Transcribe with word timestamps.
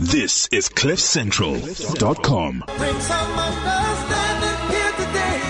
This 0.00 0.46
is 0.52 0.68
CliffCentral.com. 0.68 2.64
Bring 2.76 3.00
some 3.00 3.32
understanding 3.32 4.70
here 4.70 4.92
today. 4.92 5.40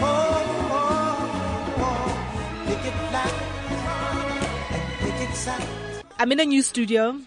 Oh, 0.00 0.70
oh, 0.70 1.74
oh. 1.78 2.64
Pick 2.68 2.78
it 2.78 2.94
black 3.10 3.32
and 4.70 5.00
pick 5.00 5.28
it 5.28 5.34
sound. 5.34 5.64
I'm 6.20 6.30
in 6.30 6.38
a 6.38 6.44
new 6.44 6.62
studio. 6.62 7.18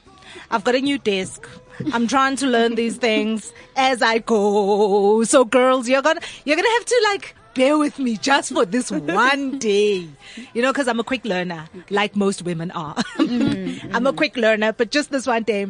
I've 0.49 0.63
got 0.63 0.76
a 0.76 0.79
new 0.79 0.97
desk. 0.97 1.46
I'm 1.91 2.07
trying 2.07 2.38
to 2.38 2.47
learn 2.47 2.76
these 2.76 2.96
things 2.96 3.51
as 3.76 4.01
I 4.01 4.19
go. 4.19 5.26
So 5.26 5.44
girls, 5.44 5.90
you're 5.90 6.01
gonna, 6.01 6.22
you're 6.46 6.56
gonna 6.56 6.69
have 6.69 6.85
to 6.85 7.01
like 7.12 7.35
bear 7.56 7.78
with 7.78 7.97
me 7.97 8.17
just 8.17 8.53
for 8.53 8.65
this 8.65 8.92
one 8.92 9.58
day. 9.58 10.08
You 10.53 10.62
know, 10.62 10.71
cause 10.74 10.88
I'm 10.88 10.99
a 10.99 11.03
quick 11.03 11.26
learner, 11.26 11.67
like 11.89 12.15
most 12.15 12.44
women 12.44 12.71
are. 12.71 12.96
Mm-hmm, 13.15 13.42
mm-hmm. 13.42 13.96
I'm 13.96 14.06
a 14.06 14.13
quick 14.13 14.38
learner, 14.38 14.71
but 14.74 14.92
just 14.92 15.10
this 15.10 15.26
one 15.26 15.44
day. 15.44 15.65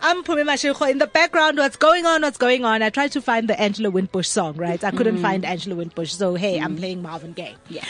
I'm 0.00 0.22
Pumi 0.22 0.44
Mashiko 0.44 0.88
in 0.88 0.98
the 0.98 1.06
background. 1.06 1.58
What's 1.58 1.76
going 1.76 2.06
on? 2.06 2.22
What's 2.22 2.36
going 2.36 2.64
on? 2.64 2.82
I 2.82 2.90
tried 2.90 3.12
to 3.12 3.22
find 3.22 3.48
the 3.48 3.58
Angela 3.60 3.90
Winbush 3.90 4.26
song, 4.26 4.54
right? 4.56 4.82
I 4.84 4.90
couldn't 4.90 5.14
mm-hmm. 5.14 5.22
find 5.22 5.44
Angela 5.44 5.82
Winbush. 5.82 6.10
So 6.10 6.34
hey, 6.34 6.60
I'm 6.60 6.76
playing 6.76 7.02
Marvin 7.02 7.32
Gaye. 7.32 7.56
Yeah. 7.68 7.84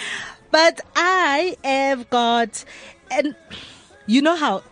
But 0.51 0.81
I 0.97 1.57
have 1.65 2.09
got, 2.09 2.65
and 3.11 3.35
you 4.07 4.23
know 4.23 4.37
how 4.37 4.63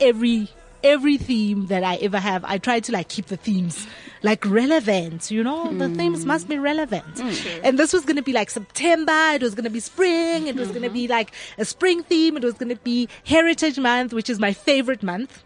every 0.00 0.48
every 0.82 1.16
theme 1.16 1.66
that 1.66 1.84
I 1.84 1.96
ever 1.96 2.18
have, 2.18 2.44
I 2.44 2.58
try 2.58 2.80
to 2.80 2.92
like 2.92 3.08
keep 3.08 3.26
the 3.26 3.36
themes 3.36 3.86
like 4.22 4.44
relevant. 4.44 5.30
You 5.30 5.44
know, 5.44 5.72
the 5.72 5.88
themes 5.88 6.24
must 6.24 6.48
be 6.48 6.58
relevant. 6.58 7.20
And 7.62 7.78
this 7.78 7.92
was 7.92 8.04
going 8.04 8.16
to 8.16 8.22
be 8.22 8.32
like 8.32 8.50
September. 8.50 9.30
It 9.34 9.42
was 9.42 9.54
going 9.54 9.64
to 9.64 9.70
be 9.70 9.80
spring. 9.80 10.46
It 10.46 10.56
was 10.56 10.68
going 10.68 10.82
to 10.82 10.90
be 10.90 11.08
like 11.08 11.32
a 11.56 11.64
spring 11.64 12.02
theme. 12.02 12.36
It 12.36 12.42
was 12.42 12.54
going 12.54 12.70
to 12.70 12.76
be 12.82 13.08
Heritage 13.24 13.78
Month, 13.78 14.12
which 14.12 14.28
is 14.30 14.38
my 14.38 14.52
favorite 14.52 15.02
month 15.02 15.42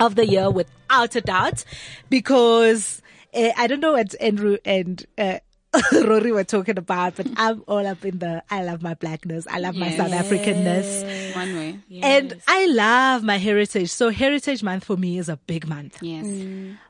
of 0.00 0.14
the 0.14 0.26
year, 0.26 0.50
without 0.50 1.14
a 1.14 1.20
doubt, 1.20 1.64
because 2.10 3.00
uh, 3.34 3.50
I 3.56 3.66
don't 3.66 3.80
know 3.80 3.92
what 3.92 4.14
Andrew 4.20 4.58
and. 4.64 5.04
Uh, 5.16 5.38
Rory 5.92 6.32
were 6.32 6.44
talking 6.44 6.76
about, 6.78 7.16
but 7.16 7.26
I'm 7.36 7.64
all 7.66 7.86
up 7.86 8.04
in 8.04 8.18
the 8.18 8.42
I 8.50 8.62
love 8.62 8.82
my 8.82 8.94
blackness, 8.94 9.46
I 9.50 9.58
love 9.58 9.74
my 9.74 9.96
South 9.96 10.10
Africanness. 10.10 11.34
One 11.34 11.56
way. 11.56 11.78
And 12.02 12.40
I 12.46 12.66
love 12.66 13.22
my 13.22 13.38
heritage. 13.38 13.90
So 13.90 14.10
heritage 14.10 14.62
month 14.62 14.84
for 14.84 14.96
me 14.96 15.18
is 15.18 15.28
a 15.28 15.36
big 15.36 15.66
month. 15.66 16.02
Yes. 16.02 16.26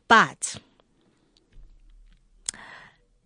But 0.08 0.56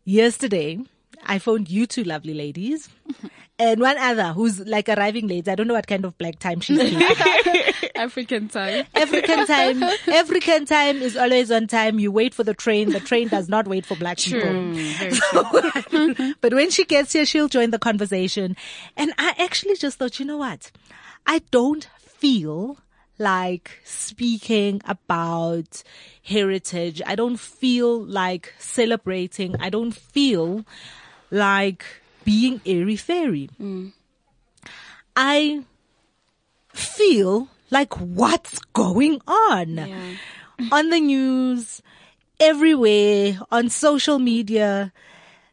yesterday 0.05 0.79
I 1.25 1.39
phoned 1.39 1.71
you 1.71 1.87
two 1.87 2.05
lovely 2.05 2.35
ladies 2.35 2.89
and 3.59 3.81
one 3.81 3.97
other 3.99 4.33
who's 4.33 4.61
like 4.61 4.89
arriving 4.89 5.29
late. 5.29 5.49
I 5.49 5.55
don't 5.55 5.67
know 5.67 5.75
what 5.75 5.87
kind 5.87 6.05
of 6.05 6.17
black 6.19 6.39
time 6.39 6.61
she's. 6.61 6.79
African 7.95 8.49
time. 8.49 8.85
African 8.95 9.47
time, 9.47 9.83
African 10.09 10.67
time 10.67 10.97
is 10.99 11.17
always 11.17 11.51
on 11.51 11.67
time. 11.67 11.99
You 11.99 12.13
wait 12.13 12.35
for 12.35 12.45
the 12.45 12.55
train. 12.55 12.91
The 12.91 13.01
train 13.01 13.29
does 13.29 13.49
not 13.49 13.67
wait 13.67 13.87
for 13.87 13.97
black 13.97 14.19
people. 14.19 14.41
True. 14.41 16.35
but 16.41 16.53
when 16.53 16.71
she 16.71 16.85
gets 16.85 17.13
here, 17.15 17.25
she'll 17.25 17.49
join 17.49 17.71
the 17.71 17.79
conversation. 17.79 18.57
And 18.97 19.13
I 19.19 19.35
actually 19.39 19.77
just 19.77 19.99
thought, 19.99 20.19
you 20.21 20.27
know 20.27 20.37
what? 20.39 20.71
I 21.27 21.41
don't 21.51 21.89
feel 21.99 22.79
like 23.19 23.81
speaking 23.85 24.83
about 24.85 25.83
heritage. 26.23 27.01
I 27.07 27.15
don't 27.15 27.39
feel 27.39 28.05
like 28.05 28.53
celebrating. 28.59 29.57
I 29.59 29.71
don't 29.71 29.95
feel 29.95 30.67
like 31.31 31.85
being 32.27 32.61
airy 32.67 32.97
fairy. 32.97 33.49
I 35.17 35.63
feel 36.75 37.49
like 37.71 37.95
what's 37.95 38.59
going 38.75 39.23
on 39.27 39.79
on 40.71 40.91
the 40.91 41.01
news, 41.01 41.81
everywhere, 42.39 43.39
on 43.51 43.71
social 43.71 44.19
media. 44.19 44.93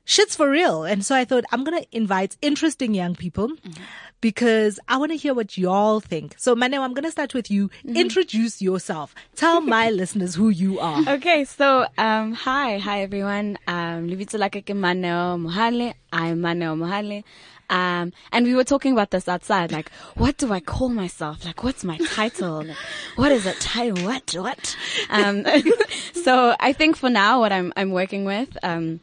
Shit's 0.04 0.36
for 0.36 0.50
real. 0.50 0.84
And 0.84 1.06
so 1.06 1.16
I 1.16 1.24
thought 1.24 1.46
I'm 1.54 1.64
going 1.64 1.82
to 1.82 1.88
invite 1.96 2.36
interesting 2.42 2.94
young 2.94 3.16
people 3.16 3.48
mm-hmm. 3.48 3.84
Because 4.24 4.80
I 4.88 4.96
want 4.96 5.12
to 5.12 5.18
hear 5.18 5.34
what 5.34 5.58
y'all 5.58 6.00
think. 6.00 6.36
So 6.38 6.56
Mane, 6.56 6.76
I'm 6.76 6.94
going 6.94 7.04
to 7.04 7.12
start 7.12 7.34
with 7.34 7.52
you. 7.52 7.70
Introduce 7.86 8.62
yourself. 8.62 9.14
Tell 9.36 9.60
my 9.76 9.90
listeners 9.90 10.34
who 10.34 10.48
you 10.48 10.80
are. 10.80 11.04
Okay, 11.16 11.44
so 11.44 11.86
um, 11.98 12.32
hi, 12.32 12.78
hi 12.78 13.02
everyone. 13.02 13.58
Um, 13.68 14.08
Livito 14.08 14.40
Lakeke 14.40 14.74
Maneo 14.74 15.38
Mohale. 15.38 15.96
I'm 16.14 16.40
Maneo 16.40 16.74
Mohale. 16.78 17.26
Um, 17.70 18.14
and 18.32 18.46
we 18.46 18.56
were 18.56 18.64
talking 18.64 18.94
about 18.94 19.12
this 19.12 19.28
outside, 19.28 19.74
like, 19.74 19.92
what 20.16 20.38
do 20.38 20.54
I 20.54 20.62
call 20.62 20.88
myself? 20.88 21.44
Like, 21.44 21.62
what's 21.62 21.84
my 21.84 21.98
title? 21.98 22.64
Like, 22.64 22.78
what 23.16 23.32
is 23.34 23.46
it? 23.46 23.60
Title? 23.60 24.06
What? 24.06 24.34
What? 24.38 24.78
Um, 25.10 25.46
so 26.14 26.56
I 26.62 26.72
think 26.72 26.96
for 26.96 27.10
now, 27.10 27.42
what 27.42 27.52
I'm, 27.52 27.74
I'm 27.76 27.92
working 27.92 28.24
with, 28.24 28.58
um, 28.64 29.02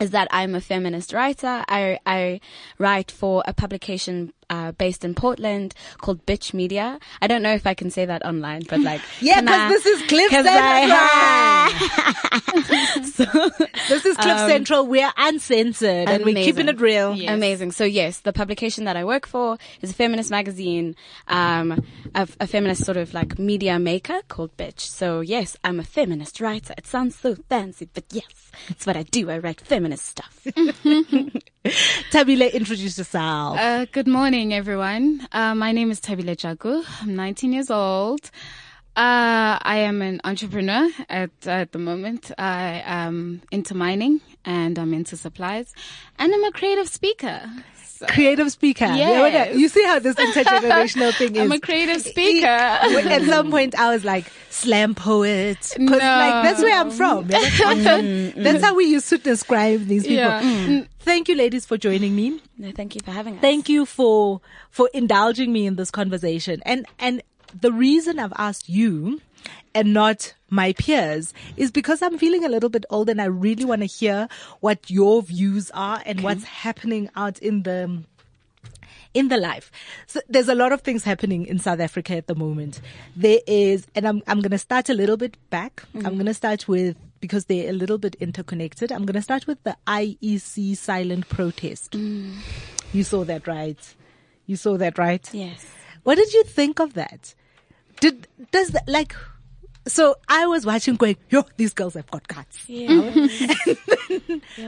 is 0.00 0.10
that 0.10 0.28
I'm 0.30 0.54
a 0.54 0.60
feminist 0.60 1.12
writer. 1.12 1.64
I, 1.68 1.98
I 2.04 2.40
write 2.78 3.10
for 3.10 3.42
a 3.46 3.54
publication 3.54 4.32
uh, 4.50 4.72
based 4.72 5.04
in 5.04 5.14
Portland 5.14 5.74
called 5.98 6.24
Bitch 6.26 6.54
Media. 6.54 6.98
I 7.20 7.26
don't 7.26 7.42
know 7.42 7.52
if 7.54 7.66
I 7.66 7.74
can 7.74 7.90
say 7.90 8.04
that 8.06 8.24
online, 8.24 8.62
but 8.68 8.80
like, 8.80 9.00
Yeah, 9.20 9.40
because 9.40 9.82
this 9.82 9.86
is 9.86 10.06
Cliff 10.08 10.30
Central. 10.30 10.52
So, 13.16 13.24
This 13.88 14.04
is 14.06 14.16
Cliff 14.16 14.38
Central. 14.48 14.86
We're 14.86 15.12
uncensored 15.16 16.08
and 16.08 16.24
we're 16.24 16.34
keeping 16.34 16.68
it 16.68 16.80
real. 16.80 17.12
Amazing. 17.28 17.72
So 17.72 17.84
yes, 17.84 18.20
the 18.20 18.32
publication 18.32 18.84
that 18.84 18.96
I 18.96 19.04
work 19.04 19.26
for 19.26 19.58
is 19.80 19.90
a 19.90 19.94
feminist 19.94 20.30
magazine, 20.30 20.96
um, 21.28 21.84
a, 22.14 22.28
a 22.40 22.46
feminist 22.46 22.84
sort 22.84 22.96
of 22.96 23.14
like 23.14 23.38
media 23.38 23.78
maker 23.78 24.20
called 24.28 24.56
Bitch. 24.56 24.80
So 24.80 25.20
yes, 25.20 25.56
I'm 25.64 25.80
a 25.80 25.84
feminist 25.84 26.40
writer. 26.40 26.74
It 26.76 26.86
sounds 26.86 27.16
so 27.16 27.34
fancy, 27.48 27.88
but 27.92 28.04
yes, 28.10 28.50
it's 28.68 28.86
what 28.86 28.96
I 28.96 29.02
do. 29.04 29.30
I 29.30 29.38
write 29.38 29.60
feminist 29.60 30.06
stuff. 30.06 30.46
Tabile, 32.10 32.52
introduce 32.52 32.98
yourself. 32.98 33.58
Uh, 33.58 33.86
good 33.90 34.06
morning, 34.06 34.54
everyone. 34.54 35.26
Uh, 35.32 35.54
my 35.54 35.72
name 35.72 35.90
is 35.90 36.00
Tabile 36.00 36.36
Jagu. 36.36 36.84
I'm 37.02 37.16
19 37.16 37.52
years 37.52 37.70
old. 37.70 38.30
Uh, 38.96 39.58
I 39.60 39.78
am 39.78 40.00
an 40.00 40.20
entrepreneur 40.24 40.88
at, 41.08 41.30
at 41.46 41.72
the 41.72 41.78
moment. 41.78 42.30
I 42.38 42.82
am 42.86 43.42
into 43.50 43.74
mining 43.74 44.20
and 44.44 44.78
I'm 44.78 44.94
into 44.94 45.16
supplies 45.16 45.74
and 46.18 46.32
I'm 46.32 46.44
a 46.44 46.52
creative 46.52 46.88
speaker. 46.88 47.42
So 47.98 48.06
creative 48.06 48.50
speaker. 48.52 48.84
Yeah, 48.86 49.26
Yes. 49.26 49.56
You 49.56 49.68
see 49.68 49.82
how 49.84 49.98
this 49.98 50.16
intergenerational 50.16 51.14
thing 51.14 51.34
is. 51.36 51.42
I'm 51.44 51.52
a 51.52 51.60
creative 51.60 52.02
speaker. 52.02 52.46
At 52.46 53.22
some 53.22 53.50
point, 53.50 53.74
I 53.78 53.92
was 53.94 54.04
like 54.04 54.30
slam 54.50 54.94
poet, 54.94 55.58
'Cause, 55.60 55.78
like 55.78 56.44
that's 56.44 56.60
where 56.62 56.78
I'm 56.78 56.90
from. 56.90 57.30
Yeah, 57.30 57.38
that's, 57.40 57.54
mm, 57.60 58.32
mm, 58.34 58.34
that's 58.44 58.62
how 58.64 58.74
we 58.74 58.84
used 58.84 59.08
to 59.10 59.18
describe 59.18 59.86
these 59.86 60.02
people. 60.02 60.16
Yeah. 60.16 60.42
Mm. 60.42 60.88
Thank 61.00 61.28
you, 61.28 61.34
ladies, 61.36 61.64
for 61.66 61.76
joining 61.78 62.14
me. 62.16 62.40
No, 62.58 62.70
thank 62.72 62.94
you 62.94 63.00
for 63.04 63.12
having 63.12 63.34
us. 63.36 63.40
Thank 63.40 63.68
you 63.68 63.86
for 63.86 64.40
for 64.70 64.90
indulging 64.92 65.52
me 65.52 65.66
in 65.66 65.76
this 65.76 65.90
conversation. 65.90 66.62
And 66.66 66.84
and 66.98 67.22
the 67.58 67.72
reason 67.72 68.18
I've 68.18 68.32
asked 68.36 68.68
you 68.68 69.20
and 69.74 69.92
not 69.92 70.34
my 70.48 70.72
peers 70.72 71.34
is 71.56 71.70
because 71.70 72.02
I'm 72.02 72.18
feeling 72.18 72.44
a 72.44 72.48
little 72.48 72.70
bit 72.70 72.84
old 72.90 73.08
and 73.08 73.20
I 73.20 73.26
really 73.26 73.64
want 73.64 73.82
to 73.82 73.86
hear 73.86 74.28
what 74.60 74.90
your 74.90 75.22
views 75.22 75.70
are 75.72 76.02
and 76.06 76.22
what's 76.22 76.44
happening 76.44 77.10
out 77.16 77.38
in 77.40 77.62
the 77.64 78.02
in 79.16 79.28
the 79.28 79.38
life. 79.38 79.72
So 80.06 80.20
there's 80.28 80.48
a 80.48 80.54
lot 80.54 80.72
of 80.72 80.82
things 80.82 81.02
happening 81.02 81.46
in 81.46 81.58
South 81.58 81.80
Africa 81.80 82.14
at 82.16 82.26
the 82.26 82.34
moment. 82.34 82.82
There 83.16 83.40
is, 83.46 83.86
and 83.94 84.06
I'm, 84.06 84.22
I'm 84.26 84.42
going 84.42 84.50
to 84.50 84.58
start 84.58 84.90
a 84.90 84.94
little 84.94 85.16
bit 85.16 85.38
back. 85.48 85.84
I'm 85.94 86.02
mm-hmm. 86.02 86.14
going 86.14 86.26
to 86.26 86.34
start 86.34 86.68
with, 86.68 86.96
because 87.20 87.46
they're 87.46 87.70
a 87.70 87.72
little 87.72 87.96
bit 87.96 88.14
interconnected. 88.16 88.92
I'm 88.92 89.06
going 89.06 89.14
to 89.14 89.22
start 89.22 89.46
with 89.46 89.62
the 89.62 89.74
IEC 89.86 90.76
silent 90.76 91.30
protest. 91.30 91.92
Mm. 91.92 92.34
You 92.92 93.04
saw 93.04 93.24
that, 93.24 93.46
right? 93.46 93.78
You 94.46 94.56
saw 94.56 94.76
that, 94.76 94.98
right? 94.98 95.26
Yes. 95.32 95.64
What 96.02 96.16
did 96.16 96.34
you 96.34 96.44
think 96.44 96.78
of 96.78 96.92
that? 96.92 97.34
Did, 98.00 98.28
does 98.52 98.68
that, 98.68 98.86
like, 98.86 99.16
so 99.86 100.16
I 100.28 100.46
was 100.46 100.66
watching 100.66 100.96
going, 100.96 101.16
yo, 101.30 101.44
these 101.56 101.72
girls 101.72 101.94
have 101.94 102.10
got 102.10 102.26
guts. 102.28 102.64
Yeah. 102.68 103.28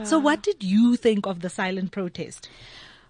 So 0.03 0.19
what 0.19 0.41
did 0.41 0.63
you 0.63 0.95
think 0.95 1.25
of 1.25 1.41
the 1.41 1.49
silent 1.49 1.91
protest? 1.91 2.49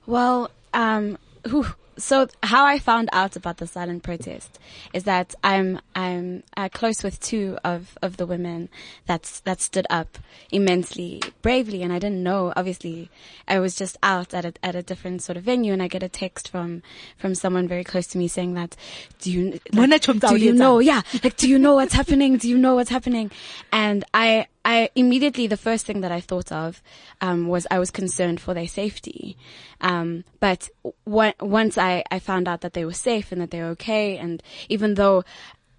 Well, 0.05 0.51
um, 0.73 1.17
whew. 1.45 1.65
So 1.99 2.27
how 2.43 2.65
I 2.65 2.79
found 2.79 3.09
out 3.11 3.35
about 3.35 3.57
the 3.57 3.67
silent 3.67 4.03
protest 4.03 4.57
is 4.93 5.03
that 5.03 5.35
I'm 5.43 5.79
I'm 5.95 6.43
uh, 6.57 6.69
close 6.69 7.03
with 7.03 7.19
two 7.19 7.57
of, 7.63 7.97
of 8.01 8.17
the 8.17 8.25
women 8.25 8.69
that's 9.05 9.41
that 9.41 9.61
stood 9.61 9.85
up 9.89 10.17
immensely 10.51 11.21
bravely, 11.41 11.83
and 11.83 11.93
I 11.93 11.99
didn't 11.99 12.23
know. 12.23 12.53
Obviously, 12.55 13.09
I 13.47 13.59
was 13.59 13.75
just 13.75 13.97
out 14.01 14.33
at 14.33 14.45
a, 14.45 14.53
at 14.63 14.75
a 14.75 14.81
different 14.81 15.21
sort 15.21 15.37
of 15.37 15.43
venue, 15.43 15.73
and 15.73 15.83
I 15.83 15.87
get 15.87 16.03
a 16.03 16.09
text 16.09 16.49
from 16.49 16.81
from 17.17 17.35
someone 17.35 17.67
very 17.67 17.83
close 17.83 18.07
to 18.07 18.17
me 18.17 18.27
saying 18.27 18.53
that, 18.55 18.75
"Do 19.19 19.31
you 19.31 19.59
like, 19.73 19.89
do 20.29 20.37
you 20.37 20.53
know? 20.53 20.79
Yeah, 20.79 21.01
like 21.23 21.37
do 21.37 21.49
you 21.49 21.59
know 21.59 21.75
what's 21.75 21.93
happening? 21.93 22.37
Do 22.37 22.49
you 22.49 22.57
know 22.57 22.75
what's 22.75 22.89
happening?" 22.89 23.31
And 23.71 24.05
I 24.13 24.47
I 24.69 24.89
immediately 24.95 25.47
the 25.47 25.57
first 25.57 25.87
thing 25.87 26.01
that 26.01 26.11
I 26.11 26.21
thought 26.21 26.51
of 26.51 26.83
um, 27.21 27.47
was 27.47 27.65
I 27.71 27.79
was 27.79 27.89
concerned 27.89 28.39
for 28.39 28.53
their 28.53 28.67
safety. 28.67 29.35
Um, 29.81 30.25
but 30.39 30.69
w- 31.07 31.33
once 31.41 31.75
I, 31.79 32.03
I 32.11 32.19
found 32.19 32.47
out 32.47 32.61
that 32.61 32.73
they 32.73 32.85
were 32.85 32.93
safe 32.93 33.31
and 33.31 33.41
that 33.41 33.49
they 33.49 33.61
were 33.63 33.73
okay, 33.77 34.17
and 34.17 34.43
even 34.75 34.93
though 34.93 35.23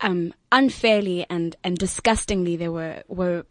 um, 0.01 0.35
unfairly 0.51 1.25
and, 1.31 1.55
and 1.63 1.79
disgustingly 1.79 2.57
they 2.57 2.69
were, 2.69 3.05
were, 3.07 3.47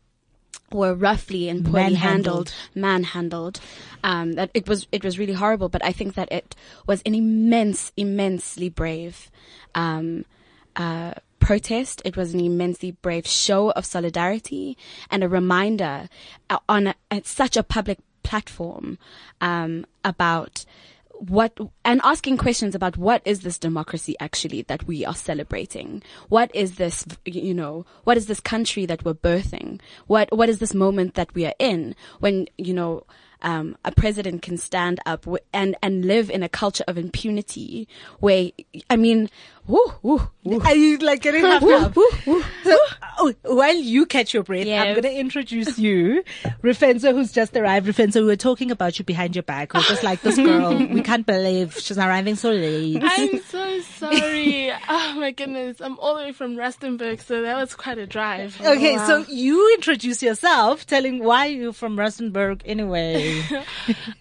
were 0.73 0.93
roughly 0.93 1.47
and 1.47 1.63
poorly 1.63 1.93
Manhandled. 1.93 2.49
handled, 2.49 2.53
manhandled. 2.75 3.61
Um, 4.03 4.33
that 4.33 4.51
it 4.53 4.67
was, 4.67 4.87
it 4.91 5.05
was 5.05 5.17
really 5.17 5.37
horrible, 5.43 5.69
but 5.69 5.85
I 5.85 5.93
think 5.93 6.15
that 6.15 6.29
it 6.33 6.53
was 6.85 7.01
an 7.05 7.15
immense, 7.15 7.93
immensely 7.95 8.67
brave, 8.67 9.31
um, 9.73 10.25
uh, 10.75 11.13
protest. 11.39 12.01
It 12.05 12.17
was 12.17 12.33
an 12.33 12.39
immensely 12.39 12.91
brave 12.91 13.27
show 13.27 13.71
of 13.71 13.85
solidarity 13.85 14.77
and 15.09 15.23
a 15.23 15.29
reminder 15.29 16.09
uh, 16.49 16.59
on 16.67 16.87
a, 16.87 16.95
such 17.23 17.57
a 17.57 17.63
public 17.63 17.99
platform, 18.23 18.97
um, 19.41 19.85
about 20.03 20.65
what 21.19 21.57
and 21.83 21.99
asking 22.03 22.37
questions 22.37 22.73
about 22.73 22.95
what 22.95 23.21
is 23.25 23.41
this 23.41 23.57
democracy 23.57 24.15
actually 24.19 24.61
that 24.63 24.87
we 24.87 25.05
are 25.05 25.13
celebrating 25.13 26.01
what 26.29 26.49
is 26.55 26.75
this 26.75 27.05
you 27.25 27.53
know 27.53 27.85
what 28.05 28.15
is 28.15 28.27
this 28.27 28.39
country 28.39 28.85
that 28.85 29.03
we're 29.03 29.13
birthing 29.13 29.81
what 30.07 30.31
what 30.35 30.47
is 30.47 30.59
this 30.59 30.73
moment 30.73 31.15
that 31.15 31.33
we 31.33 31.45
are 31.45 31.53
in 31.59 31.93
when 32.19 32.47
you 32.57 32.73
know 32.73 33.03
um, 33.41 33.77
a 33.85 33.91
president 33.91 34.41
can 34.41 34.57
stand 34.57 34.99
up 35.05 35.25
and 35.53 35.75
and 35.81 36.05
live 36.05 36.29
in 36.29 36.43
a 36.43 36.49
culture 36.49 36.83
of 36.87 36.97
impunity 36.97 37.87
where 38.19 38.51
I 38.89 38.95
mean 38.95 39.29
woo, 39.69 39.93
woo, 40.01 40.21
woo. 40.43 40.59
Are 40.61 40.75
you 40.75 40.97
like 40.97 41.21
getting 41.21 41.43
Woo, 41.43 41.51
up? 41.51 41.95
woo, 41.95 42.07
woo. 42.25 42.43
So, 42.63 42.77
oh, 43.19 43.33
while 43.43 43.75
you 43.75 44.05
catch 44.07 44.33
your 44.33 44.41
breath, 44.43 44.67
I'm 44.67 44.93
going 44.93 45.03
to 45.03 45.13
introduce 45.15 45.77
you, 45.77 46.23
Rufenzo, 46.63 47.13
who's 47.13 47.31
just 47.31 47.55
arrived. 47.55 47.85
Rufenzo, 47.85 48.21
we 48.21 48.27
were 48.27 48.35
talking 48.35 48.71
about 48.71 48.97
you 48.97 49.05
behind 49.05 49.35
your 49.35 49.43
back. 49.43 49.73
We're 49.73 49.81
just 49.83 50.03
like, 50.03 50.21
this 50.21 50.35
girl, 50.47 50.75
we 50.75 51.01
can't 51.01 51.25
believe 51.25 51.77
she's 51.79 51.99
arriving 51.99 52.35
so 52.35 52.49
late. 52.51 53.01
I'm 53.03 53.39
so 53.43 53.79
sorry. 53.81 54.71
oh 54.89 55.15
my 55.19 55.31
goodness. 55.31 55.79
I'm 55.81 55.99
all 55.99 56.15
the 56.17 56.23
way 56.23 56.31
from 56.31 56.55
Rustenburg, 56.55 57.21
so 57.21 57.43
that 57.43 57.55
was 57.57 57.75
quite 57.75 57.99
a 57.99 58.07
drive. 58.07 58.59
Oh, 58.63 58.73
okay, 58.73 58.97
so 58.97 59.25
you 59.29 59.75
introduce 59.75 60.23
yourself, 60.23 60.87
telling 60.87 61.23
why 61.23 61.45
you're 61.45 61.73
from 61.73 61.95
Rustenburg 61.95 62.61
anyway. 62.65 63.43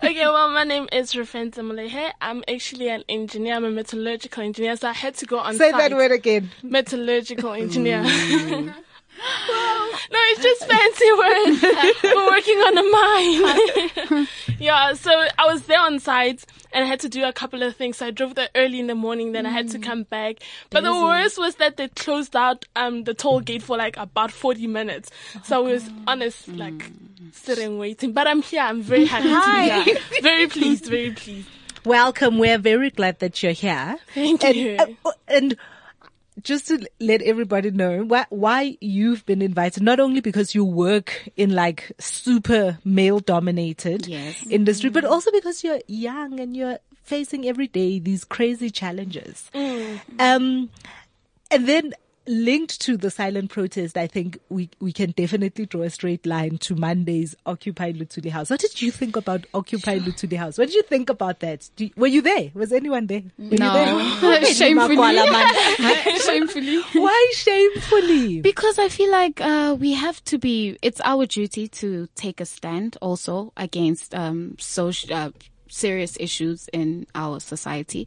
okay, 0.05 0.27
well, 0.27 0.51
my 0.51 0.65
name 0.65 0.89
is 0.93 1.15
Rafenta 1.15 1.61
Malehe. 1.61 2.13
I'm 2.21 2.45
actually 2.47 2.91
an 2.91 3.05
engineer. 3.09 3.55
I'm 3.55 3.65
a 3.65 3.71
metallurgical 3.71 4.43
engineer, 4.43 4.77
so 4.77 4.89
I 4.89 4.93
had 4.93 5.15
to 5.17 5.27
go 5.27 5.38
on 5.39 5.55
Say 5.57 5.71
site. 5.71 5.91
that 5.91 5.97
word 5.97 6.13
again. 6.13 6.51
Metallurgical 6.63 7.53
engineer. 7.53 8.03
Mm. 8.03 8.75
no, 9.19 10.19
it's 10.31 10.43
just 10.43 10.65
fancy 10.67 11.13
words 11.13 11.61
for 12.01 12.27
working 12.27 12.59
on 12.59 12.79
a 12.79 14.15
mine. 14.15 14.29
yeah, 14.61 14.93
so 14.95 15.11
I 15.39 15.47
was 15.47 15.63
there 15.63 15.81
on 15.81 15.99
site 15.99 16.45
and 16.73 16.85
I 16.85 16.89
had 16.89 17.01
to 17.01 17.09
do 17.09 17.25
a 17.25 17.33
couple 17.33 17.63
of 17.63 17.75
things. 17.75 17.97
So 17.97 18.07
I 18.07 18.11
drove 18.11 18.35
there 18.37 18.49
early 18.55 18.79
in 18.79 18.87
the 18.87 18.95
morning, 18.95 19.33
then 19.33 19.45
I 19.45 19.51
had 19.51 19.69
to 19.71 19.79
mm. 19.79 19.83
come 19.83 20.03
back. 20.05 20.37
But 20.71 20.85
the 20.85 20.93
worst 20.93 21.39
was 21.39 21.57
that 21.57 21.77
they 21.77 21.89
closed 21.89 22.37
out 22.37 22.65
um 22.77 23.05
the 23.05 23.15
toll 23.15 23.41
gate 23.41 23.63
for 23.63 23.77
like 23.77 23.97
about 23.97 24.31
40 24.31 24.67
minutes. 24.67 25.11
So 25.45 25.57
I 25.57 25.73
was 25.73 25.89
oh, 25.89 26.03
honest, 26.07 26.49
mm. 26.51 26.59
like 26.59 26.93
sitting 27.33 27.79
waiting. 27.79 28.13
But 28.13 28.29
I'm 28.29 28.43
here. 28.43 28.63
I'm 28.63 28.83
very 28.83 29.07
happy 29.07 29.29
to 29.29 29.85
be 29.85 29.91
here. 29.91 30.23
Very 30.23 30.47
pleased, 30.47 30.87
very 30.87 31.13
pleased. 31.13 31.49
Welcome. 31.85 32.39
We're 32.39 32.59
very 32.59 32.91
glad 32.91 33.19
that 33.21 33.43
you're 33.43 33.53
here. 33.53 33.97
Thank 34.15 34.45
and, 34.45 34.57
you. 34.57 34.77
uh, 35.05 35.13
and 35.29 35.57
just 36.43 36.69
to 36.69 36.87
let 37.01 37.23
everybody 37.23 37.71
know 37.71 38.05
why, 38.05 38.27
why 38.31 38.77
you've 38.81 39.25
been 39.27 39.43
invited, 39.43 39.83
not 39.83 39.99
only 40.01 40.21
because 40.21 40.55
you 40.55 40.65
work 40.65 41.29
in 41.37 41.55
like 41.55 41.93
super 41.99 42.79
male 42.85 43.19
dominated 43.21 44.07
Yes. 44.07 44.47
industry, 44.49 44.91
but 44.91 45.05
also 45.05 45.31
because 45.33 45.65
you're 45.65 45.81
young 45.87 46.39
and 46.39 46.57
you're 46.57 46.79
facing 47.03 47.49
every 47.49 47.67
day 47.67 47.99
these 47.99 48.23
crazy 48.25 48.71
challenges. 48.71 49.51
Um, 49.55 50.71
and 51.51 51.67
then 51.67 51.95
linked 52.29 52.81
to 52.83 52.97
the 52.97 53.11
silent 53.11 53.51
protest, 53.51 53.97
I 53.97 54.07
think 54.07 54.39
we, 54.49 54.69
we 54.81 54.93
can 54.93 55.11
definitely 55.13 55.67
draw 55.67 55.83
a 55.83 55.91
straight 55.91 56.27
line 56.27 56.59
to 56.59 56.77
Monday's 56.77 57.35
Occupy 57.47 57.93
Luthuli 57.93 58.31
House. 58.31 58.51
What 58.51 58.61
did 58.61 58.81
you 58.81 58.91
think 58.91 59.17
about 59.17 59.47
Occupy 59.55 59.99
Luthuli 60.07 60.37
House? 60.37 60.59
What 60.59 60.67
did 60.67 60.75
you 60.75 60.83
think 60.83 61.09
about 61.11 61.41
that? 61.41 61.69
Do 61.77 61.87
you- 61.87 61.91
were 61.97 62.07
you 62.07 62.23
there? 62.23 62.51
Was 62.55 62.73
anyone 62.73 63.07
there? 63.07 63.23
Were 63.39 63.57
No. 63.57 63.73
there? 64.21 64.45
Shamefully. 64.55 64.97
Shamefully. 66.21 66.81
Why 66.93 67.33
shamefully? 67.35 68.41
Because 68.43 68.79
I 68.79 68.89
feel 68.89 69.11
like 69.11 69.41
uh, 69.41 69.77
we 69.79 69.93
have 69.95 70.23
to 70.25 70.39
be. 70.39 70.79
It's 70.83 71.01
our 71.05 71.27
duty 71.27 71.69
to 71.69 72.09
take 72.15 72.41
a 72.41 72.47
stand 72.47 72.97
also 73.01 73.53
against 73.57 74.15
um, 74.15 74.57
social 74.59 75.15
uh, 75.15 75.31
serious 75.71 76.17
issues 76.21 76.69
in 76.73 77.07
our 77.15 77.41
society. 77.41 78.07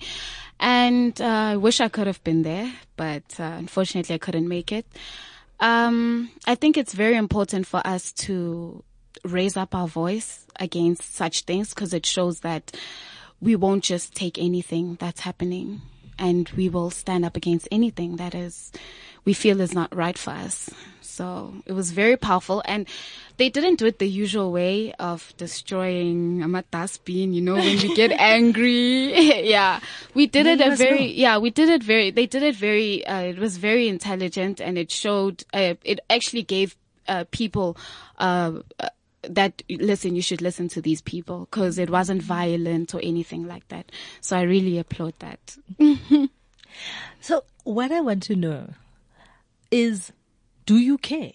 And 0.60 1.20
uh, 1.22 1.26
I 1.26 1.58
wish 1.58 1.82
I 1.82 1.90
could 1.90 2.08
have 2.08 2.24
been 2.24 2.44
there, 2.44 2.72
but 2.96 3.24
uh, 3.40 3.44
unfortunately 3.44 4.16
I 4.16 4.18
couldn't 4.18 4.48
make 4.48 4.72
it. 4.72 4.86
Um, 5.60 6.30
I 6.46 6.56
think 6.56 6.78
it's 6.78 6.94
very 6.94 7.16
important 7.16 7.68
for 7.68 7.86
us 7.86 8.12
to 8.14 8.84
raise 9.24 9.56
up 9.56 9.76
our 9.76 9.88
voice 9.88 10.46
against 10.60 11.16
such 11.16 11.44
things 11.44 11.70
because 11.70 11.94
it 11.94 12.06
shows 12.06 12.40
that 12.40 12.76
we 13.40 13.56
won't 13.56 13.84
just 13.84 14.16
take 14.16 14.38
anything 14.38 14.98
that's 15.00 15.22
happening 15.22 15.82
and 16.22 16.48
we 16.56 16.70
will 16.70 16.92
stand 16.92 17.26
up 17.26 17.36
against 17.36 17.68
anything 17.72 18.16
that 18.18 18.34
is 18.34 18.72
we 19.26 19.34
feel 19.34 19.60
is 19.60 19.74
not 19.74 19.94
right 19.96 20.18
for 20.18 20.32
us. 20.32 20.70
So 21.02 21.54
it 21.66 21.74
was 21.74 21.92
very 21.92 22.16
powerful 22.16 22.62
and 22.66 22.88
they 23.38 23.50
didn't 23.50 23.76
do 23.76 23.86
it 23.88 24.00
the 24.00 24.08
usual 24.08 24.52
way 24.52 24.94
of 24.94 25.34
destroying 25.38 26.42
a 26.42 26.62
dustbin, 26.72 27.34
you 27.34 27.42
know, 27.42 27.56
when 27.56 27.78
we 27.78 27.96
get 27.96 28.12
angry. 28.20 29.14
yeah. 29.50 29.80
We 30.14 30.28
did 30.28 30.48
it 30.48 30.62
a 30.62 30.68
us 30.68 30.80
know. 30.80 30.86
very, 30.86 31.12
yeah, 31.12 31.38
we 31.38 31.50
did 31.50 31.70
it 31.70 31.84
very, 31.84 32.12
they 32.12 32.28
did 32.28 32.44
it 32.44 32.56
very, 32.56 33.06
uh, 33.06 33.22
it 33.22 33.38
was 33.38 33.58
very 33.58 33.88
intelligent 33.88 34.62
and 34.62 34.78
it 34.78 34.90
showed, 34.90 35.44
uh, 35.54 35.76
it 35.84 36.00
actually 36.10 36.44
gave, 36.44 36.76
uh, 37.08 37.26
people, 37.32 37.78
uh, 38.18 38.54
that 39.24 39.62
listen, 39.70 40.16
you 40.16 40.22
should 40.22 40.42
listen 40.42 40.68
to 40.70 40.82
these 40.82 41.02
people 41.02 41.48
because 41.52 41.78
it 41.78 41.90
wasn't 41.90 42.22
violent 42.22 42.94
or 42.96 43.00
anything 43.04 43.48
like 43.48 43.68
that. 43.68 43.92
So 44.20 44.38
I 44.38 44.42
really 44.42 44.78
applaud 44.78 45.14
that. 45.20 45.58
So 47.20 47.44
what 47.64 47.92
I 47.92 48.02
want 48.02 48.24
to 48.24 48.36
know 48.36 48.74
is, 49.70 50.12
do 50.66 50.78
you 50.78 50.98
care? 50.98 51.34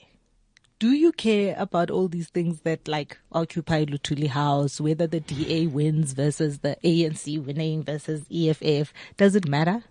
Do 0.79 0.91
you 0.91 1.13
care 1.13 1.55
about 1.59 1.91
all 1.91 2.09
these 2.09 2.29
things 2.29 2.61
that 2.63 2.87
like 2.87 3.19
occupy 3.33 3.87
Luthuli 3.87 4.29
House, 4.29 4.81
whether 4.81 5.07
the 5.07 5.21
DA 5.21 5.67
wins 5.67 6.13
versus 6.13 6.59
the 6.59 6.77
ANC 6.85 7.43
winning 7.43 7.83
versus 7.83 8.27
EFF? 8.31 8.93
Does 9.17 9.37
it 9.37 9.49
matter? 9.49 9.85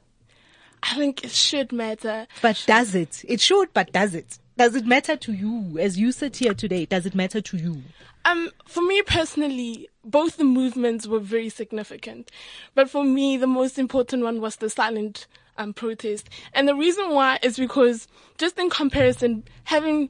I 0.83 0.95
think 0.95 1.23
it 1.23 1.31
should 1.31 1.71
matter. 1.71 2.27
But 2.41 2.63
does 2.67 2.93
it? 2.93 3.23
It 3.27 3.41
should, 3.41 3.73
but 3.73 3.91
does 3.91 4.13
it? 4.13 4.37
Does 4.57 4.73
it 4.75 4.85
matter 4.85 5.17
to 5.17 5.33
you 5.33 5.77
as 5.79 5.97
you 5.99 6.13
sit 6.13 6.37
here 6.37 6.53
today? 6.53 6.85
Does 6.85 7.05
it 7.05 7.13
matter 7.13 7.41
to 7.41 7.57
you? 7.57 7.83
Um, 8.23 8.51
for 8.65 8.81
me 8.81 9.01
personally, 9.01 9.89
both 10.05 10.37
the 10.37 10.45
movements 10.45 11.07
were 11.07 11.19
very 11.19 11.49
significant. 11.49 12.31
But 12.73 12.89
for 12.89 13.03
me, 13.03 13.35
the 13.35 13.47
most 13.47 13.77
important 13.77 14.23
one 14.23 14.39
was 14.39 14.55
the 14.55 14.69
silent 14.69 15.27
um, 15.57 15.73
protest. 15.73 16.29
And 16.53 16.69
the 16.69 16.75
reason 16.75 17.09
why 17.09 17.37
is 17.43 17.57
because, 17.57 18.07
just 18.37 18.57
in 18.57 18.69
comparison, 18.69 19.43
having 19.65 20.09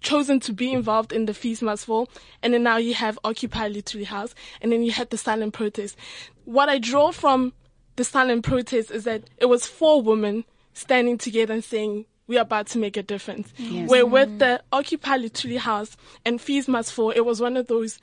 chosen 0.00 0.40
to 0.40 0.52
be 0.52 0.72
involved 0.72 1.12
in 1.12 1.26
the 1.26 1.34
Fees 1.34 1.62
Must 1.62 1.86
Fall, 1.86 2.08
and 2.42 2.54
then 2.54 2.64
now 2.64 2.78
you 2.78 2.94
have 2.94 3.18
Occupy 3.22 3.68
Luthuli 3.70 4.04
House, 4.04 4.34
and 4.60 4.72
then 4.72 4.82
you 4.82 4.90
had 4.90 5.10
the 5.10 5.16
silent 5.16 5.54
protest. 5.54 5.96
What 6.44 6.68
I 6.68 6.78
draw 6.78 7.12
from 7.12 7.52
the 7.94 8.04
silent 8.04 8.44
protest 8.44 8.90
is 8.90 9.04
that 9.04 9.22
it 9.38 9.46
was 9.46 9.66
four 9.66 10.02
women 10.02 10.44
standing 10.74 11.18
together 11.18 11.54
and 11.54 11.64
saying, 11.64 12.06
we 12.26 12.38
are 12.38 12.42
about 12.42 12.66
to 12.68 12.78
make 12.78 12.96
a 12.96 13.02
difference. 13.02 13.52
Where 13.86 14.06
with 14.06 14.28
mm. 14.30 14.38
the 14.38 14.62
Occupy 14.72 15.18
Luthuli 15.18 15.58
House 15.58 15.96
and 16.24 16.40
Fees 16.40 16.68
Must 16.68 16.92
Fall, 16.92 17.10
it 17.10 17.24
was 17.24 17.40
one 17.40 17.56
of 17.56 17.66
those, 17.68 17.98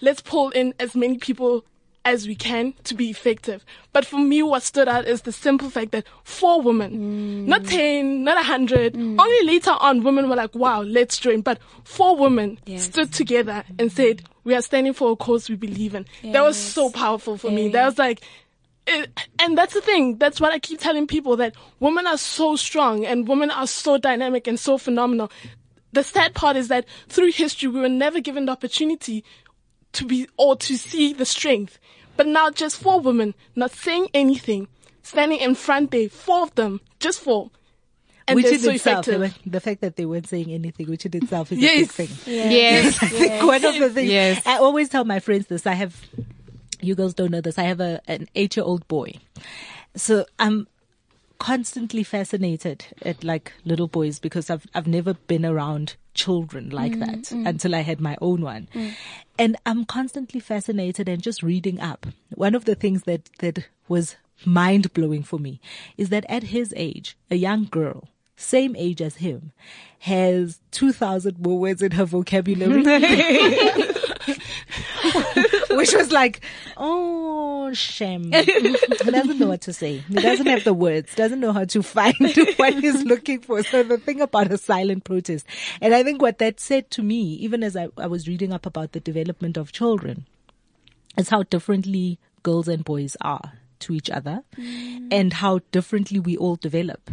let's 0.00 0.20
pull 0.20 0.50
in 0.50 0.74
as 0.78 0.94
many 0.94 1.18
people 1.18 1.64
as 2.04 2.26
we 2.26 2.34
can 2.34 2.72
to 2.84 2.94
be 2.94 3.10
effective. 3.10 3.64
But 3.92 4.06
for 4.06 4.18
me, 4.18 4.42
what 4.42 4.62
stood 4.62 4.88
out 4.88 5.06
is 5.06 5.22
the 5.22 5.32
simple 5.32 5.68
fact 5.68 5.92
that 5.92 6.04
four 6.24 6.62
women, 6.62 7.44
mm. 7.44 7.46
not 7.46 7.64
10, 7.66 8.24
not 8.24 8.36
100, 8.36 8.94
mm. 8.94 9.20
only 9.20 9.46
later 9.46 9.72
on 9.78 10.02
women 10.02 10.30
were 10.30 10.36
like, 10.36 10.54
wow, 10.54 10.80
let's 10.80 11.18
join. 11.18 11.42
But 11.42 11.58
four 11.84 12.16
women 12.16 12.58
Yes. 12.64 12.84
stood 12.84 13.12
together 13.12 13.64
and 13.78 13.92
said, 13.92 14.22
we 14.44 14.54
are 14.54 14.62
standing 14.62 14.94
for 14.94 15.12
a 15.12 15.16
cause 15.16 15.50
we 15.50 15.56
believe 15.56 15.94
in. 15.94 16.06
That 16.22 16.42
was 16.42 16.56
so 16.56 16.90
powerful 16.90 17.36
for 17.36 17.50
me. 17.50 17.68
That 17.68 17.84
was 17.84 17.98
like, 17.98 18.22
it, 18.86 19.28
and 19.38 19.56
that's 19.56 19.74
the 19.74 19.80
thing. 19.80 20.16
That's 20.18 20.40
what 20.40 20.52
I 20.52 20.58
keep 20.58 20.80
telling 20.80 21.06
people 21.06 21.36
that 21.36 21.54
women 21.78 22.06
are 22.06 22.18
so 22.18 22.56
strong 22.56 23.04
and 23.04 23.28
women 23.28 23.50
are 23.50 23.66
so 23.66 23.98
dynamic 23.98 24.46
and 24.46 24.58
so 24.58 24.78
phenomenal. 24.78 25.30
The 25.92 26.02
sad 26.02 26.34
part 26.34 26.56
is 26.56 26.68
that 26.68 26.86
through 27.08 27.32
history, 27.32 27.68
we 27.68 27.80
were 27.80 27.88
never 27.88 28.20
given 28.20 28.46
the 28.46 28.52
opportunity 28.52 29.24
to 29.92 30.04
be 30.04 30.28
or 30.36 30.56
to 30.56 30.76
see 30.76 31.12
the 31.12 31.24
strength. 31.24 31.78
But 32.16 32.26
now 32.26 32.50
just 32.50 32.76
four 32.80 33.00
women 33.00 33.34
not 33.56 33.72
saying 33.72 34.08
anything, 34.14 34.68
standing 35.02 35.38
in 35.38 35.54
front 35.54 35.90
there, 35.90 36.08
four 36.08 36.42
of 36.42 36.54
them, 36.54 36.80
just 36.98 37.20
four. 37.20 37.50
And 38.28 38.36
which 38.36 38.44
they're 38.44 38.54
in 38.54 38.60
so 38.60 38.70
itself, 38.70 39.08
effective. 39.08 39.42
the 39.50 39.60
fact 39.60 39.80
that 39.80 39.96
they 39.96 40.06
weren't 40.06 40.28
saying 40.28 40.52
anything, 40.52 40.88
which 40.88 41.04
in 41.06 41.16
itself 41.16 41.50
is 41.50 41.58
a 41.58 41.62
big 41.62 41.90
thing. 41.90 42.08
Yes. 42.26 43.02
I 43.02 43.06
think 43.08 43.42
one 43.42 43.64
of 43.64 43.74
the 43.74 43.90
things 43.90 44.10
Yes. 44.10 44.46
I 44.46 44.58
always 44.58 44.88
tell 44.88 45.04
my 45.04 45.18
friends 45.18 45.46
this. 45.46 45.66
I 45.66 45.72
have, 45.72 46.00
you 46.82 46.94
girls 46.94 47.14
don't 47.14 47.30
know 47.30 47.40
this. 47.40 47.58
I 47.58 47.64
have 47.64 47.80
a 47.80 48.00
an 48.06 48.28
eight 48.34 48.56
year 48.56 48.64
old 48.64 48.86
boy, 48.88 49.14
so 49.94 50.24
I'm 50.38 50.66
constantly 51.38 52.02
fascinated 52.02 52.84
at 53.02 53.24
like 53.24 53.52
little 53.64 53.88
boys 53.88 54.18
because 54.18 54.50
I've 54.50 54.66
I've 54.74 54.86
never 54.86 55.14
been 55.14 55.44
around 55.44 55.96
children 56.14 56.70
like 56.70 56.92
mm, 56.92 57.00
that 57.00 57.34
mm. 57.34 57.48
until 57.48 57.74
I 57.74 57.80
had 57.80 58.00
my 58.00 58.16
own 58.20 58.42
one. 58.42 58.68
Mm. 58.74 58.92
And 59.38 59.56
I'm 59.64 59.84
constantly 59.84 60.40
fascinated 60.40 61.08
and 61.08 61.22
just 61.22 61.42
reading 61.42 61.80
up. 61.80 62.06
One 62.34 62.54
of 62.54 62.66
the 62.66 62.74
things 62.74 63.04
that 63.04 63.30
that 63.38 63.66
was 63.88 64.16
mind 64.44 64.92
blowing 64.92 65.22
for 65.22 65.38
me 65.38 65.60
is 65.96 66.10
that 66.10 66.26
at 66.28 66.44
his 66.44 66.72
age, 66.76 67.16
a 67.30 67.36
young 67.36 67.64
girl, 67.64 68.08
same 68.36 68.76
age 68.76 69.02
as 69.02 69.16
him, 69.16 69.52
has 70.00 70.60
2,000 70.70 71.38
more 71.38 71.58
words 71.58 71.82
in 71.82 71.92
her 71.92 72.04
vocabulary. 72.04 72.84
Which 75.70 75.94
was 75.94 76.12
like, 76.12 76.40
oh, 76.76 77.72
shame. 77.72 78.32
he 78.32 79.10
doesn't 79.10 79.38
know 79.38 79.48
what 79.48 79.62
to 79.62 79.72
say. 79.72 79.98
He 79.98 80.14
doesn't 80.14 80.46
have 80.46 80.64
the 80.64 80.74
words, 80.74 81.14
doesn't 81.14 81.40
know 81.40 81.52
how 81.52 81.64
to 81.66 81.82
find 81.82 82.16
what 82.56 82.74
he's 82.74 83.02
looking 83.04 83.40
for. 83.40 83.62
So 83.62 83.82
the 83.82 83.98
thing 83.98 84.20
about 84.20 84.52
a 84.52 84.58
silent 84.58 85.04
protest. 85.04 85.46
And 85.80 85.94
I 85.94 86.02
think 86.02 86.20
what 86.20 86.38
that 86.38 86.60
said 86.60 86.90
to 86.92 87.02
me, 87.02 87.34
even 87.34 87.62
as 87.62 87.76
I, 87.76 87.88
I 87.96 88.06
was 88.06 88.28
reading 88.28 88.52
up 88.52 88.66
about 88.66 88.92
the 88.92 89.00
development 89.00 89.56
of 89.56 89.72
children, 89.72 90.26
is 91.16 91.28
how 91.28 91.42
differently 91.44 92.18
girls 92.42 92.68
and 92.68 92.84
boys 92.84 93.16
are 93.20 93.52
to 93.80 93.94
each 93.94 94.10
other 94.10 94.42
mm. 94.56 95.08
and 95.10 95.32
how 95.32 95.60
differently 95.72 96.18
we 96.18 96.36
all 96.36 96.56
develop. 96.56 97.10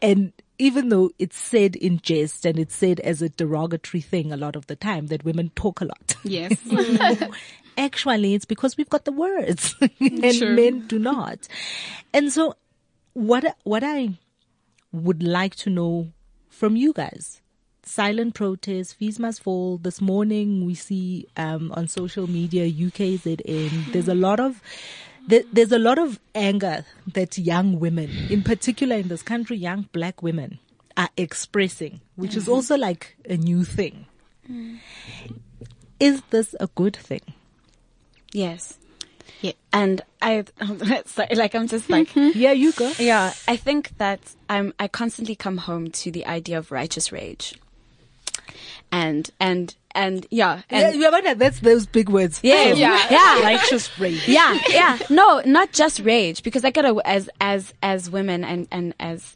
And 0.00 0.32
even 0.58 0.88
though 0.88 1.10
it's 1.18 1.36
said 1.36 1.76
in 1.76 2.00
jest 2.00 2.46
and 2.46 2.58
it's 2.58 2.74
said 2.74 3.00
as 3.00 3.20
a 3.22 3.28
derogatory 3.28 4.00
thing 4.00 4.32
a 4.32 4.36
lot 4.36 4.56
of 4.56 4.66
the 4.66 4.76
time 4.76 5.08
that 5.08 5.24
women 5.24 5.50
talk 5.54 5.80
a 5.80 5.84
lot. 5.84 6.16
Yes. 6.22 6.56
Actually, 7.76 8.34
it's 8.34 8.44
because 8.44 8.76
we've 8.76 8.88
got 8.88 9.04
the 9.04 9.12
words 9.12 9.74
and 10.00 10.56
men 10.56 10.86
do 10.86 10.98
not. 10.98 11.46
And 12.12 12.32
so 12.32 12.56
what, 13.12 13.56
what 13.64 13.84
I 13.84 14.14
would 14.92 15.22
like 15.22 15.54
to 15.56 15.70
know 15.70 16.12
from 16.48 16.76
you 16.76 16.92
guys, 16.92 17.40
silent 17.82 18.34
protest, 18.34 18.94
fees 18.96 19.18
must 19.18 19.42
fall. 19.42 19.78
This 19.78 20.00
morning 20.00 20.64
we 20.64 20.74
see, 20.74 21.26
um, 21.36 21.72
on 21.72 21.88
social 21.88 22.26
media, 22.26 22.70
UKZN, 22.70 23.92
there's 23.92 24.08
a 24.08 24.14
lot 24.14 24.40
of, 24.40 24.62
there's 25.28 25.72
a 25.72 25.78
lot 25.78 25.98
of 25.98 26.18
anger 26.34 26.84
that 27.12 27.36
young 27.36 27.78
women, 27.78 28.10
in 28.30 28.42
particular 28.42 28.96
in 28.96 29.08
this 29.08 29.22
country, 29.22 29.56
young 29.56 29.88
black 29.92 30.22
women 30.22 30.58
are 30.96 31.10
expressing, 31.16 32.00
which 32.16 32.36
is 32.36 32.48
also 32.48 32.76
like 32.76 33.16
a 33.28 33.36
new 33.36 33.64
thing. 33.64 34.06
Is 36.00 36.22
this 36.30 36.54
a 36.60 36.68
good 36.68 36.96
thing? 36.96 37.20
Yes. 38.36 38.78
Yeah. 39.40 39.52
And 39.72 40.02
I, 40.20 40.44
sorry, 41.06 41.34
like, 41.36 41.54
I'm 41.54 41.68
just 41.68 41.88
like, 41.88 42.10
Yeah, 42.16 42.52
you 42.52 42.72
go. 42.72 42.92
yeah, 42.98 43.32
I 43.48 43.56
think 43.56 43.96
that 43.96 44.20
I'm, 44.50 44.74
I 44.78 44.88
constantly 44.88 45.34
come 45.34 45.56
home 45.56 45.90
to 45.92 46.10
the 46.10 46.26
idea 46.26 46.58
of 46.58 46.70
righteous 46.70 47.10
rage. 47.10 47.58
And, 48.92 49.30
and, 49.40 49.74
and, 49.94 50.26
yeah. 50.30 50.62
Yeah, 50.70 50.88
And, 50.88 51.00
yeah, 51.00 51.10
but 51.10 51.38
that's 51.38 51.60
those 51.60 51.86
big 51.86 52.10
words. 52.10 52.40
Yeah, 52.42 52.74
yeah, 52.74 53.06
yeah. 53.10 53.40
Righteous 53.42 53.98
rage. 53.98 54.28
yeah, 54.28 54.58
yeah. 54.68 54.98
No, 55.08 55.40
not 55.46 55.72
just 55.72 56.00
rage, 56.00 56.42
because 56.42 56.62
I 56.62 56.70
gotta, 56.70 57.00
as, 57.06 57.30
as, 57.40 57.72
as 57.82 58.10
women 58.10 58.44
and, 58.44 58.68
and 58.70 58.94
as, 59.00 59.34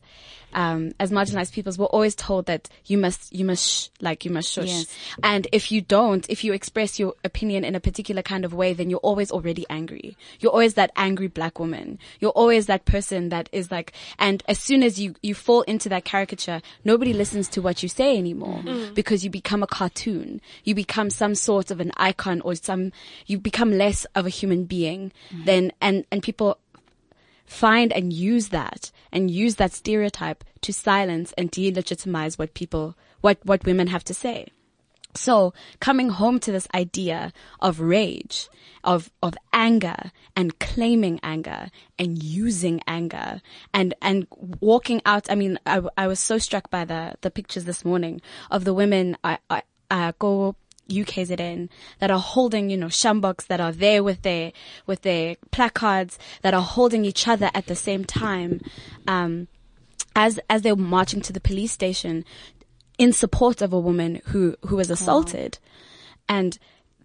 um, 0.53 0.93
as 0.99 1.11
marginalized 1.11 1.53
peoples, 1.53 1.79
we're 1.79 1.87
always 1.87 2.15
told 2.15 2.47
that 2.47 2.69
you 2.87 2.99
must, 2.99 3.33
you 3.33 3.45
must, 3.45 3.69
sh- 3.69 3.89
like, 4.01 4.25
you 4.25 4.31
must 4.31 4.51
shush. 4.51 4.69
Yes. 4.69 4.97
And 5.23 5.47
if 5.53 5.71
you 5.73 5.81
don't, 5.81 6.29
if 6.29 6.45
you 6.45 6.53
express 6.53 6.99
your 6.99 7.15
opinion 7.25 7.65
in 7.65 7.75
a 7.75 7.81
particular 7.81 8.23
kind 8.23 8.45
of 8.45 8.55
way, 8.55 8.73
then 8.73 8.91
you're 8.91 9.01
always 9.01 9.31
already 9.31 9.67
angry. 9.71 10.17
You're 10.41 10.53
always 10.53 10.75
that 10.75 10.91
angry 10.97 11.29
black 11.29 11.59
woman. 11.59 11.99
You're 12.21 12.31
always 12.31 12.67
that 12.67 12.85
person 12.85 13.29
that 13.31 13.49
is 13.53 13.71
like, 13.71 13.93
and 14.19 14.43
as 14.49 14.59
soon 14.59 14.83
as 14.83 15.01
you, 15.01 15.15
you 15.23 15.35
fall 15.35 15.63
into 15.63 15.89
that 15.89 16.05
caricature, 16.05 16.61
nobody 16.85 17.13
listens 17.13 17.49
to 17.49 17.63
what 17.63 17.83
you 17.83 17.89
say 17.89 18.17
anymore 18.17 18.59
mm. 18.59 18.91
Mm. 18.91 18.95
because 18.95 19.25
you 19.25 19.31
become 19.31 19.63
a 19.63 19.67
cartoon. 19.67 20.41
You 20.65 20.75
become 20.75 21.11
some 21.11 21.35
sort 21.35 21.71
of 21.71 21.81
an 21.81 21.93
icon 21.97 22.41
or 22.43 22.55
some, 22.55 22.93
you 23.27 23.39
become 23.39 23.73
less 23.73 24.05
of 24.15 24.27
a 24.27 24.31
human 24.31 24.65
being 24.65 25.13
mm. 25.33 25.45
than, 25.45 25.73
and, 25.81 26.05
and 26.11 26.23
people 26.23 26.59
find 27.47 27.93
and 27.93 28.13
use 28.13 28.51
that 28.51 28.93
and 29.13 29.31
use 29.31 29.57
that 29.57 29.73
stereotype 29.73 30.45
to 30.63 30.73
silence 30.73 31.33
and 31.37 31.51
delegitimize 31.51 32.39
what 32.39 32.55
people, 32.55 32.97
what, 33.21 33.39
what 33.45 33.65
women 33.65 33.89
have 33.89 34.05
to 34.05 34.15
say. 34.15 34.49
So 35.15 35.53
coming 35.81 36.11
home 36.11 36.39
to 36.41 36.53
this 36.53 36.69
idea 36.75 37.33
of 37.59 37.81
rage, 37.81 38.49
of, 38.85 39.11
of 39.23 39.35
anger 39.53 40.13
and 40.37 40.59
claiming 40.59 41.19
anger 41.23 41.71
and 41.99 42.23
using 42.23 42.81
anger 42.87 43.43
and, 43.75 43.95
and 44.01 44.27
walking 44.61 45.03
out. 45.05 45.31
I 45.31 45.35
mean, 45.35 45.59
I, 45.67 45.83
I 45.97 46.07
was 46.07 46.21
so 46.21 46.39
struck 46.39 46.71
by 46.71 46.85
the, 46.85 47.15
the 47.23 47.31
pictures 47.31 47.65
this 47.65 47.85
morning 47.85 48.21
of 48.51 48.65
the 48.65 48.73
women, 48.73 49.17
I, 49.25 49.39
I, 49.51 49.63
uh, 49.91 50.13
go 50.19 50.55
UKZN 50.91 51.69
that 51.99 52.11
are 52.11 52.19
holding, 52.19 52.71
you 52.71 52.77
know, 52.77 52.87
sjamboks 52.87 53.47
that 53.47 53.61
are 53.61 53.73
there 53.73 54.03
with 54.03 54.23
their, 54.23 54.53
with 54.87 55.03
their 55.03 55.37
placards 55.51 56.19
that 56.43 56.55
are 56.55 56.63
holding 56.63 57.05
each 57.05 57.27
other 57.27 57.51
at 57.55 57.67
the 57.67 57.77
same 57.77 58.05
time. 58.05 58.61
Um, 59.07 59.49
as, 60.17 60.41
as 60.51 60.63
they're 60.63 60.77
marching 60.77 61.21
to 61.23 61.33
the 61.33 61.41
police 61.41 61.73
station 61.73 62.25
in 62.99 63.13
support 63.13 63.63
of 63.63 63.73
a 63.73 63.79
woman 63.79 64.21
who, 64.27 64.57
who 64.67 64.77
was 64.77 64.91
assaulted. 64.91 65.59
And 66.29 66.59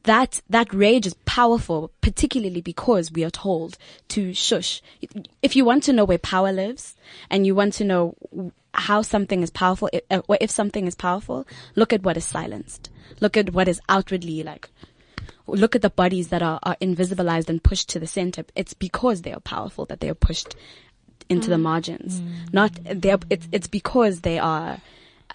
that, 0.03 0.41
that 0.49 0.73
rage 0.73 1.07
is 1.07 1.15
powerful, 1.25 1.91
particularly 2.01 2.61
because 2.61 3.11
we 3.11 3.23
are 3.23 3.29
told 3.29 3.77
to 4.09 4.33
shush. 4.33 4.81
If 5.41 5.55
you 5.55 5.65
want 5.65 5.83
to 5.83 5.93
know 5.93 6.05
where 6.05 6.17
power 6.17 6.51
lives 6.51 6.95
and 7.29 7.45
you 7.45 7.55
want 7.55 7.73
to 7.75 7.83
know 7.83 8.15
how 8.73 9.01
something 9.01 9.41
is 9.41 9.49
powerful, 9.49 9.89
if, 9.93 10.03
uh, 10.11 10.21
or 10.27 10.37
if 10.41 10.51
something 10.51 10.85
is 10.85 10.95
powerful, 10.95 11.47
look 11.75 11.93
at 11.93 12.03
what 12.03 12.17
is 12.17 12.25
silenced. 12.25 12.89
Look 13.21 13.37
at 13.37 13.53
what 13.53 13.67
is 13.67 13.79
outwardly 13.89 14.43
like, 14.43 14.69
look 15.47 15.75
at 15.75 15.81
the 15.81 15.89
bodies 15.89 16.29
that 16.29 16.41
are, 16.41 16.59
are 16.63 16.75
invisibilized 16.81 17.49
and 17.49 17.63
pushed 17.63 17.89
to 17.89 17.99
the 17.99 18.07
center. 18.07 18.43
It's 18.55 18.73
because 18.73 19.21
they 19.21 19.31
are 19.33 19.39
powerful 19.39 19.85
that 19.85 19.99
they 20.01 20.09
are 20.09 20.15
pushed 20.15 20.55
into 21.29 21.49
the 21.49 21.57
margins. 21.57 22.21
Not, 22.53 22.71
they're, 22.83 23.17
it's, 23.29 23.47
it's 23.51 23.67
because 23.67 24.21
they 24.21 24.37
are, 24.37 24.79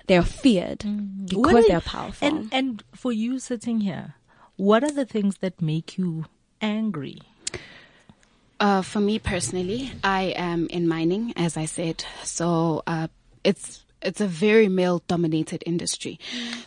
they 0.06 0.16
are 0.16 0.22
feared 0.22 0.84
What 0.84 1.28
because 1.28 1.64
are- 1.64 1.68
they 1.68 1.75
are 1.75 1.80
powerful. 1.80 2.28
And 2.28 2.49
and 2.52 2.82
for 2.94 3.12
you 3.12 3.38
sitting 3.38 3.80
here, 3.80 4.14
what 4.56 4.84
are 4.84 4.90
the 4.92 5.06
things 5.06 5.38
that 5.38 5.60
make 5.62 5.96
you 5.99 6.26
angry? 6.60 7.22
Uh, 8.60 8.82
for 8.82 9.00
me 9.00 9.18
personally, 9.18 9.90
I 10.04 10.34
am 10.37 10.66
in 10.68 10.87
mining, 10.87 11.32
as 11.34 11.56
I 11.56 11.64
said. 11.64 12.04
So, 12.25 12.82
uh, 12.87 13.08
it's, 13.42 13.79
it's 14.02 14.21
a 14.21 14.26
very 14.26 14.69
male 14.69 15.02
dominated 15.07 15.62
industry. 15.66 16.19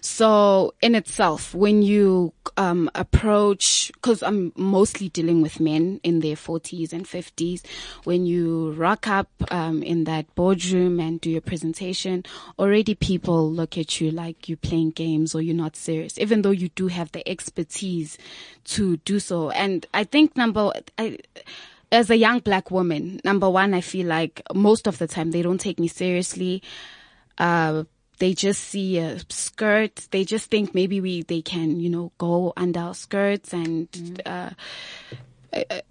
So 0.01 0.73
in 0.81 0.95
itself, 0.95 1.53
when 1.55 1.81
you, 1.81 2.33
um, 2.57 2.89
approach, 2.95 3.91
cause 4.01 4.21
I'm 4.21 4.51
mostly 4.55 5.09
dealing 5.09 5.41
with 5.41 5.59
men 5.59 5.99
in 6.03 6.19
their 6.19 6.35
forties 6.35 6.93
and 6.93 7.07
fifties, 7.07 7.63
when 8.03 8.25
you 8.25 8.71
rock 8.73 9.07
up, 9.07 9.29
um, 9.49 9.81
in 9.83 10.03
that 10.05 10.33
boardroom 10.35 10.99
and 10.99 11.19
do 11.19 11.29
your 11.29 11.41
presentation, 11.41 12.23
already 12.59 12.95
people 12.95 13.51
look 13.51 13.77
at 13.77 13.99
you 13.99 14.11
like 14.11 14.47
you're 14.47 14.57
playing 14.57 14.91
games 14.91 15.33
or 15.33 15.41
you're 15.41 15.55
not 15.55 15.75
serious, 15.75 16.17
even 16.19 16.41
though 16.41 16.51
you 16.51 16.69
do 16.69 16.87
have 16.87 17.11
the 17.11 17.27
expertise 17.27 18.17
to 18.65 18.97
do 18.97 19.19
so. 19.19 19.49
And 19.49 19.85
I 19.93 20.03
think 20.03 20.37
number, 20.37 20.71
I, 20.97 21.17
as 21.91 22.09
a 22.09 22.17
young 22.17 22.39
black 22.39 22.71
woman, 22.71 23.19
number 23.23 23.49
one, 23.49 23.73
I 23.73 23.81
feel 23.81 24.07
like 24.07 24.41
most 24.53 24.87
of 24.87 24.97
the 24.97 25.07
time 25.07 25.31
they 25.31 25.41
don't 25.41 25.59
take 25.59 25.79
me 25.79 25.87
seriously. 25.87 26.61
Uh, 27.37 27.83
they 28.19 28.33
just 28.33 28.63
see 28.63 28.99
a 28.99 29.19
skirt. 29.29 30.07
They 30.11 30.23
just 30.23 30.49
think 30.49 30.73
maybe 30.73 31.01
we, 31.01 31.23
they 31.23 31.41
can, 31.41 31.79
you 31.79 31.89
know, 31.89 32.11
go 32.17 32.53
under 32.55 32.79
our 32.79 32.93
skirts 32.93 33.53
and, 33.53 34.21
uh, 34.25 34.51
uh, 35.51 35.81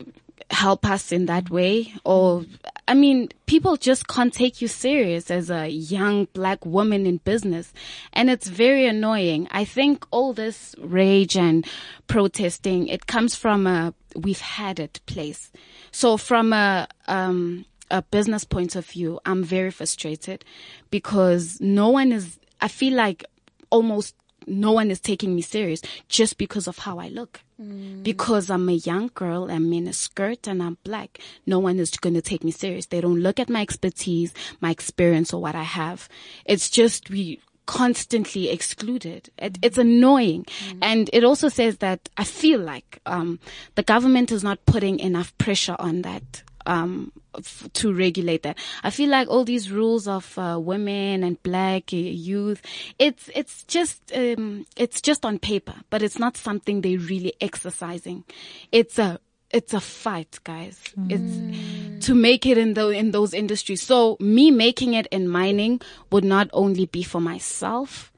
help 0.50 0.86
us 0.86 1.12
in 1.12 1.26
that 1.26 1.50
way. 1.50 1.92
Or, 2.04 2.44
I 2.86 2.94
mean, 2.94 3.30
people 3.46 3.76
just 3.76 4.06
can't 4.06 4.32
take 4.32 4.60
you 4.60 4.68
serious 4.68 5.30
as 5.30 5.50
a 5.50 5.68
young 5.68 6.26
black 6.32 6.64
woman 6.64 7.06
in 7.06 7.18
business. 7.18 7.72
And 8.12 8.30
it's 8.30 8.48
very 8.48 8.86
annoying. 8.86 9.48
I 9.50 9.64
think 9.64 10.06
all 10.10 10.32
this 10.32 10.74
rage 10.78 11.36
and 11.36 11.66
protesting, 12.06 12.88
it 12.88 13.06
comes 13.06 13.34
from 13.34 13.66
a, 13.66 13.94
we've 14.14 14.40
had 14.40 14.78
it 14.78 15.00
place. 15.06 15.50
So 15.90 16.16
from 16.16 16.52
a, 16.52 16.86
um, 17.08 17.64
a 17.92 18.02
business 18.02 18.44
point 18.44 18.74
of 18.74 18.86
view, 18.86 19.20
I'm 19.24 19.44
very 19.44 19.70
frustrated 19.70 20.44
because 20.90 21.60
no 21.60 21.90
one 21.90 22.10
is, 22.10 22.40
I 22.60 22.68
feel 22.68 22.94
like 22.94 23.24
almost 23.70 24.16
no 24.46 24.72
one 24.72 24.90
is 24.90 24.98
taking 24.98 25.36
me 25.36 25.42
serious 25.42 25.82
just 26.08 26.38
because 26.38 26.66
of 26.66 26.78
how 26.78 26.98
I 26.98 27.08
look. 27.08 27.40
Mm. 27.60 28.02
Because 28.02 28.50
I'm 28.50 28.68
a 28.68 28.72
young 28.72 29.10
girl, 29.14 29.50
I'm 29.50 29.72
in 29.72 29.86
a 29.86 29.92
skirt 29.92 30.48
and 30.48 30.62
I'm 30.62 30.78
black. 30.82 31.18
No 31.46 31.60
one 31.60 31.78
is 31.78 31.90
going 31.90 32.14
to 32.14 32.22
take 32.22 32.42
me 32.42 32.50
serious. 32.50 32.86
They 32.86 33.00
don't 33.00 33.20
look 33.20 33.38
at 33.38 33.50
my 33.50 33.60
expertise, 33.60 34.34
my 34.60 34.70
experience 34.70 35.32
or 35.32 35.40
what 35.40 35.54
I 35.54 35.62
have. 35.62 36.08
It's 36.44 36.70
just 36.70 37.10
we 37.10 37.40
constantly 37.66 38.48
excluded. 38.48 39.30
It, 39.38 39.58
it's 39.62 39.78
mm. 39.78 39.82
annoying. 39.82 40.46
Mm. 40.70 40.78
And 40.82 41.10
it 41.12 41.24
also 41.24 41.48
says 41.48 41.78
that 41.78 42.08
I 42.16 42.24
feel 42.24 42.58
like, 42.58 43.00
um, 43.06 43.38
the 43.76 43.84
government 43.84 44.32
is 44.32 44.42
not 44.42 44.64
putting 44.66 44.98
enough 44.98 45.36
pressure 45.38 45.76
on 45.78 46.02
that 46.02 46.42
um, 46.66 47.12
f- 47.36 47.68
to 47.74 47.92
regulate 47.92 48.42
that. 48.42 48.58
I 48.82 48.90
feel 48.90 49.10
like 49.10 49.28
all 49.28 49.44
these 49.44 49.70
rules 49.70 50.06
of 50.08 50.36
uh, 50.38 50.58
women 50.60 51.22
and 51.22 51.42
black 51.42 51.92
uh, 51.92 51.96
youth, 51.96 52.62
it's 52.98 53.30
it's 53.34 53.64
just 53.64 54.00
um, 54.14 54.66
it's 54.76 55.00
just 55.00 55.24
on 55.24 55.38
paper, 55.38 55.74
but 55.90 56.02
it's 56.02 56.18
not 56.18 56.36
something 56.36 56.80
they're 56.80 56.98
really 56.98 57.34
exercising. 57.40 58.24
It's 58.70 58.98
a 58.98 59.18
it's 59.50 59.74
a 59.74 59.80
fight, 59.80 60.40
guys. 60.44 60.80
It's 61.10 62.06
to 62.06 62.14
make 62.14 62.46
it 62.46 62.56
in 62.58 62.74
the 62.74 62.88
in 62.88 63.10
those 63.10 63.34
industries. 63.34 63.82
So 63.82 64.16
me 64.18 64.50
making 64.50 64.94
it 64.94 65.06
in 65.10 65.28
mining 65.28 65.80
would 66.10 66.24
not 66.24 66.48
only 66.52 66.86
be 66.86 67.02
for 67.02 67.20
myself, 67.20 68.12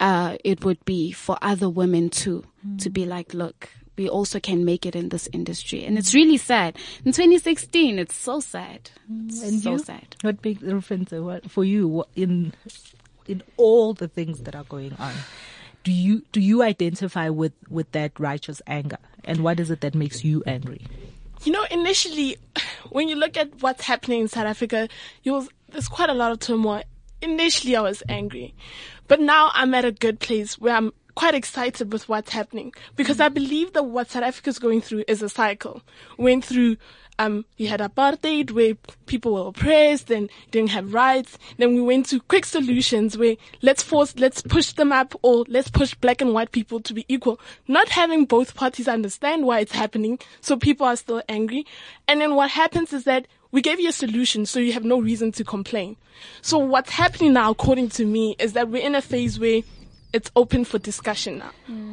uh, 0.00 0.36
it 0.44 0.64
would 0.64 0.82
be 0.84 1.12
for 1.12 1.36
other 1.42 1.68
women 1.68 2.08
too, 2.08 2.44
to 2.78 2.88
be 2.90 3.04
like, 3.04 3.34
look, 3.34 3.68
we 3.96 4.08
also 4.08 4.40
can 4.40 4.64
make 4.64 4.86
it 4.86 4.96
in 4.96 5.10
this 5.10 5.28
industry. 5.32 5.84
And 5.84 5.98
it's 5.98 6.14
really 6.14 6.36
sad. 6.36 6.76
In 7.04 7.12
2016, 7.12 7.98
it's 7.98 8.14
so 8.16 8.40
sad. 8.40 8.90
It's 9.26 9.42
And 9.42 9.60
so 9.60 9.72
you? 9.72 9.78
sad. 9.78 10.16
What 10.22 10.44
makes 10.44 10.60
the 10.62 10.74
difference 10.74 11.10
what, 11.12 11.50
for 11.50 11.64
you 11.64 12.04
in 12.16 12.52
in 13.26 13.42
all 13.56 13.92
the 13.94 14.08
things 14.08 14.40
that 14.40 14.54
are 14.54 14.64
going 14.64 14.94
on? 14.98 15.12
Do 15.84 15.92
you 15.92 16.22
do 16.32 16.40
you 16.40 16.62
identify 16.62 17.28
with 17.28 17.52
with 17.68 17.90
that 17.92 18.18
righteous 18.18 18.60
anger? 18.66 18.98
And 19.24 19.44
what 19.44 19.60
is 19.60 19.70
it 19.70 19.80
that 19.82 19.94
makes 19.94 20.24
you 20.24 20.42
angry? 20.46 20.86
You 21.44 21.52
know, 21.52 21.64
initially, 21.70 22.36
when 22.90 23.08
you 23.08 23.16
look 23.16 23.36
at 23.36 23.62
what's 23.62 23.84
happening 23.84 24.20
in 24.22 24.28
South 24.28 24.46
Africa, 24.46 24.88
you'll, 25.22 25.46
there's 25.70 25.88
quite 25.88 26.10
a 26.10 26.14
lot 26.14 26.32
of 26.32 26.40
turmoil. 26.40 26.82
Initially, 27.22 27.76
I 27.76 27.82
was 27.82 28.02
angry, 28.08 28.54
but 29.08 29.20
now 29.20 29.50
I'm 29.54 29.74
at 29.74 29.84
a 29.84 29.92
good 29.92 30.20
place 30.20 30.58
where 30.58 30.74
I'm 30.74 30.92
quite 31.14 31.34
excited 31.34 31.92
with 31.92 32.08
what's 32.08 32.30
happening 32.30 32.72
because 32.96 33.20
I 33.20 33.28
believe 33.28 33.72
that 33.72 33.84
what 33.84 34.10
South 34.10 34.22
Africa 34.22 34.50
is 34.50 34.58
going 34.58 34.80
through 34.80 35.04
is 35.08 35.22
a 35.22 35.28
cycle. 35.28 35.82
Went 36.16 36.44
through, 36.44 36.76
um, 37.18 37.44
you 37.56 37.68
had 37.68 37.80
apartheid 37.80 38.50
where 38.50 38.74
people 39.06 39.34
were 39.34 39.48
oppressed 39.48 40.10
and 40.10 40.30
didn't 40.50 40.70
have 40.70 40.94
rights. 40.94 41.38
Then 41.58 41.74
we 41.74 41.80
went 41.80 42.06
to 42.06 42.20
quick 42.20 42.44
solutions 42.44 43.18
where 43.18 43.36
let's 43.62 43.82
force, 43.82 44.14
let's 44.16 44.42
push 44.42 44.72
them 44.72 44.92
up 44.92 45.14
or 45.22 45.44
let's 45.48 45.70
push 45.70 45.94
black 45.94 46.20
and 46.20 46.32
white 46.32 46.52
people 46.52 46.80
to 46.80 46.94
be 46.94 47.04
equal. 47.08 47.40
Not 47.68 47.88
having 47.90 48.24
both 48.24 48.54
parties 48.54 48.88
understand 48.88 49.44
why 49.44 49.60
it's 49.60 49.72
happening. 49.72 50.18
So 50.40 50.56
people 50.56 50.86
are 50.86 50.96
still 50.96 51.22
angry. 51.28 51.66
And 52.08 52.20
then 52.20 52.34
what 52.34 52.50
happens 52.50 52.92
is 52.92 53.04
that 53.04 53.26
we 53.52 53.62
gave 53.62 53.80
you 53.80 53.88
a 53.88 53.92
solution, 53.92 54.46
so 54.46 54.60
you 54.60 54.72
have 54.72 54.84
no 54.84 55.00
reason 55.00 55.32
to 55.32 55.44
complain. 55.44 55.96
So 56.40 56.58
what's 56.58 56.90
happening 56.90 57.32
now, 57.32 57.50
according 57.50 57.88
to 57.90 58.04
me, 58.04 58.36
is 58.38 58.52
that 58.52 58.68
we're 58.68 58.84
in 58.86 58.94
a 58.94 59.02
phase 59.02 59.40
where 59.40 59.62
it's 60.12 60.30
open 60.36 60.64
for 60.64 60.78
discussion 60.78 61.38
now. 61.38 61.50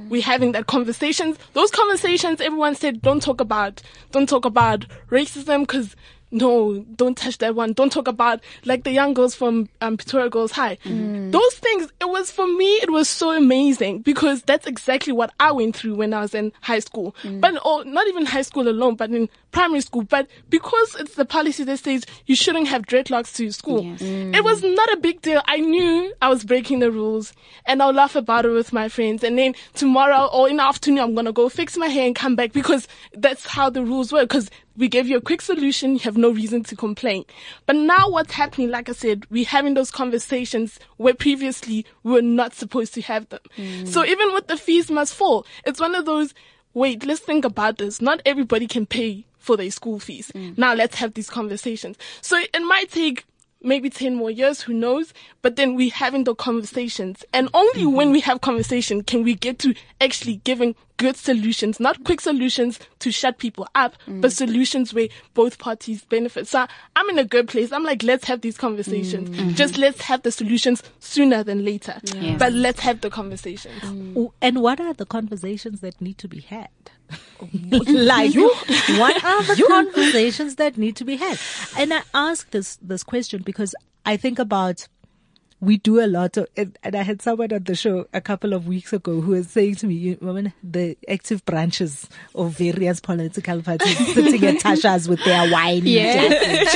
We're 0.09 0.21
having 0.21 0.53
that 0.53 0.67
conversations. 0.67 1.37
Those 1.53 1.71
conversations, 1.71 2.41
everyone 2.41 2.75
said, 2.75 3.01
don't 3.01 3.21
talk 3.21 3.41
about, 3.41 3.81
don't 4.11 4.27
talk 4.27 4.45
about 4.45 4.85
racism 5.09 5.61
because 5.61 5.95
no, 6.29 6.79
don't 6.95 7.15
touch 7.15 7.37
that 7.37 7.55
one. 7.55 7.71
Don't 7.73 7.91
talk 7.91 8.07
about 8.07 8.41
like 8.65 8.83
the 8.83 8.91
young 8.91 9.13
girls 9.13 9.33
from 9.33 9.69
um, 9.79 9.95
Pretoria 9.95 10.29
Girls 10.29 10.51
High. 10.51 10.77
Those 10.83 11.55
things, 11.55 11.89
it 12.01 12.09
was 12.09 12.31
for 12.31 12.45
me, 12.47 12.65
it 12.81 12.91
was 12.91 13.07
so 13.07 13.31
amazing 13.31 13.99
because 13.99 14.41
that's 14.41 14.67
exactly 14.67 15.13
what 15.13 15.33
I 15.39 15.51
went 15.53 15.75
through 15.75 15.95
when 15.95 16.13
I 16.13 16.21
was 16.21 16.35
in 16.35 16.51
high 16.61 16.79
school. 16.79 17.15
But 17.23 17.65
or 17.65 17.85
not 17.85 18.07
even 18.07 18.25
high 18.25 18.41
school 18.41 18.67
alone, 18.67 18.95
but 18.95 19.09
in 19.11 19.29
primary 19.57 19.81
school. 19.81 20.03
But 20.03 20.27
because 20.49 20.95
it's 20.99 21.15
the 21.15 21.25
policy 21.25 21.63
that 21.63 21.79
says 21.79 22.05
you 22.25 22.35
shouldn't 22.35 22.67
have 22.67 22.83
dreadlocks 22.83 23.35
to 23.35 23.51
school, 23.51 23.83
Yes. 23.83 24.01
it 24.01 24.43
was 24.43 24.61
not 24.63 24.93
a 24.93 24.97
big 24.97 25.21
deal. 25.21 25.41
I 25.45 25.57
knew 25.57 26.13
I 26.21 26.29
was 26.29 26.43
breaking 26.43 26.79
the 26.79 26.91
rules 26.91 27.33
and 27.65 27.81
I'll 27.81 27.93
laugh 27.93 28.15
about 28.15 28.45
it 28.45 28.49
with 28.51 28.71
my 28.71 28.87
friends. 28.89 29.23
And 29.23 29.37
then 29.37 29.55
tomorrow 29.73 30.29
or 30.31 30.47
in 30.49 30.57
the 30.57 30.63
afternoon, 30.63 30.99
I'm 31.03 31.13
going 31.15 31.25
to 31.25 31.31
go 31.31 31.49
fix 31.49 31.75
my 31.77 31.87
hair 31.87 32.05
and 32.05 32.15
come 32.15 32.35
back 32.35 32.53
because 32.53 32.87
that's 33.13 33.45
how 33.47 33.69
the 33.69 33.83
rules 33.83 34.11
work. 34.13 34.29
Cause 34.29 34.49
we 34.77 34.87
gave 34.87 35.07
you 35.07 35.17
a 35.17 35.21
quick 35.21 35.41
solution. 35.41 35.93
You 35.93 35.99
have 36.01 36.17
no 36.17 36.29
reason 36.29 36.61
to 36.65 36.75
complain. 36.75 37.25
But 37.65 37.77
now 37.77 38.09
what's 38.11 38.33
happening, 38.33 38.69
like 38.69 38.89
I 38.89 38.91
said, 38.91 39.25
we're 39.31 39.43
having 39.45 39.73
those 39.73 39.89
conversations 39.89 40.79
where 40.97 41.15
previously 41.15 41.83
we 42.03 42.11
were 42.11 42.21
not 42.21 42.53
supposed 42.53 42.93
to 42.93 43.01
have 43.01 43.27
them. 43.29 43.39
Mm. 43.57 43.87
So 43.87 44.05
even 44.05 44.33
with 44.33 44.45
the 44.47 44.55
fees 44.57 44.91
must 44.91 45.15
fall, 45.15 45.47
it's 45.65 45.79
one 45.79 45.95
of 45.95 46.05
those, 46.05 46.35
wait, 46.73 47.05
let's 47.05 47.19
think 47.19 47.45
about 47.45 47.77
this. 47.77 48.01
Not 48.01 48.21
everybody 48.25 48.67
can 48.67 48.85
pay 48.85 49.25
for 49.37 49.57
their 49.57 49.71
school 49.71 49.99
fees. 49.99 50.31
Mm. 50.35 50.57
Now 50.57 50.73
let's 50.73 50.95
have 50.95 51.13
these 51.13 51.29
conversations. 51.29 51.97
So 52.21 52.37
it 52.37 52.59
might 52.61 52.91
take 52.91 53.25
maybe 53.61 53.89
10 53.89 54.15
more 54.15 54.31
years, 54.31 54.61
who 54.61 54.73
knows? 54.73 55.13
But 55.41 55.55
then 55.55 55.75
we 55.75 55.89
having 55.89 56.23
the 56.23 56.35
conversations. 56.35 57.23
And 57.33 57.49
only 57.53 57.83
mm-hmm. 57.83 57.95
when 57.95 58.11
we 58.11 58.19
have 58.21 58.41
conversation 58.41 59.03
can 59.03 59.23
we 59.23 59.35
get 59.35 59.59
to 59.59 59.73
actually 59.99 60.37
giving 60.43 60.75
good 60.97 61.15
solutions, 61.15 61.79
not 61.79 62.03
quick 62.03 62.21
solutions 62.21 62.79
to 62.99 63.11
shut 63.11 63.37
people 63.37 63.67
up, 63.75 63.95
but 64.07 64.31
mm. 64.31 64.31
solutions 64.31 64.93
where 64.93 65.07
both 65.35 65.59
parties 65.59 66.03
benefit. 66.05 66.47
So 66.47 66.65
I'm 66.95 67.09
in 67.09 67.19
a 67.19 67.23
good 67.23 67.47
place. 67.47 67.71
I'm 67.71 67.83
like, 67.83 68.01
let's 68.01 68.25
have 68.25 68.41
these 68.41 68.57
conversations. 68.57 69.29
Mm. 69.29 69.53
Just 69.53 69.73
mm-hmm. 69.73 69.83
let's 69.83 70.01
have 70.01 70.23
the 70.23 70.31
solutions 70.31 70.81
sooner 70.99 71.43
than 71.43 71.63
later. 71.63 71.99
Yes. 72.03 72.39
But 72.39 72.53
let's 72.53 72.79
have 72.79 73.01
the 73.01 73.11
conversations. 73.11 73.79
Mm. 73.83 74.17
O- 74.17 74.33
And 74.41 74.61
what 74.61 74.79
are 74.79 74.93
the 74.93 75.05
conversations 75.05 75.81
that 75.81 76.01
need 76.01 76.17
to 76.17 76.27
be 76.27 76.39
had? 76.41 76.69
Like, 77.41 78.33
what 78.97 79.23
are 79.23 79.43
the 79.43 79.63
conversations 79.67 80.55
that 80.55 80.77
need 80.77 80.95
to 80.97 81.05
be 81.05 81.15
had? 81.17 81.39
And 81.77 81.93
I 81.93 82.01
ask 82.13 82.49
this 82.51 82.77
this 82.81 83.03
question 83.03 83.41
because 83.43 83.75
I 84.05 84.17
think 84.17 84.39
about 84.39 84.87
we 85.59 85.77
do 85.77 85.99
a 85.99 86.05
lot 86.05 86.37
of, 86.37 86.47
and, 86.55 86.77
and 86.83 86.95
I 86.95 87.01
had 87.01 87.21
someone 87.21 87.51
on 87.51 87.63
the 87.63 87.75
show 87.75 88.07
a 88.13 88.21
couple 88.21 88.53
of 88.53 88.67
weeks 88.67 88.93
ago 88.93 89.21
who 89.21 89.31
was 89.31 89.49
saying 89.49 89.75
to 89.75 89.87
me, 89.87 89.95
you 89.95 90.17
woman, 90.21 90.53
the 90.61 90.97
active 91.09 91.43
branches 91.45 92.07
of 92.35 92.51
various 92.57 92.99
political 92.99 93.61
parties 93.63 93.97
sitting 94.13 94.45
at 94.45 94.57
Tasha's 94.57 95.09
with 95.09 95.23
their 95.25 95.51
wine. 95.51 95.81
glasses. 95.81 96.75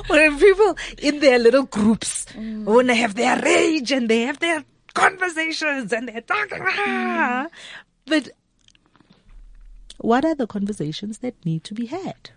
when 0.08 0.38
people 0.38 0.76
in 0.98 1.20
their 1.20 1.38
little 1.38 1.64
groups 1.64 2.26
when 2.34 2.86
they 2.88 2.94
have 2.94 3.14
their 3.14 3.40
rage 3.40 3.90
and 3.90 4.08
they 4.08 4.22
have 4.22 4.38
their 4.38 4.62
conversations 4.94 5.92
and 5.92 6.08
they're 6.08 6.20
talking. 6.20 6.58
ah. 6.62 7.46
But 8.06 8.28
what 9.98 10.24
are 10.24 10.34
the 10.34 10.46
conversations 10.46 11.18
that 11.18 11.34
need 11.44 11.64
to 11.64 11.74
be 11.74 11.86
had? 11.86 12.30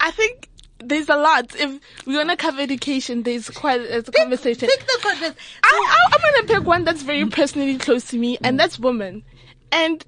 I 0.00 0.10
think 0.10 0.48
there's 0.80 1.08
a 1.08 1.16
lot. 1.16 1.54
If 1.56 1.80
we're 2.06 2.18
gonna 2.18 2.36
cover 2.36 2.60
education, 2.60 3.22
there's 3.22 3.50
quite 3.50 3.80
a 3.80 4.02
conversation. 4.02 4.68
Pick 4.68 4.80
the 4.80 4.98
conversation. 5.02 5.36
I, 5.62 5.68
I, 5.90 6.14
I'm 6.14 6.20
gonna 6.20 6.46
pick 6.60 6.66
one 6.66 6.84
that's 6.84 7.02
very 7.02 7.26
personally 7.26 7.78
close 7.78 8.04
to 8.08 8.18
me, 8.18 8.38
and 8.42 8.58
that's 8.58 8.78
women. 8.78 9.24
And 9.72 10.04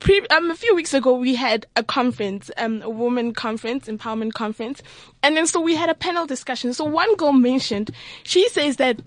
pre, 0.00 0.20
um, 0.28 0.50
a 0.50 0.54
few 0.54 0.74
weeks 0.74 0.92
ago, 0.94 1.14
we 1.16 1.34
had 1.34 1.66
a 1.76 1.82
conference, 1.82 2.50
um, 2.56 2.82
a 2.82 2.90
woman 2.90 3.32
conference, 3.32 3.86
empowerment 3.86 4.32
conference, 4.32 4.82
and 5.22 5.36
then 5.36 5.46
so 5.46 5.60
we 5.60 5.74
had 5.74 5.88
a 5.88 5.94
panel 5.94 6.26
discussion. 6.26 6.74
So 6.74 6.84
one 6.84 7.14
girl 7.16 7.32
mentioned, 7.32 7.90
she 8.24 8.48
says 8.48 8.76
that 8.76 9.00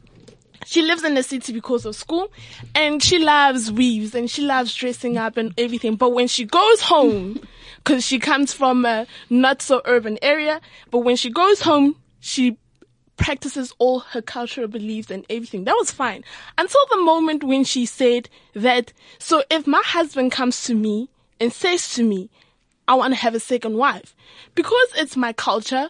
she 0.66 0.82
lives 0.82 1.04
in 1.04 1.16
the 1.16 1.24
city 1.24 1.54
because 1.54 1.86
of 1.86 1.96
school 1.96 2.32
and 2.74 3.02
she 3.02 3.20
loves 3.20 3.72
weaves 3.72 4.16
and 4.16 4.30
she 4.30 4.42
loves 4.42 4.74
dressing 4.74 5.18
up 5.18 5.38
and 5.38 5.54
everything. 5.58 5.96
But 5.96 6.14
when 6.14 6.28
she 6.28 6.46
goes 6.46 6.82
home, 6.82 7.40
cause 7.84 8.06
she 8.06 8.20
comes 8.20 8.54
from 8.54 8.86
a 8.86 9.08
not 9.30 9.62
so 9.62 9.82
urban 9.86 10.18
area, 10.22 10.62
but 10.92 11.00
when 11.00 11.16
she 11.16 11.30
goes 11.30 11.62
home, 11.62 11.96
she 12.20 12.58
practices 13.18 13.74
all 13.78 14.00
her 14.00 14.22
cultural 14.22 14.68
beliefs 14.68 15.12
and 15.12 15.26
everything. 15.30 15.64
That 15.64 15.76
was 15.78 15.92
fine. 15.92 16.24
Until 16.58 16.82
the 16.90 17.02
moment 17.02 17.44
when 17.44 17.64
she 17.64 17.86
said 17.86 18.30
that, 18.54 18.92
so 19.20 19.44
if 19.50 19.68
my 19.68 19.82
husband 19.86 20.32
comes 20.32 20.64
to 20.66 20.76
me 20.76 21.10
and 21.40 21.52
says 21.52 21.94
to 21.96 22.04
me, 22.04 22.30
I 22.88 22.96
want 22.96 23.14
to 23.14 23.20
have 23.20 23.34
a 23.34 23.40
second 23.40 23.78
wife, 23.78 24.16
because 24.54 24.88
it's 24.98 25.18
my 25.18 25.34
culture 25.34 25.90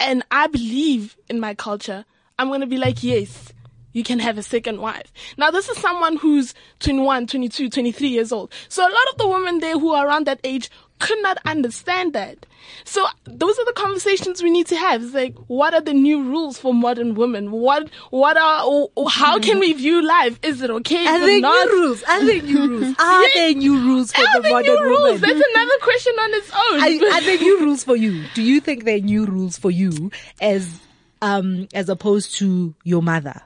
and 0.00 0.22
I 0.30 0.46
believe 0.46 1.16
in 1.28 1.40
my 1.40 1.54
culture, 1.54 2.04
I'm 2.38 2.48
going 2.48 2.60
to 2.60 2.66
be 2.66 2.76
like, 2.76 3.02
yes, 3.02 3.52
you 3.94 4.04
can 4.04 4.18
have 4.18 4.36
a 4.36 4.42
second 4.42 4.80
wife. 4.80 5.10
Now, 5.38 5.50
this 5.50 5.68
is 5.70 5.78
someone 5.78 6.16
who's 6.18 6.52
21, 6.80 7.26
22, 7.28 7.70
23 7.70 8.08
years 8.08 8.30
old. 8.32 8.52
So 8.68 8.82
a 8.82 8.90
lot 8.90 9.08
of 9.12 9.18
the 9.18 9.28
women 9.28 9.60
there 9.60 9.78
who 9.78 9.92
are 9.92 10.06
around 10.06 10.26
that 10.26 10.40
age 10.44 10.68
could 10.98 11.20
not 11.22 11.38
understand 11.44 12.12
that. 12.12 12.46
So 12.84 13.04
those 13.24 13.58
are 13.58 13.64
the 13.64 13.72
conversations 13.72 14.42
we 14.42 14.50
need 14.50 14.66
to 14.68 14.76
have. 14.76 15.02
It's 15.02 15.14
like, 15.14 15.34
what 15.46 15.74
are 15.74 15.80
the 15.80 15.92
new 15.92 16.22
rules 16.22 16.58
for 16.58 16.72
modern 16.74 17.14
women? 17.14 17.50
What, 17.50 17.88
what 18.10 18.36
are, 18.36 18.88
how 19.10 19.38
can 19.38 19.58
we 19.60 19.72
view 19.74 20.06
life? 20.06 20.38
Is 20.42 20.62
it 20.62 20.70
okay? 20.70 21.06
Are 21.06 21.18
there 21.20 21.40
not? 21.40 21.66
new 21.66 21.72
rules? 21.80 22.02
Are 22.04 22.24
there 22.24 22.42
new 22.42 22.68
rules? 22.68 22.96
Are 22.98 23.34
there 23.34 23.54
new 23.54 23.78
rules 23.78 24.12
for 24.12 24.22
Are 24.22 24.42
the 24.42 24.50
modern 24.50 24.74
new 24.74 24.84
rules? 24.84 25.02
woman? 25.02 25.20
That's 25.20 25.48
another 25.54 25.78
question 25.82 26.12
on 26.20 26.34
its 26.34 26.50
own. 26.52 26.80
Are, 26.80 27.14
are 27.16 27.20
there 27.22 27.38
new 27.38 27.60
rules 27.64 27.84
for 27.84 27.96
you? 27.96 28.24
Do 28.34 28.42
you 28.42 28.60
think 28.60 28.84
there 28.84 28.96
are 28.96 29.00
new 29.00 29.24
rules 29.26 29.58
for 29.58 29.70
you 29.70 30.10
as 30.40 30.80
um 31.22 31.68
as 31.72 31.88
opposed 31.88 32.36
to 32.36 32.74
your 32.82 33.00
mother 33.00 33.40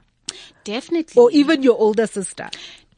Definitely. 0.69 1.19
or 1.19 1.31
even 1.31 1.63
your 1.63 1.79
older 1.79 2.07
sister? 2.07 2.51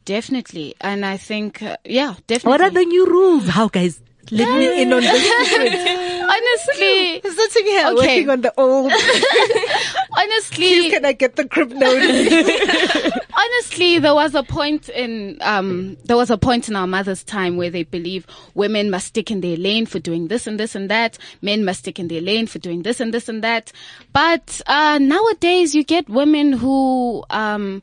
Definitely. 0.03 0.75
And 0.81 1.05
I 1.05 1.15
think, 1.15 1.63
uh, 1.63 1.77
yeah, 1.85 2.15
definitely. 2.27 2.51
What 2.51 2.61
are 2.61 2.69
the 2.69 2.83
new 2.83 3.05
rules? 3.05 3.47
How 3.47 3.69
guys? 3.69 4.01
Let 4.31 4.47
me 4.57 4.81
in 4.81 4.93
on 4.93 5.01
this. 5.01 6.21
Honestly, 6.31 7.21
Sitting 7.23 7.65
here 7.65 7.87
Okay. 7.87 7.95
working 7.95 8.29
on 8.29 8.41
the 8.41 8.53
old. 8.57 8.91
honestly, 10.17 10.55
Please, 10.55 10.93
can 10.93 11.05
I 11.05 11.11
get 11.13 11.35
the 11.35 11.45
crib 11.47 11.71
notice? 11.71 13.11
honestly, 13.37 13.99
there 13.99 14.13
was 14.13 14.33
a 14.35 14.43
point 14.43 14.87
in 14.89 15.37
um, 15.41 15.97
there 16.05 16.15
was 16.15 16.29
a 16.29 16.37
point 16.37 16.69
in 16.69 16.75
our 16.75 16.87
mother's 16.87 17.23
time 17.23 17.57
where 17.57 17.69
they 17.69 17.83
believe 17.83 18.25
women 18.53 18.89
must 18.89 19.07
stick 19.07 19.29
in 19.31 19.41
their 19.41 19.57
lane 19.57 19.85
for 19.85 19.99
doing 19.99 20.27
this 20.29 20.47
and 20.47 20.59
this 20.59 20.75
and 20.75 20.89
that. 20.89 21.17
Men 21.41 21.65
must 21.65 21.79
stick 21.79 21.99
in 21.99 22.07
their 22.07 22.21
lane 22.21 22.47
for 22.47 22.59
doing 22.59 22.83
this 22.83 22.99
and 22.99 23.13
this 23.13 23.27
and 23.27 23.43
that. 23.43 23.71
But 24.13 24.61
uh, 24.67 24.99
nowadays, 25.01 25.75
you 25.75 25.83
get 25.83 26.07
women 26.09 26.53
who 26.53 27.23
um, 27.29 27.81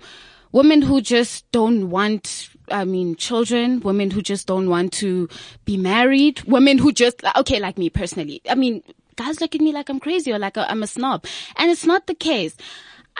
women 0.53 0.81
who 0.83 1.01
just 1.03 1.51
don't 1.53 1.91
want 1.91 2.49
I 2.71 2.85
mean, 2.85 3.17
children, 3.17 3.81
women 3.81 4.11
who 4.11 4.23
just 4.23 4.47
don't 4.47 4.69
want 4.69 4.93
to 4.95 5.29
be 5.65 5.77
married, 5.77 6.43
women 6.43 6.79
who 6.79 6.93
just, 6.93 7.23
okay, 7.37 7.61
like 7.61 7.79
me 7.79 7.91
personally. 7.91 8.43
I 8.49 8.55
mean, 8.55 8.83
guys 9.17 9.41
look 9.41 9.55
at 9.55 9.61
me 9.61 9.73
like 9.73 9.89
I'm 9.89 10.01
crazy 10.01 10.33
or 10.33 10.39
like 10.39 10.57
I'm 10.57 10.83
a 10.83 10.87
snob. 10.87 11.25
And 11.57 11.71
it's 11.71 11.85
not 11.85 12.07
the 12.07 12.15
case. 12.15 12.57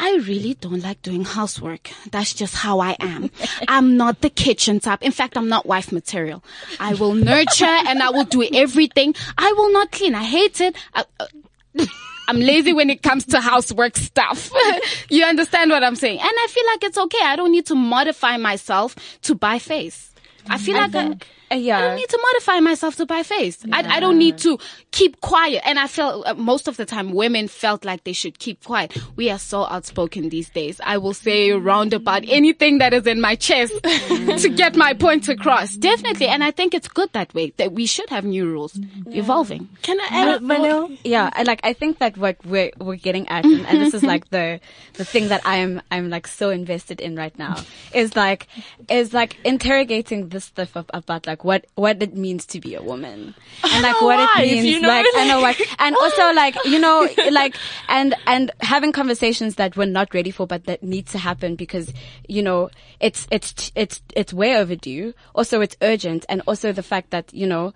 I 0.01 0.15
really 0.29 0.55
don't 0.55 0.83
like 0.83 1.03
doing 1.03 1.25
housework. 1.25 1.91
That's 2.13 2.33
just 2.33 2.55
how 2.55 2.79
I 2.79 2.97
am. 3.01 3.31
I'm 3.69 3.97
not 3.97 4.21
the 4.21 4.31
kitchen 4.31 4.79
type. 4.79 5.03
In 5.03 5.11
fact, 5.11 5.37
I'm 5.37 5.49
not 5.49 5.67
wife 5.67 5.91
material. 5.91 6.45
I 6.79 6.95
will 6.95 7.15
nurture 7.15 7.65
and 7.65 8.01
I 8.01 8.11
will 8.11 8.25
do 8.25 8.49
everything. 8.55 9.15
I 9.37 9.53
will 9.53 9.73
not 9.73 9.91
clean. 9.91 10.15
I 10.15 10.23
hate 10.23 10.61
it. 10.61 10.77
I, 10.95 11.05
uh, 11.19 11.27
I'm 12.29 12.39
lazy 12.39 12.73
when 12.73 12.91
it 12.91 13.03
comes 13.03 13.25
to 13.27 13.41
housework 13.41 13.97
stuff. 13.97 14.51
you 15.11 15.25
understand 15.25 15.71
what 15.71 15.83
I'm 15.83 15.97
saying? 15.97 16.21
And 16.21 16.29
I 16.31 16.47
feel 16.49 16.65
like 16.67 16.85
it's 16.85 16.99
okay. 16.99 17.19
I 17.25 17.35
don't 17.37 17.51
need 17.51 17.67
to 17.67 17.75
modify 17.75 18.37
myself 18.37 18.95
to 19.23 19.35
buy 19.35 19.59
face. 19.59 20.13
I 20.49 20.59
feel 20.59 20.77
I 20.77 20.81
like 20.83 20.93
think- 20.93 21.23
I, 21.25 21.27
yeah. 21.51 21.79
I 21.79 21.81
don't 21.83 21.97
need 21.97 22.09
to 22.09 22.19
modify 22.21 22.61
myself 22.61 22.97
to 22.97 23.07
buy 23.07 23.23
face. 23.23 23.65
I, 23.73 23.97
I 23.97 24.01
don't 24.01 24.19
need 24.19 24.39
to 24.39 24.59
keep 24.91 25.21
quiet. 25.21 25.63
And 25.65 25.79
I 25.79 25.87
felt 25.87 26.27
uh, 26.27 26.35
most 26.35 26.69
of 26.69 26.77
the 26.77 26.85
time 26.85 27.13
women 27.13 27.49
felt 27.49 27.85
like 27.85 28.05
they 28.05 28.13
should 28.13 28.39
keep 28.39 28.65
quiet. 28.65 28.97
We 29.17 29.31
are 29.31 29.39
so 29.39 29.65
outspoken 29.65 30.29
these 30.29 30.51
days. 30.51 30.81
I 30.85 30.99
will 30.99 31.15
say 31.15 31.53
round 31.53 31.93
about 31.95 32.25
anything 32.29 32.79
that 32.79 32.93
is 32.93 33.07
in 33.07 33.21
my 33.21 33.35
chest 33.35 33.73
to 33.83 34.53
get 34.55 34.77
my 34.77 34.95
point 34.95 35.29
across. 35.29 35.75
Definitely. 35.77 36.27
And 36.27 36.45
I 36.45 36.51
think 36.51 36.75
it's 36.75 36.89
good 36.89 37.13
that 37.13 37.33
way 37.35 37.53
that 37.57 37.73
we 37.73 37.87
should 37.87 38.11
have 38.11 38.25
new 38.25 38.47
rules 38.47 38.79
evolving. 39.07 39.69
Can 39.83 40.01
I 40.01 40.07
add 40.11 40.43
a 40.43 40.47
thought? 40.47 40.91
yeah 41.05 41.31
I 41.35 41.43
like 41.43 41.61
i 41.65 41.73
think 41.73 41.99
that 41.99 42.17
what 42.17 42.37
we're 42.45 42.71
we're 42.79 42.97
getting 42.97 43.29
at 43.29 43.45
and, 43.45 43.67
and 43.67 43.81
this 43.81 43.95
is 43.95 44.03
like 44.03 44.29
the 44.31 44.61
the 44.95 45.05
thing 45.05 45.29
that 45.29 45.43
i 45.47 45.57
am 45.57 45.81
i'm 45.91 46.11
like 46.11 46.27
so 46.27 46.51
invested 46.51 47.01
in 47.01 47.17
right 47.17 47.37
now 47.39 47.57
is 47.95 48.17
like 48.17 48.47
is 48.89 49.13
like 49.15 49.37
interrogating 49.45 50.29
this 50.29 50.47
stuff 50.47 50.73
about 50.75 51.27
like 51.27 51.38
what 51.45 51.67
what 51.75 52.03
it 52.03 52.15
means 52.15 52.47
to 52.47 52.61
be 52.61 52.75
a 52.75 52.83
woman. 52.83 53.35
And 53.63 53.83
like 53.83 54.01
what 54.01 54.19
it 54.19 54.43
means 54.43 54.67
you 54.67 54.81
know 54.81 54.89
like 54.89 55.07
i 55.17 55.27
know 55.27 55.41
what 55.41 55.61
and 55.79 55.97
oh, 55.99 56.05
also 56.05 56.35
like 56.35 56.57
you 56.65 56.79
know 56.79 57.09
like 57.31 57.57
and 57.89 58.15
and 58.27 58.51
having 58.61 58.93
conversations 58.93 59.57
that 59.57 59.77
we're 59.77 59.87
not 59.87 60.13
ready 60.15 60.31
for 60.31 60.47
but 60.47 60.65
that 60.65 60.83
need 60.83 61.07
to 61.09 61.19
happen 61.19 61.57
because 61.57 61.93
you 62.29 62.43
know 62.43 62.71
it's 63.01 63.27
it's 63.31 63.71
it's 63.75 64.03
it's 64.15 64.33
way 64.33 64.57
overdue. 64.57 65.15
Also 65.35 65.61
it's 65.61 65.77
urgent. 65.83 66.27
And 66.29 66.43
also 66.47 66.73
the 66.73 66.83
fact 66.83 67.11
that 67.11 67.33
you 67.33 67.47
know 67.47 67.73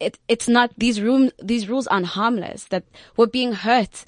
it, 0.00 0.18
it's 0.28 0.48
not 0.48 0.70
these 0.76 1.00
room 1.00 1.30
these 1.42 1.68
rules 1.68 1.86
aren't 1.86 2.06
harmless 2.06 2.64
that 2.64 2.84
we're 3.16 3.26
being 3.26 3.52
hurt 3.52 4.04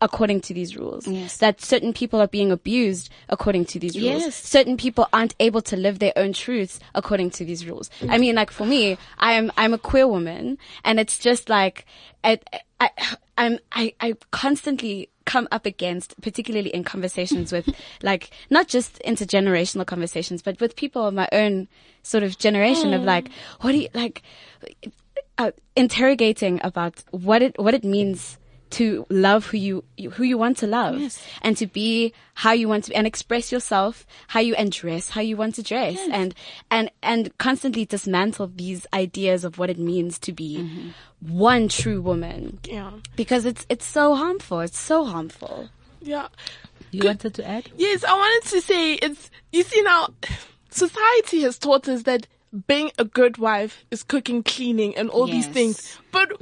according 0.00 0.40
to 0.40 0.54
these 0.54 0.76
rules 0.76 1.06
Yes. 1.06 1.36
that 1.38 1.60
certain 1.60 1.92
people 1.92 2.20
are 2.20 2.26
being 2.28 2.50
abused 2.50 3.10
according 3.28 3.64
to 3.66 3.78
these 3.78 3.94
rules 4.00 4.22
Yes. 4.22 4.34
certain 4.36 4.76
people 4.76 5.06
aren't 5.12 5.34
able 5.40 5.62
to 5.62 5.76
live 5.76 5.98
their 5.98 6.12
own 6.16 6.32
truths 6.32 6.80
according 6.94 7.30
to 7.30 7.44
these 7.44 7.66
rules 7.66 7.90
i 8.08 8.16
mean 8.18 8.34
like 8.34 8.50
for 8.50 8.66
me 8.66 8.96
i 9.18 9.32
am 9.32 9.50
i'm 9.56 9.74
a 9.74 9.78
queer 9.78 10.06
woman 10.08 10.56
and 10.84 10.98
it's 10.98 11.18
just 11.18 11.48
like 11.48 11.84
I, 12.24 12.38
I, 12.80 12.90
i'm 13.38 13.58
i 13.72 13.92
i 14.00 14.14
constantly 14.30 15.08
come 15.26 15.46
up 15.52 15.64
against 15.66 16.20
particularly 16.22 16.70
in 16.70 16.82
conversations 16.82 17.52
with 17.52 17.68
like 18.02 18.30
not 18.48 18.66
just 18.68 19.00
intergenerational 19.06 19.86
conversations 19.86 20.42
but 20.42 20.58
with 20.60 20.74
people 20.76 21.06
of 21.06 21.14
my 21.14 21.28
own 21.30 21.68
sort 22.02 22.24
of 22.24 22.38
generation 22.38 22.94
of 22.94 23.04
like 23.04 23.30
what 23.60 23.72
do 23.72 23.78
you 23.78 23.88
like 23.94 24.22
uh, 25.38 25.50
interrogating 25.76 26.60
about 26.64 27.04
what 27.12 27.42
it 27.42 27.58
what 27.58 27.74
it 27.74 27.84
means 27.84 28.38
to 28.70 29.04
love 29.10 29.46
who 29.46 29.56
you 29.56 29.84
you- 29.96 30.10
who 30.10 30.22
you 30.24 30.38
want 30.38 30.56
to 30.58 30.66
love 30.66 30.96
and 31.42 31.56
to 31.56 31.66
be 31.66 32.12
how 32.34 32.52
you 32.52 32.68
want 32.68 32.84
to 32.84 32.90
be 32.90 32.96
and 32.96 33.06
express 33.06 33.50
yourself 33.50 34.06
how 34.28 34.40
you 34.40 34.54
and 34.54 34.70
dress 34.72 35.10
how 35.10 35.20
you 35.20 35.36
want 35.36 35.54
to 35.56 35.62
dress 35.62 35.98
and 36.10 36.34
and 36.70 36.90
and 37.02 37.36
constantly 37.38 37.84
dismantle 37.84 38.50
these 38.54 38.86
ideas 38.94 39.44
of 39.44 39.58
what 39.58 39.70
it 39.70 39.78
means 39.78 40.18
to 40.18 40.32
be 40.32 40.58
mm-hmm. 40.58 40.88
one 41.36 41.68
true 41.68 42.00
woman 42.00 42.58
Yeah. 42.64 42.92
because 43.16 43.44
it's 43.44 43.66
it's 43.68 43.86
so 43.86 44.14
harmful 44.14 44.60
it's 44.60 44.78
so 44.78 45.04
harmful 45.04 45.68
Yeah. 46.00 46.28
You 46.92 47.04
wanted 47.04 47.34
to 47.34 47.46
add? 47.46 47.70
Yes, 47.76 48.02
I 48.02 48.12
wanted 48.14 48.50
to 48.50 48.60
say 48.62 48.94
it's, 48.94 49.30
you 49.52 49.62
see 49.62 49.80
now, 49.82 50.08
society 50.70 51.42
has 51.42 51.56
taught 51.58 51.86
us 51.88 52.02
that 52.02 52.26
being 52.66 52.90
a 52.98 53.04
good 53.04 53.38
wife 53.38 53.84
is 53.92 54.02
cooking, 54.02 54.42
cleaning, 54.42 54.96
and 54.96 55.08
all 55.10 55.26
these 55.26 55.46
things. 55.46 55.96
But 56.10 56.32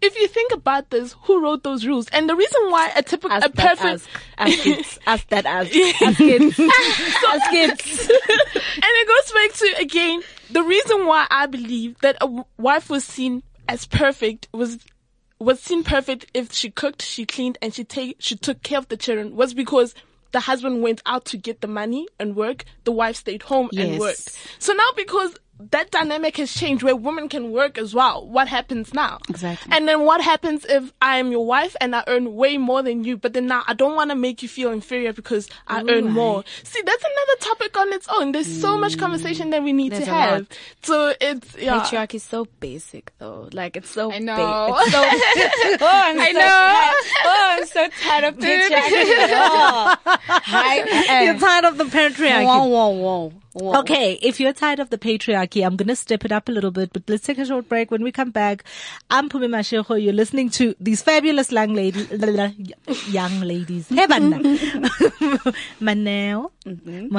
if 0.00 0.18
you 0.18 0.28
think 0.28 0.52
about 0.52 0.90
this, 0.90 1.14
who 1.22 1.42
wrote 1.42 1.62
those 1.62 1.86
rules? 1.86 2.08
And 2.08 2.28
the 2.28 2.36
reason 2.36 2.60
why 2.70 2.92
a 2.96 3.02
typical, 3.02 3.36
ask 3.36 3.46
a 3.46 3.50
perfect, 3.50 4.08
ask, 4.38 4.66
ask 4.66 5.00
ask 5.06 5.28
that 5.28 5.46
ask 5.46 5.74
ask 6.02 6.18
kids 6.18 6.58
ask 6.58 7.50
kids 7.50 7.78
and 8.10 8.84
it 8.84 9.08
goes 9.08 9.32
back 9.32 9.52
to 9.58 9.82
again 9.82 10.22
the 10.50 10.62
reason 10.62 11.06
why 11.06 11.26
I 11.30 11.46
believe 11.46 11.98
that 12.00 12.16
a 12.20 12.44
wife 12.56 12.90
was 12.90 13.04
seen 13.04 13.42
as 13.68 13.86
perfect 13.86 14.48
was 14.52 14.78
was 15.40 15.60
seen 15.60 15.84
perfect 15.84 16.26
if 16.34 16.52
she 16.52 16.70
cooked, 16.70 17.02
she 17.02 17.24
cleaned, 17.24 17.58
and 17.62 17.72
she 17.72 17.84
take 17.84 18.16
she 18.18 18.36
took 18.36 18.62
care 18.62 18.78
of 18.78 18.88
the 18.88 18.96
children 18.96 19.36
was 19.36 19.54
because 19.54 19.94
the 20.32 20.40
husband 20.40 20.82
went 20.82 21.00
out 21.06 21.24
to 21.26 21.36
get 21.36 21.60
the 21.60 21.66
money 21.66 22.06
and 22.18 22.36
work, 22.36 22.64
the 22.84 22.92
wife 22.92 23.16
stayed 23.16 23.42
home 23.42 23.70
and 23.76 23.98
worked. 23.98 24.36
So 24.58 24.72
now 24.72 24.88
because 24.96 25.36
that 25.60 25.90
dynamic 25.90 26.36
has 26.36 26.52
changed 26.52 26.82
where 26.82 26.96
women 26.96 27.28
can 27.28 27.50
work 27.50 27.78
as 27.78 27.94
well. 27.94 28.26
What 28.26 28.48
happens 28.48 28.94
now? 28.94 29.18
Exactly. 29.28 29.72
And 29.74 29.88
then 29.88 30.04
what 30.04 30.20
happens 30.20 30.64
if 30.64 30.92
I 31.02 31.18
am 31.18 31.30
your 31.32 31.44
wife 31.44 31.74
and 31.80 31.94
I 31.94 32.04
earn 32.06 32.34
way 32.34 32.58
more 32.58 32.82
than 32.82 33.04
you, 33.04 33.16
but 33.16 33.32
then 33.32 33.46
now 33.46 33.64
I 33.66 33.74
don't 33.74 33.94
want 33.94 34.10
to 34.10 34.16
make 34.16 34.42
you 34.42 34.48
feel 34.48 34.70
inferior 34.70 35.12
because 35.12 35.48
I 35.66 35.82
earn 35.88 36.10
more. 36.12 36.44
See, 36.62 36.82
that's 36.82 37.04
another 37.04 37.40
topic 37.40 37.76
on 37.76 37.92
its 37.92 38.08
own. 38.08 38.32
There's 38.32 38.60
so 38.60 38.78
much 38.78 38.96
mm. 38.96 39.00
conversation 39.00 39.50
that 39.50 39.62
we 39.62 39.72
need 39.72 39.92
There's 39.92 40.04
to 40.04 40.10
have. 40.10 40.38
lot. 40.40 40.58
So 40.82 41.14
it's, 41.20 41.56
yeah. 41.56 41.80
patriarchy 41.80 42.14
is 42.14 42.22
so 42.22 42.46
basic 42.60 43.12
though 43.18 43.48
like 43.52 43.76
it's 43.76 43.90
so 43.90 44.10
I 44.10 44.18
ba- 44.18 44.24
know. 44.24 44.76
it's 44.78 44.92
so, 44.92 44.98
oh, 45.04 45.76
I'm 45.80 46.20
I 46.20 46.32
so 46.32 46.38
know. 46.38 46.40
tired. 46.40 46.94
oh 47.24 47.46
I'm 47.50 47.66
so 47.66 47.88
tired 48.02 48.24
of 48.24 48.36
patriarchy 48.38 49.28
oh. 49.30 49.96
Hi, 50.28 51.24
You're 51.24 51.38
tired 51.38 51.64
of 51.64 51.78
the 51.78 51.84
patriarchy. 51.84 52.44
Whoa, 52.44 52.64
whoa, 52.64 52.88
whoa, 52.88 53.32
whoa. 53.58 53.80
Okay, 53.80 54.18
if 54.22 54.40
you're 54.40 54.52
tired 54.52 54.78
of 54.80 54.90
the 54.90 54.98
patriarchy, 54.98 55.64
I'm 55.64 55.76
going 55.76 55.88
to 55.88 55.96
step 55.96 56.24
it 56.24 56.32
up 56.32 56.48
a 56.48 56.52
little 56.52 56.70
bit, 56.70 56.92
but 56.92 57.02
let's 57.08 57.24
take 57.24 57.38
a 57.38 57.44
short 57.46 57.68
break. 57.68 57.90
When 57.90 58.02
we 58.02 58.12
come 58.12 58.30
back, 58.30 58.64
I'm 59.10 59.28
Pumi 59.28 59.48
Mashego. 59.48 60.02
You're 60.02 60.12
listening 60.12 60.50
to 60.50 60.74
these 60.80 61.02
fabulous 61.02 61.50
young 61.52 61.74
ladies, 61.74 62.10
young 63.08 63.40
ladies. 63.40 63.88
Hey, 63.88 64.06
banna. 64.06 65.54
Mm-hmm. 66.68 67.16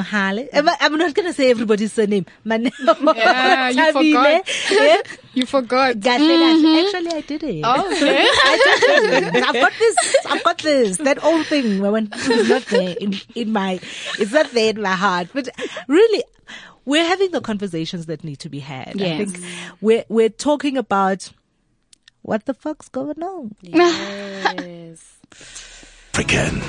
Am 0.56 0.68
I- 0.68 0.76
I'm 0.80 0.96
not 0.96 1.14
going 1.14 1.26
to 1.26 1.32
say 1.32 1.50
everybody's 1.50 1.92
surname. 1.92 2.26
Maneo. 2.46 2.70
Yeah, 3.16 3.68
you 3.70 3.92
forgot. 3.92 4.48
Yeah. 4.70 4.96
You 5.34 5.46
forgot. 5.46 5.96
Gahle, 5.96 6.18
gahle. 6.18 6.62
Mm-hmm. 6.62 6.96
Actually, 6.96 7.12
I 7.18 7.20
did 7.20 7.42
it. 7.44 7.62
Oh, 7.64 7.92
okay. 7.94 8.26
I 8.28 9.20
did 9.30 9.44
I've 9.44 9.54
got 9.54 9.72
this. 9.78 10.16
I've 10.26 10.44
got 10.44 10.58
this. 10.58 10.96
That 10.98 11.22
old 11.24 11.46
thing. 11.46 11.80
When 11.80 12.08
it's 12.12 12.48
not 12.48 12.62
there 12.66 12.96
in 13.00 13.14
in 13.34 13.52
my, 13.52 13.78
it's 14.18 14.32
not 14.32 14.50
there 14.52 14.70
in 14.70 14.82
my 14.82 14.92
heart. 14.96 15.28
But 15.32 15.48
really, 15.86 16.24
we're 16.84 17.04
having 17.04 17.30
the 17.30 17.40
conversations 17.40 18.06
that 18.06 18.24
need 18.24 18.40
to 18.40 18.48
be 18.48 18.58
had. 18.58 18.88
I 19.00 19.04
Yes. 19.06 19.30
think 19.30 19.44
we're 19.80 20.04
we're 20.08 20.28
talking 20.30 20.76
about 20.76 21.30
what 22.22 22.44
the 22.46 22.54
fuck's 22.54 22.88
going 22.88 23.22
on. 23.22 23.54
Yes. 23.62 25.16
African. 26.12 26.60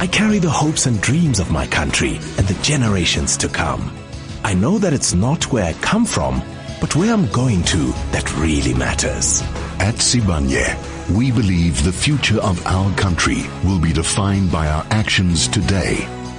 I 0.00 0.06
carry 0.06 0.38
the 0.38 0.50
hopes 0.50 0.86
and 0.86 1.00
dreams 1.00 1.38
of 1.38 1.50
my 1.50 1.66
country 1.66 2.16
and 2.16 2.46
the 2.48 2.58
generations 2.62 3.36
to 3.38 3.48
come. 3.48 3.90
I 4.44 4.54
know 4.54 4.78
that 4.78 4.92
it's 4.92 5.14
not 5.14 5.52
where 5.52 5.64
I 5.64 5.72
come 5.74 6.04
from, 6.04 6.42
but 6.82 6.94
where 6.96 7.12
I'm 7.12 7.26
going 7.30 7.62
to 7.62 7.92
that 8.10 8.36
really 8.36 8.74
matters. 8.74 9.40
At 9.78 9.94
Sibanye, 9.94 10.76
we 11.16 11.30
believe 11.30 11.84
the 11.84 11.92
future 11.92 12.40
of 12.40 12.66
our 12.66 12.92
country 12.96 13.44
will 13.64 13.78
be 13.78 13.92
defined 13.92 14.50
by 14.50 14.66
our 14.66 14.84
actions 14.90 15.46
today, 15.46 15.94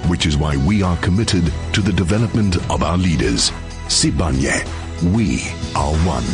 which 0.06 0.26
is 0.26 0.36
why 0.36 0.58
we 0.58 0.82
are 0.82 0.98
committed 0.98 1.50
to 1.72 1.80
the 1.80 1.94
development 1.94 2.56
of 2.70 2.82
our 2.82 2.98
leaders. 2.98 3.52
Sibanye, 3.88 4.60
we 5.14 5.40
are 5.74 5.94
one. 6.06 6.24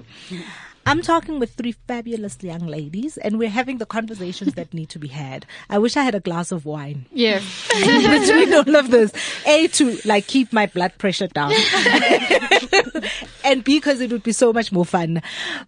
I'm 0.85 1.01
talking 1.03 1.37
with 1.39 1.53
three 1.53 1.73
fabulous 1.87 2.37
young 2.41 2.65
ladies 2.65 3.17
and 3.17 3.37
we're 3.37 3.49
having 3.49 3.77
the 3.77 3.85
conversations 3.85 4.53
that 4.55 4.73
need 4.73 4.89
to 4.89 4.97
be 4.99 5.07
had. 5.09 5.45
I 5.69 5.77
wish 5.77 5.95
I 5.97 6.03
had 6.03 6.15
a 6.15 6.19
glass 6.19 6.51
of 6.51 6.65
wine 6.65 7.05
Yes. 7.11 7.43
between 7.73 8.53
all 8.53 8.75
of 8.75 8.89
this. 8.89 9.11
A, 9.45 9.67
to 9.67 9.99
like 10.05 10.25
keep 10.27 10.51
my 10.51 10.65
blood 10.65 10.97
pressure 10.97 11.27
down. 11.27 11.51
and 13.45 13.63
B, 13.63 13.77
because 13.77 14.01
it 14.01 14.11
would 14.11 14.23
be 14.23 14.31
so 14.31 14.51
much 14.51 14.71
more 14.71 14.85
fun. 14.85 15.21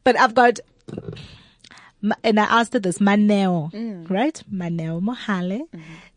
But 0.03 0.19
I've 0.19 0.33
got, 0.33 0.59
Ma- 0.91 1.01
and 2.23 2.39
I 2.39 2.43
asked 2.43 2.73
her 2.73 2.79
this, 2.79 2.99
Maneo, 2.99 4.09
right? 4.09 4.41
Maneo 4.51 5.01
Mohale, 5.01 5.61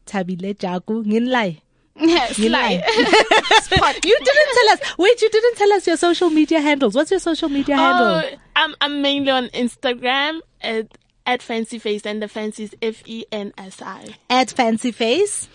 Tabile 0.06 0.56
Jagu, 0.56 1.04
Nginlai. 1.04 1.60
yes. 1.96 2.38
Nginlai. 2.38 2.70
you 4.04 4.18
didn't 4.18 4.54
tell 4.54 4.70
us. 4.72 4.98
Wait, 4.98 5.22
you 5.22 5.30
didn't 5.30 5.56
tell 5.56 5.72
us 5.72 5.86
your 5.86 5.96
social 5.96 6.30
media 6.30 6.60
handles. 6.60 6.94
What's 6.94 7.10
your 7.10 7.20
social 7.20 7.48
media 7.48 7.76
handle? 7.76 8.06
Oh, 8.06 8.38
I'm 8.56 8.74
I'm 8.80 9.02
mainly 9.02 9.30
on 9.30 9.48
Instagram 9.48 10.40
at 10.60 10.88
at 11.26 11.42
Fancy 11.42 11.78
Face, 11.78 12.04
and 12.04 12.20
the 12.20 12.28
fancy 12.28 12.64
is 12.64 12.76
F 12.82 13.02
E 13.06 13.24
N 13.30 13.52
S 13.56 13.80
I. 13.80 14.14
At 14.28 14.50
Fancy 14.50 14.92
Face. 14.92 15.48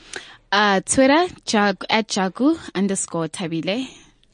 Uh, 0.52 0.82
Twitter, 0.82 1.28
Jag, 1.46 1.86
at 1.92 2.08
Jagu 2.08 2.58
underscore 2.74 3.28
Tabile. 3.28 3.88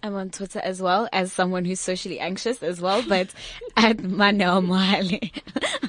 I'm 0.06 0.14
on 0.16 0.30
Twitter 0.30 0.60
as 0.60 0.84
well 0.84 1.10
as 1.12 1.34
someone 1.34 1.66
who's 1.66 1.80
socially 1.80 2.20
anxious 2.20 2.62
as 2.62 2.80
well, 2.80 3.04
but 3.08 3.30
at 3.78 3.98
Maneo 3.98 4.64
Mohale. 4.64 5.32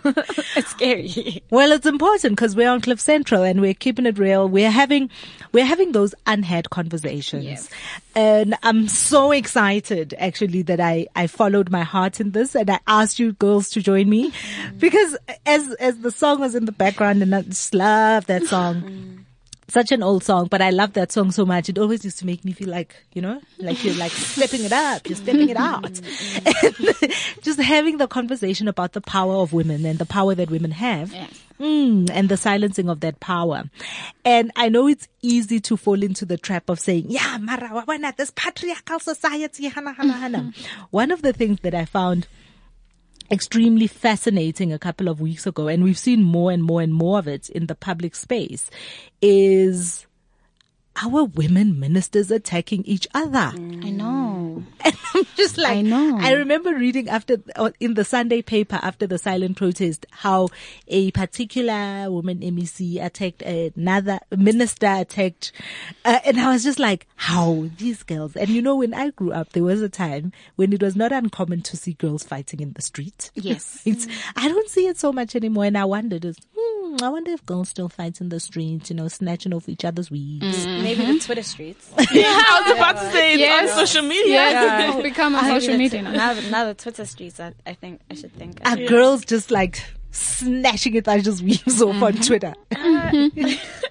it's 0.56 0.70
scary. 0.70 1.42
Well, 1.50 1.70
it's 1.70 1.84
important 1.84 2.36
because 2.36 2.56
we're 2.56 2.70
on 2.70 2.80
Cliff 2.80 2.98
Central 2.98 3.42
and 3.42 3.60
we're 3.60 3.74
keeping 3.74 4.06
it 4.06 4.18
real. 4.18 4.48
We're 4.48 4.70
having, 4.70 5.10
we're 5.52 5.66
having 5.66 5.92
those 5.92 6.14
unheard 6.26 6.70
conversations. 6.70 7.44
Yes. 7.44 7.68
And 8.14 8.54
I'm 8.62 8.88
so 8.88 9.32
excited 9.32 10.14
actually 10.18 10.62
that 10.62 10.80
I, 10.80 11.08
I 11.14 11.26
followed 11.26 11.70
my 11.70 11.82
heart 11.82 12.18
in 12.18 12.30
this 12.30 12.54
and 12.54 12.70
I 12.70 12.80
asked 12.86 13.18
you 13.18 13.34
girls 13.34 13.68
to 13.70 13.82
join 13.82 14.08
me 14.08 14.30
mm. 14.30 14.80
because 14.80 15.14
as, 15.44 15.74
as 15.74 15.98
the 15.98 16.10
song 16.10 16.40
was 16.40 16.54
in 16.54 16.64
the 16.64 16.72
background 16.72 17.20
and 17.20 17.34
I 17.34 17.42
just 17.42 17.74
love 17.74 18.24
that 18.26 18.44
song. 18.44 18.80
Mm. 18.80 19.25
Such 19.68 19.90
an 19.90 20.02
old 20.02 20.22
song, 20.22 20.46
but 20.48 20.62
I 20.62 20.70
love 20.70 20.92
that 20.92 21.10
song 21.10 21.32
so 21.32 21.44
much. 21.44 21.68
It 21.68 21.78
always 21.78 22.04
used 22.04 22.18
to 22.20 22.26
make 22.26 22.44
me 22.44 22.52
feel 22.52 22.68
like, 22.68 22.94
you 23.12 23.20
know, 23.20 23.40
like 23.58 23.82
you're 23.84 23.94
like 23.96 24.12
stepping 24.12 24.64
it 24.64 24.72
up, 24.72 25.08
you're 25.08 25.16
stepping 25.16 25.48
it 25.48 25.56
out. 25.56 26.00
And 26.46 26.74
just 27.42 27.60
having 27.60 27.98
the 27.98 28.06
conversation 28.06 28.68
about 28.68 28.92
the 28.92 29.00
power 29.00 29.34
of 29.34 29.52
women 29.52 29.84
and 29.84 29.98
the 29.98 30.06
power 30.06 30.34
that 30.34 30.50
women 30.50 30.70
have. 30.70 31.12
Mm, 31.58 32.10
and 32.12 32.28
the 32.28 32.36
silencing 32.36 32.88
of 32.88 33.00
that 33.00 33.18
power. 33.18 33.64
And 34.24 34.52
I 34.56 34.68
know 34.68 34.86
it's 34.86 35.08
easy 35.22 35.58
to 35.60 35.76
fall 35.76 36.02
into 36.02 36.24
the 36.26 36.36
trap 36.36 36.68
of 36.68 36.78
saying, 36.78 37.06
yeah, 37.08 37.38
Mara, 37.38 37.68
why 37.84 37.96
not 37.96 38.18
this 38.18 38.30
patriarchal 38.36 39.00
society? 39.00 39.68
Hana, 39.68 39.94
hana, 39.94 40.12
hana. 40.12 40.52
One 40.90 41.10
of 41.10 41.22
the 41.22 41.32
things 41.32 41.60
that 41.62 41.74
I 41.74 41.86
found 41.86 42.28
extremely 43.30 43.86
fascinating 43.86 44.72
a 44.72 44.78
couple 44.78 45.08
of 45.08 45.20
weeks 45.20 45.46
ago, 45.46 45.68
and 45.68 45.82
we've 45.82 45.98
seen 45.98 46.22
more 46.22 46.50
and 46.50 46.62
more 46.62 46.80
and 46.80 46.94
more 46.94 47.18
of 47.18 47.28
it 47.28 47.48
in 47.50 47.66
the 47.66 47.74
public 47.74 48.14
space, 48.14 48.70
is 49.20 50.05
our 51.02 51.24
women 51.24 51.78
ministers 51.78 52.30
attacking 52.30 52.84
each 52.84 53.06
other. 53.14 53.52
I 53.54 53.90
know. 53.90 54.62
And 54.84 54.96
I'm 55.14 55.26
just 55.36 55.58
like, 55.58 55.78
I 55.78 55.82
know. 55.82 56.18
I 56.20 56.32
remember 56.32 56.74
reading 56.74 57.08
after, 57.08 57.38
in 57.80 57.94
the 57.94 58.04
Sunday 58.04 58.42
paper 58.42 58.78
after 58.82 59.06
the 59.06 59.18
silent 59.18 59.56
protest, 59.56 60.06
how 60.10 60.48
a 60.88 61.10
particular 61.10 62.10
woman 62.10 62.40
MEC 62.40 63.02
attacked 63.02 63.42
another 63.42 64.20
minister 64.30 64.86
attacked, 64.86 65.52
uh, 66.04 66.20
and 66.24 66.40
I 66.40 66.52
was 66.52 66.64
just 66.64 66.78
like, 66.78 67.06
how 67.16 67.68
these 67.78 68.02
girls, 68.02 68.36
and 68.36 68.48
you 68.48 68.62
know, 68.62 68.76
when 68.76 68.94
I 68.94 69.10
grew 69.10 69.32
up, 69.32 69.52
there 69.52 69.64
was 69.64 69.82
a 69.82 69.88
time 69.88 70.32
when 70.56 70.72
it 70.72 70.82
was 70.82 70.96
not 70.96 71.12
uncommon 71.12 71.62
to 71.62 71.76
see 71.76 71.94
girls 71.94 72.24
fighting 72.24 72.60
in 72.60 72.72
the 72.72 72.82
street. 72.82 73.30
Yes. 73.34 73.82
It's, 73.86 74.06
I 74.34 74.48
don't 74.48 74.68
see 74.68 74.86
it 74.88 74.98
so 74.98 75.12
much 75.12 75.36
anymore. 75.36 75.64
And 75.64 75.78
I 75.78 75.84
wondered, 75.84 76.24
is, 76.24 76.36
hmm, 76.88 77.04
I 77.04 77.08
wonder 77.08 77.30
if 77.30 77.44
girls 77.46 77.68
still 77.68 77.88
fight 77.88 78.20
in 78.20 78.28
the 78.28 78.40
streets, 78.40 78.90
you 78.90 78.96
know, 78.96 79.08
snatching 79.08 79.52
off 79.52 79.68
each 79.68 79.84
other's 79.84 80.10
weeds. 80.10 80.44
Mm-hmm. 80.44 80.82
Maybe 80.82 81.04
the 81.06 81.20
Twitter 81.20 81.42
streets. 81.42 81.90
Yeah, 82.12 82.24
I 82.26 82.62
was 82.62 82.76
about 82.76 83.00
to 83.00 83.12
say 83.12 83.36
Yes. 83.38 83.70
on 83.72 83.86
social 83.86 84.02
media. 84.02 84.34
Yes, 84.34 84.94
it's 84.94 85.02
become 85.02 85.34
a 85.34 85.40
social 85.40 85.76
media 85.76 86.02
the, 86.02 86.10
now. 86.10 86.32
now, 86.32 86.50
now 86.50 86.64
the 86.66 86.74
Twitter 86.74 87.04
streets, 87.04 87.40
I, 87.40 87.52
I 87.66 87.74
think 87.74 88.00
I 88.10 88.14
should 88.14 88.32
think. 88.32 88.60
Are 88.64 88.76
girls 88.76 89.24
just 89.24 89.50
like 89.50 89.82
snatching 90.10 90.96
each 90.96 91.08
other's 91.08 91.42
weaves 91.42 91.82
off 91.82 92.02
on 92.02 92.12
mm-hmm. 92.12 92.22
Twitter? 92.22 92.54
Mm-hmm. 93.06 93.86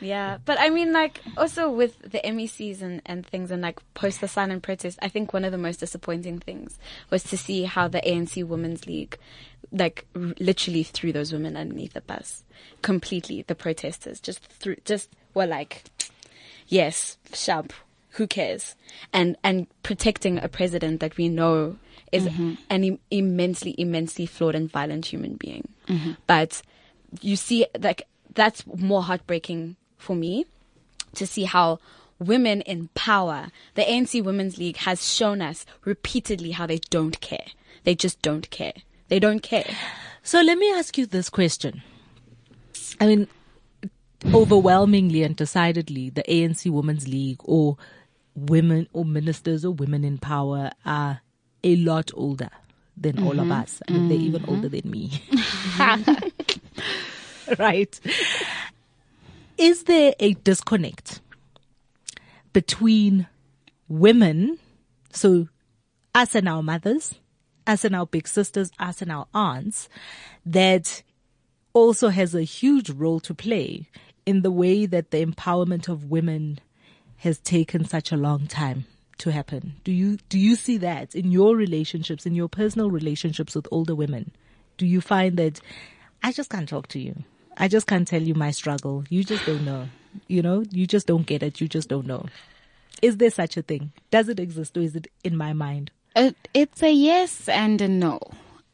Yeah, 0.00 0.38
but 0.44 0.58
I 0.58 0.70
mean, 0.70 0.92
like, 0.92 1.20
also 1.36 1.70
with 1.70 1.98
the 2.00 2.20
MECs 2.24 2.80
and, 2.80 3.02
and 3.04 3.26
things 3.26 3.50
and 3.50 3.60
like 3.60 3.80
post 3.94 4.20
the 4.20 4.28
silent 4.28 4.62
protest, 4.62 4.98
I 5.02 5.08
think 5.08 5.32
one 5.32 5.44
of 5.44 5.52
the 5.52 5.58
most 5.58 5.80
disappointing 5.80 6.38
things 6.38 6.78
was 7.10 7.22
to 7.24 7.36
see 7.36 7.64
how 7.64 7.88
the 7.88 8.00
ANC 8.00 8.42
Women's 8.44 8.86
League, 8.86 9.18
like, 9.72 10.06
r- 10.14 10.34
literally 10.38 10.82
threw 10.82 11.12
those 11.12 11.32
women 11.32 11.56
underneath 11.56 11.92
the 11.92 12.00
bus. 12.00 12.44
Completely. 12.82 13.42
The 13.42 13.54
protesters 13.54 14.20
just 14.20 14.40
threw, 14.44 14.76
just 14.84 15.10
were 15.34 15.46
like, 15.46 15.84
yes, 16.68 17.18
sharp, 17.32 17.72
who 18.10 18.26
cares? 18.26 18.74
And, 19.12 19.36
and 19.42 19.66
protecting 19.82 20.38
a 20.38 20.48
president 20.48 21.00
that 21.00 21.16
we 21.16 21.28
know 21.28 21.76
is 22.12 22.24
mm-hmm. 22.24 22.54
an 22.68 22.84
Im- 22.84 22.98
immensely, 23.10 23.74
immensely 23.78 24.26
flawed 24.26 24.54
and 24.54 24.70
violent 24.70 25.06
human 25.06 25.34
being. 25.34 25.68
Mm-hmm. 25.86 26.12
But 26.26 26.62
you 27.20 27.36
see, 27.36 27.66
like, 27.80 28.06
that's 28.34 28.66
more 28.66 29.02
heartbreaking 29.02 29.76
for 29.96 30.16
me 30.16 30.46
to 31.14 31.26
see 31.26 31.44
how 31.44 31.78
women 32.18 32.60
in 32.62 32.88
power, 32.94 33.48
the 33.74 33.82
ANC 33.82 34.22
Women's 34.22 34.58
League 34.58 34.78
has 34.78 35.12
shown 35.12 35.40
us 35.42 35.66
repeatedly 35.84 36.52
how 36.52 36.66
they 36.66 36.78
don't 36.90 37.20
care. 37.20 37.46
They 37.84 37.94
just 37.94 38.20
don't 38.22 38.48
care. 38.50 38.74
They 39.10 39.18
don't 39.18 39.40
care. 39.40 39.76
So 40.22 40.40
let 40.40 40.56
me 40.56 40.72
ask 40.72 40.96
you 40.96 41.04
this 41.04 41.28
question. 41.28 41.82
I 43.00 43.06
mean, 43.06 43.28
overwhelmingly 44.32 45.24
and 45.24 45.34
decidedly, 45.34 46.10
the 46.10 46.22
ANC 46.22 46.70
Women's 46.70 47.08
League 47.08 47.40
or 47.44 47.76
women 48.36 48.88
or 48.92 49.04
ministers 49.04 49.64
or 49.64 49.72
women 49.72 50.04
in 50.04 50.18
power 50.18 50.70
are 50.86 51.20
a 51.64 51.76
lot 51.76 52.12
older 52.14 52.50
than 52.96 53.22
all 53.22 53.32
of 53.32 53.46
mm-hmm. 53.46 53.52
us. 53.52 53.82
I 53.88 53.92
mean, 53.92 54.08
they're 54.08 54.18
even 54.18 54.42
mm-hmm. 54.42 54.54
older 54.54 54.68
than 54.68 54.88
me. 54.88 55.10
right. 57.58 58.00
Is 59.58 59.84
there 59.84 60.14
a 60.20 60.34
disconnect 60.34 61.20
between 62.52 63.26
women, 63.88 64.58
so 65.12 65.48
us 66.14 66.36
and 66.36 66.48
our 66.48 66.62
mothers, 66.62 67.14
us 67.70 67.84
and 67.84 67.94
our 67.94 68.06
big 68.06 68.26
sisters, 68.26 68.72
us 68.80 69.00
and 69.00 69.12
our 69.12 69.26
aunts, 69.32 69.88
that 70.44 71.02
also 71.72 72.08
has 72.08 72.34
a 72.34 72.42
huge 72.42 72.90
role 72.90 73.20
to 73.20 73.32
play 73.32 73.88
in 74.26 74.42
the 74.42 74.50
way 74.50 74.86
that 74.86 75.12
the 75.12 75.24
empowerment 75.24 75.88
of 75.88 76.10
women 76.10 76.58
has 77.18 77.38
taken 77.38 77.84
such 77.84 78.10
a 78.10 78.16
long 78.16 78.46
time 78.48 78.86
to 79.18 79.30
happen. 79.30 79.74
Do 79.84 79.92
you 79.92 80.18
do 80.28 80.38
you 80.38 80.56
see 80.56 80.78
that 80.78 81.14
in 81.14 81.30
your 81.30 81.54
relationships, 81.54 82.26
in 82.26 82.34
your 82.34 82.48
personal 82.48 82.90
relationships 82.90 83.54
with 83.54 83.68
older 83.70 83.94
women? 83.94 84.32
Do 84.76 84.86
you 84.86 85.00
find 85.00 85.36
that 85.36 85.60
I 86.22 86.32
just 86.32 86.50
can't 86.50 86.68
talk 86.68 86.88
to 86.88 86.98
you? 86.98 87.22
I 87.56 87.68
just 87.68 87.86
can't 87.86 88.08
tell 88.08 88.22
you 88.22 88.34
my 88.34 88.50
struggle. 88.50 89.04
You 89.10 89.22
just 89.22 89.46
don't 89.46 89.64
know. 89.64 89.88
You 90.26 90.42
know, 90.42 90.64
you 90.70 90.86
just 90.86 91.06
don't 91.06 91.26
get 91.26 91.42
it. 91.42 91.60
You 91.60 91.68
just 91.68 91.88
don't 91.88 92.06
know. 92.06 92.26
Is 93.02 93.18
there 93.18 93.30
such 93.30 93.56
a 93.56 93.62
thing? 93.62 93.92
Does 94.10 94.28
it 94.28 94.40
exist 94.40 94.76
or 94.76 94.80
is 94.80 94.96
it 94.96 95.06
in 95.22 95.36
my 95.36 95.52
mind? 95.52 95.90
It, 96.16 96.36
it's 96.54 96.82
a 96.82 96.92
yes 96.92 97.48
and 97.48 97.80
a 97.80 97.88
no. 97.88 98.20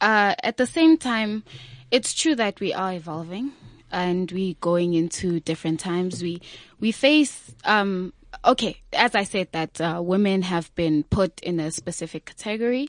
Uh, 0.01 0.35
at 0.43 0.57
the 0.57 0.67
same 0.67 0.97
time, 0.97 1.45
it's 1.91 2.15
true 2.15 2.35
that 2.35 2.61
we 2.61 2.73
are 2.73 2.93
evolving 2.93 3.53
and 3.91 4.31
we 4.33 4.55
going 4.61 4.95
into 4.95 5.41
different 5.41 5.81
times. 5.81 6.23
We 6.23 6.41
we 6.81 6.93
face 6.93 7.55
um, 7.65 8.13
okay, 8.47 8.81
as 8.93 9.15
I 9.15 9.25
said, 9.25 9.49
that 9.53 9.81
uh, 9.81 10.01
women 10.03 10.43
have 10.43 10.75
been 10.75 11.03
put 11.05 11.41
in 11.41 11.59
a 11.59 11.71
specific 11.71 12.25
category. 12.27 12.89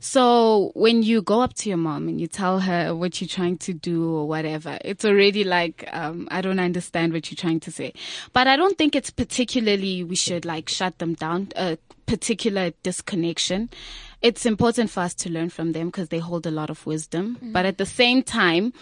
So 0.00 0.70
when 0.74 1.02
you 1.02 1.22
go 1.22 1.40
up 1.40 1.54
to 1.54 1.68
your 1.68 1.78
mom 1.78 2.08
and 2.08 2.20
you 2.20 2.26
tell 2.26 2.60
her 2.60 2.94
what 2.94 3.20
you're 3.20 3.28
trying 3.28 3.58
to 3.58 3.72
do 3.72 4.14
or 4.14 4.28
whatever, 4.28 4.78
it's 4.84 5.04
already 5.04 5.44
like, 5.44 5.88
um, 5.92 6.28
I 6.30 6.42
don't 6.42 6.60
understand 6.60 7.12
what 7.12 7.30
you're 7.30 7.36
trying 7.36 7.60
to 7.60 7.72
say. 7.72 7.94
But 8.32 8.46
I 8.46 8.56
don't 8.56 8.76
think 8.76 8.94
it's 8.94 9.10
particularly 9.10 10.04
we 10.04 10.16
should 10.16 10.44
like 10.44 10.68
shut 10.68 10.98
them 10.98 11.14
down, 11.14 11.48
a 11.56 11.78
particular 12.06 12.72
disconnection. 12.82 13.70
It's 14.20 14.46
important 14.46 14.90
for 14.90 15.00
us 15.00 15.14
to 15.14 15.30
learn 15.30 15.48
from 15.50 15.72
them 15.72 15.88
because 15.88 16.08
they 16.08 16.18
hold 16.18 16.46
a 16.46 16.50
lot 16.50 16.70
of 16.70 16.84
wisdom. 16.86 17.38
But 17.40 17.64
at 17.66 17.78
the 17.78 17.86
same 17.86 18.22
time, 18.22 18.72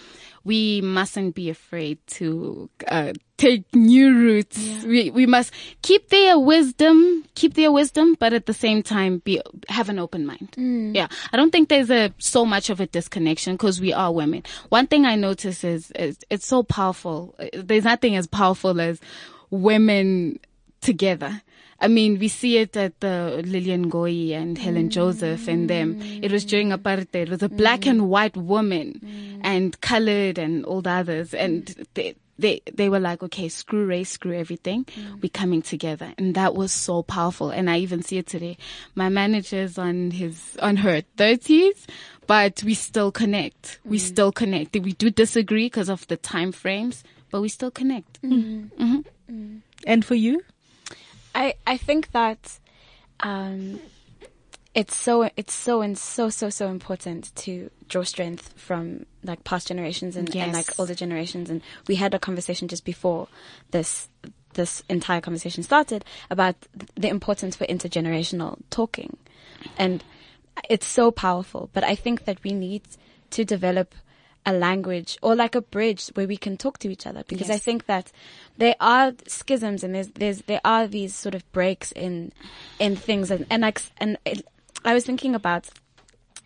we 0.45 0.81
mustn't 0.81 1.35
be 1.35 1.51
afraid 1.51 1.99
to 2.07 2.71
uh, 2.89 3.13
take 3.37 3.65
new 3.75 4.15
routes. 4.17 4.85
We 4.85 5.11
we 5.11 5.27
must 5.27 5.53
keep 5.83 6.09
their 6.09 6.39
wisdom, 6.39 7.25
keep 7.35 7.55
their 7.55 7.73
wisdom, 7.73 8.17
but 8.19 8.33
at 8.33 8.47
the 8.47 8.55
same 8.55 8.83
time 8.83 9.19
be 9.19 9.43
have 9.69 9.89
an 9.89 9.99
open 9.99 10.25
mind. 10.25 10.55
Yeah, 10.95 11.09
I 11.33 11.37
don't 11.37 11.51
think 11.51 11.69
there's 11.69 11.91
a 11.91 12.15
so 12.19 12.47
much 12.47 12.71
of 12.71 12.81
a 12.81 12.87
disconnection 12.87 13.55
because 13.55 13.81
we 13.81 13.93
are 13.93 14.13
women. 14.13 14.45
One 14.69 14.87
thing 14.87 15.05
I 15.05 15.17
notice 15.17 15.65
is, 15.65 15.91
is 15.93 16.19
it's 16.31 16.47
so 16.47 16.63
powerful. 16.63 17.35
There's 17.53 17.85
nothing 17.85 18.17
as 18.17 18.27
powerful 18.27 18.81
as 18.81 19.01
women 19.51 20.39
together. 20.81 21.43
I 21.79 21.89
mean, 21.89 22.19
we 22.19 22.29
see 22.29 22.59
it 22.59 22.77
at 22.77 23.01
the 23.01 23.43
Lilian 23.45 23.91
Ngoyi 23.91 24.33
and 24.33 24.57
Helen 24.57 24.89
Joseph 24.91 25.47
and 25.47 25.69
them. 25.69 26.01
It 26.01 26.33
was 26.33 26.45
during 26.45 26.71
apartheid. 26.71 27.15
It 27.15 27.29
was 27.29 27.43
a 27.43 27.49
black 27.49 27.87
and 27.87 28.09
white 28.09 28.37
woman 28.37 29.41
and 29.43 29.79
colored 29.81 30.39
and 30.39 30.65
all 30.65 30.81
the 30.81 30.91
others. 30.91 31.35
And 31.35 31.87
they, 31.95 32.15
they, 32.39 32.63
they 32.73 32.89
were 32.89 33.01
like, 33.01 33.23
okay, 33.23 33.49
screw 33.49 33.87
race, 33.87 34.11
screw 34.11 34.39
everything. 34.39 34.87
We're 35.23 35.29
coming 35.29 35.63
together. 35.63 36.13
And 36.17 36.35
that 36.35 36.55
was 36.55 36.73
so 36.73 37.03
powerful. 37.03 37.51
And 37.51 37.69
I 37.69 37.79
even 37.79 38.03
see 38.03 38.19
it 38.19 38.27
today. 38.27 38.57
My 38.95 39.09
manager's 39.09 39.77
on 39.79 40.13
his, 40.13 40.57
on 40.63 40.77
her 40.77 41.03
thirties, 41.17 41.87
but 42.27 42.63
we 42.63 42.75
still 42.75 43.13
connect. 43.13 43.81
We 43.85 43.99
mm. 43.99 44.01
still 44.01 44.33
connect. 44.33 44.77
We 44.77 44.93
do 44.93 45.11
disagree 45.11 45.67
because 45.67 45.89
of 45.89 46.07
the 46.09 46.17
time 46.17 46.53
frames, 46.53 47.05
but 47.31 47.41
we 47.41 47.49
still 47.49 47.71
connect. 47.71 48.21
Mm-hmm. 48.23 48.83
Mm-hmm. 48.83 49.35
Mm. 49.35 49.61
And 49.87 50.05
for 50.05 50.15
you? 50.15 50.43
I 51.37 51.55
I 51.67 51.77
think 51.77 52.11
that 52.13 52.59
um, 53.21 53.79
it's 54.75 54.97
so 54.97 55.31
it's 55.37 55.55
so 55.55 55.83
and 55.83 55.97
so 55.97 56.31
so 56.31 56.49
so 56.49 56.69
important 56.69 57.35
to 57.37 57.71
draw 57.89 58.03
strength 58.03 58.55
from 58.57 59.07
like 59.23 59.45
past 59.45 59.69
generations 59.69 60.17
and, 60.17 60.35
and 60.35 60.53
like 60.53 60.79
older 60.81 60.95
generations. 60.95 61.51
And 61.51 61.63
we 61.87 61.97
had 61.97 62.15
a 62.15 62.19
conversation 62.19 62.69
just 62.69 62.85
before 62.85 63.29
this 63.71 64.09
this 64.55 64.83
entire 64.89 65.21
conversation 65.21 65.63
started 65.63 66.05
about 66.31 66.57
the 66.95 67.09
importance 67.09 67.55
for 67.55 67.67
intergenerational 67.67 68.59
talking, 68.71 69.19
and 69.77 70.03
it's 70.71 70.87
so 70.87 71.11
powerful. 71.11 71.69
But 71.75 71.85
I 71.85 71.95
think 71.95 72.25
that 72.25 72.43
we 72.43 72.53
need 72.53 72.83
to 73.31 73.45
develop 73.45 73.95
a 74.47 74.53
language 74.53 75.19
or 75.21 75.35
like 75.35 75.55
a 75.55 75.61
bridge 75.61 76.07
where 76.15 76.29
we 76.29 76.37
can 76.37 76.57
talk 76.57 76.79
to 76.79 76.89
each 76.89 77.07
other. 77.07 77.25
Because 77.27 77.51
I 77.51 77.59
think 77.59 77.87
that 77.87 78.13
there 78.57 78.77
are 78.81 79.13
schisms 79.27 79.83
and 79.83 79.95
there's 79.95 80.09
there's 80.09 80.43
there 80.43 80.61
are 80.65 80.87
these 80.87 81.15
sort 81.15 81.35
of 81.35 81.51
breaks 81.53 81.93
in 81.93 82.33
in 82.79 82.97
things. 82.97 83.31
And 83.31 83.45
and 83.51 83.65
and 83.99 84.19
I 84.85 84.95
was 84.95 85.05
thinking 85.05 85.35
about 85.35 85.69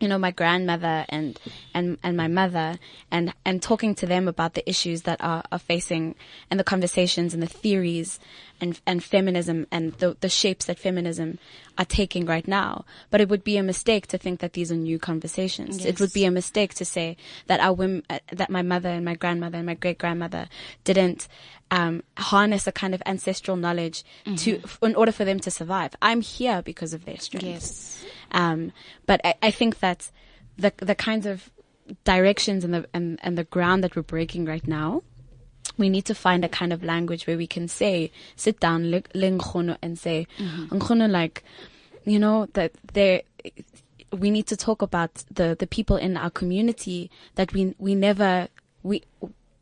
you 0.01 0.09
know 0.09 0.19
my 0.19 0.31
grandmother 0.31 1.05
and 1.09 1.39
and 1.75 1.99
and 2.03 2.17
my 2.17 2.27
mother 2.27 2.79
and 3.11 3.33
and 3.45 3.63
talking 3.63 3.95
to 3.95 4.07
them 4.07 4.27
about 4.27 4.55
the 4.55 4.69
issues 4.69 5.03
that 5.03 5.21
are 5.23 5.45
are 5.53 5.59
facing 5.59 6.15
and 6.51 6.59
the 6.59 6.65
conversations 6.65 7.35
and 7.35 7.43
the 7.43 7.47
theories 7.47 8.19
and 8.61 8.81
and 8.87 9.05
feminism 9.05 9.67
and 9.71 9.93
the 9.95 10.17
the 10.21 10.29
shapes 10.29 10.65
that 10.65 10.79
feminism 10.79 11.39
are 11.79 11.85
taking 11.85 12.27
right 12.27 12.49
now. 12.49 12.85
But 13.11 13.21
it 13.21 13.29
would 13.29 13.45
be 13.45 13.57
a 13.57 13.63
mistake 13.63 14.07
to 14.09 14.19
think 14.19 14.41
that 14.41 14.55
these 14.55 14.73
are 14.73 14.77
new 14.77 14.99
conversations. 14.99 15.85
It 15.85 16.01
would 16.01 16.13
be 16.13 16.25
a 16.25 16.31
mistake 16.31 16.75
to 16.75 16.85
say 16.85 17.17
that 17.47 17.61
our 17.61 17.73
women 17.73 18.03
uh, 18.11 18.19
that 18.33 18.51
my 18.51 18.63
mother 18.63 18.89
and 18.89 19.05
my 19.05 19.15
grandmother 19.15 19.59
and 19.59 19.67
my 19.67 19.75
great 19.75 19.99
grandmother 19.99 20.49
didn't 20.85 21.29
um, 21.71 22.03
harness 22.17 22.67
a 22.67 22.73
kind 22.73 22.95
of 22.95 23.03
ancestral 23.07 23.57
knowledge 23.57 24.03
to 24.37 24.59
f- 24.65 24.79
in 24.83 24.95
order 24.97 25.13
for 25.13 25.25
them 25.25 25.39
to 25.41 25.51
survive. 25.51 25.95
I'm 26.03 26.21
here 26.21 26.63
because 26.63 26.93
of 26.93 27.05
their 27.05 27.19
strength 27.19 27.47
Yes. 27.47 28.05
Um, 28.33 28.73
but 29.07 29.21
I, 29.25 29.35
I 29.43 29.51
think 29.51 29.81
that 29.81 30.11
the 30.57 30.73
the 30.79 30.95
kinds 30.95 31.27
of 31.27 31.51
directions 32.05 32.65
and 32.65 32.75
the 32.75 32.87
and, 32.95 33.19
and 33.23 33.37
the 33.37 33.45
ground 33.45 33.83
that 33.85 33.97
we're 33.97 34.03
breaking 34.03 34.45
right 34.45 34.67
now, 34.67 35.03
we 35.77 35.89
need 35.89 36.05
to 36.07 36.15
find 36.15 36.45
a 36.45 36.49
kind 36.49 36.73
of 36.73 36.83
language 36.83 37.27
where 37.27 37.37
we 37.37 37.47
can 37.47 37.69
say, 37.69 38.11
sit 38.37 38.61
down, 38.61 38.91
le 38.91 39.03
le 39.15 39.31
nkgono, 39.31 39.77
and 39.83 39.99
say, 39.99 40.27
nkgono, 40.39 41.11
like, 41.11 41.45
you 42.05 42.19
know, 42.19 42.47
that 42.55 42.73
there, 42.93 43.23
we 44.13 44.31
need 44.31 44.47
to 44.47 44.57
talk 44.57 44.83
about 44.83 45.25
the 45.31 45.57
the 45.59 45.67
people 45.67 45.97
in 45.97 46.17
our 46.17 46.31
community 46.31 47.11
that 47.35 47.53
we 47.53 47.75
we 47.79 47.95
never 47.95 48.49
we 48.83 49.03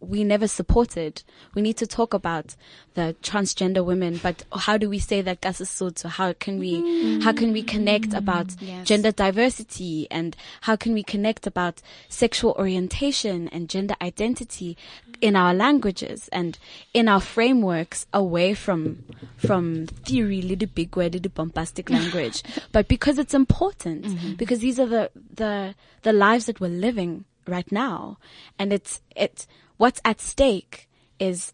we 0.00 0.22
never 0.24 0.46
supported. 0.46 1.22
We 1.54 1.62
need 1.62 1.76
to 1.78 1.86
talk 1.86 2.14
about 2.14 2.54
the 2.94 3.16
transgender 3.22 3.84
women, 3.84 4.18
but 4.22 4.44
how 4.52 4.78
do 4.78 4.88
we 4.88 4.98
say 4.98 5.22
that 5.22 5.40
ka 5.40 5.50
Sesotho? 5.50 6.08
How 6.08 6.32
can 6.32 6.58
we 6.58 7.20
how 7.20 7.32
can 7.32 7.52
we 7.52 7.62
connect 7.62 8.10
mm, 8.10 8.18
about 8.18 8.54
Yes. 8.60 8.86
gender 8.86 9.12
diversity 9.12 10.06
and 10.10 10.36
how 10.62 10.76
can 10.76 10.92
we 10.92 11.02
connect 11.02 11.46
about 11.46 11.82
sexual 12.08 12.52
orientation 12.58 13.48
and 13.48 13.68
gender 13.68 13.94
identity 14.00 14.76
in 15.20 15.34
our 15.34 15.52
languages 15.52 16.28
and 16.32 16.58
in 16.94 17.08
our 17.08 17.20
frameworks 17.20 18.06
away 18.12 18.54
from 18.54 19.04
from 19.36 19.86
theory, 19.86 20.42
little 20.42 20.68
big 20.68 20.96
word, 20.96 21.14
little 21.14 21.32
bombastic 21.34 21.90
language, 21.98 22.42
but 22.72 22.88
because 22.88 23.18
it's 23.18 23.34
important 23.34 24.04
mm-hmm. 24.04 24.34
because 24.34 24.60
these 24.60 24.78
are 24.78 24.86
the 24.86 25.10
the 25.34 25.74
the 26.02 26.12
lives 26.12 26.46
that 26.46 26.60
we're 26.60 26.68
living 26.68 27.24
right 27.46 27.70
now, 27.72 28.18
and 28.58 28.72
it's 28.72 29.00
it's 29.16 29.46
what's 29.78 30.00
at 30.04 30.20
stake 30.20 30.88
is 31.18 31.52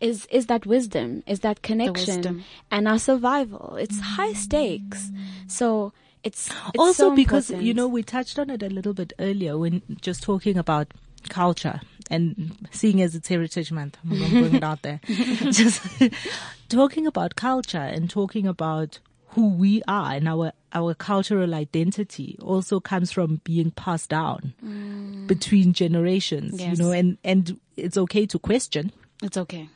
is 0.00 0.26
is 0.26 0.46
that 0.46 0.66
wisdom, 0.66 1.22
is 1.26 1.40
that 1.40 1.62
connection, 1.62 2.44
and 2.70 2.88
our 2.88 2.98
survival. 2.98 3.76
It's 3.76 3.98
high 4.00 4.34
stakes, 4.34 5.10
so 5.46 5.92
it's, 6.22 6.48
it's 6.48 6.78
also 6.78 7.10
so 7.10 7.16
because 7.16 7.50
you 7.50 7.72
know 7.72 7.86
we 7.88 8.02
touched 8.02 8.38
on 8.38 8.50
it 8.50 8.62
a 8.62 8.68
little 8.68 8.92
bit 8.92 9.12
earlier 9.18 9.56
when 9.56 9.82
just 10.00 10.22
talking 10.22 10.58
about 10.58 10.88
culture 11.28 11.80
and 12.10 12.68
seeing 12.70 13.00
as 13.02 13.14
it's 13.14 13.28
heritage 13.28 13.72
month. 13.72 13.96
I'm 14.04 14.18
going 14.18 14.30
to 14.30 14.40
bring 14.40 14.54
it 14.54 14.64
out 14.64 14.82
there. 14.82 15.00
Just 15.06 15.82
talking 16.68 17.06
about 17.06 17.36
culture 17.36 17.78
and 17.78 18.08
talking 18.08 18.46
about 18.46 19.00
who 19.36 19.52
we 19.54 19.82
are 19.86 20.12
and 20.16 20.26
our 20.28 20.52
our 20.72 20.94
cultural 20.94 21.54
identity 21.54 22.36
also 22.42 22.80
comes 22.80 23.12
from 23.12 23.40
being 23.44 23.70
passed 23.70 24.08
down 24.10 24.54
mm. 24.64 25.26
between 25.28 25.72
generations 25.76 26.58
Yes. 26.58 26.78
you 26.78 26.84
know 26.84 26.90
and 26.90 27.18
and 27.22 27.60
it's 27.76 27.98
okay 27.98 28.24
to 28.26 28.38
question 28.40 28.90
It's 29.22 29.36
okay. 29.36 29.68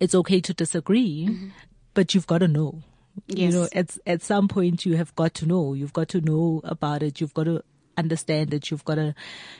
it's 0.00 0.14
okay 0.14 0.40
to 0.40 0.52
disagree, 0.54 1.26
mm-hmm. 1.28 1.48
but 1.94 2.14
you've 2.14 2.26
got 2.26 2.38
to 2.38 2.48
know. 2.48 2.82
You 3.28 3.46
Yes. 3.46 3.54
know, 3.54 3.68
at 3.72 3.98
at 4.06 4.22
some 4.22 4.48
point 4.48 4.84
you 4.86 4.96
have 4.96 5.14
got 5.14 5.34
to 5.34 5.46
know. 5.46 5.74
You've 5.74 5.92
got 5.94 6.08
to 6.14 6.20
know 6.20 6.60
about 6.64 7.02
it. 7.06 7.20
You've 7.20 7.34
got 7.34 7.44
to 7.50 7.62
understand 7.96 8.50
that 8.50 8.70
You've 8.70 8.84
got 8.84 8.96
to. 8.96 9.14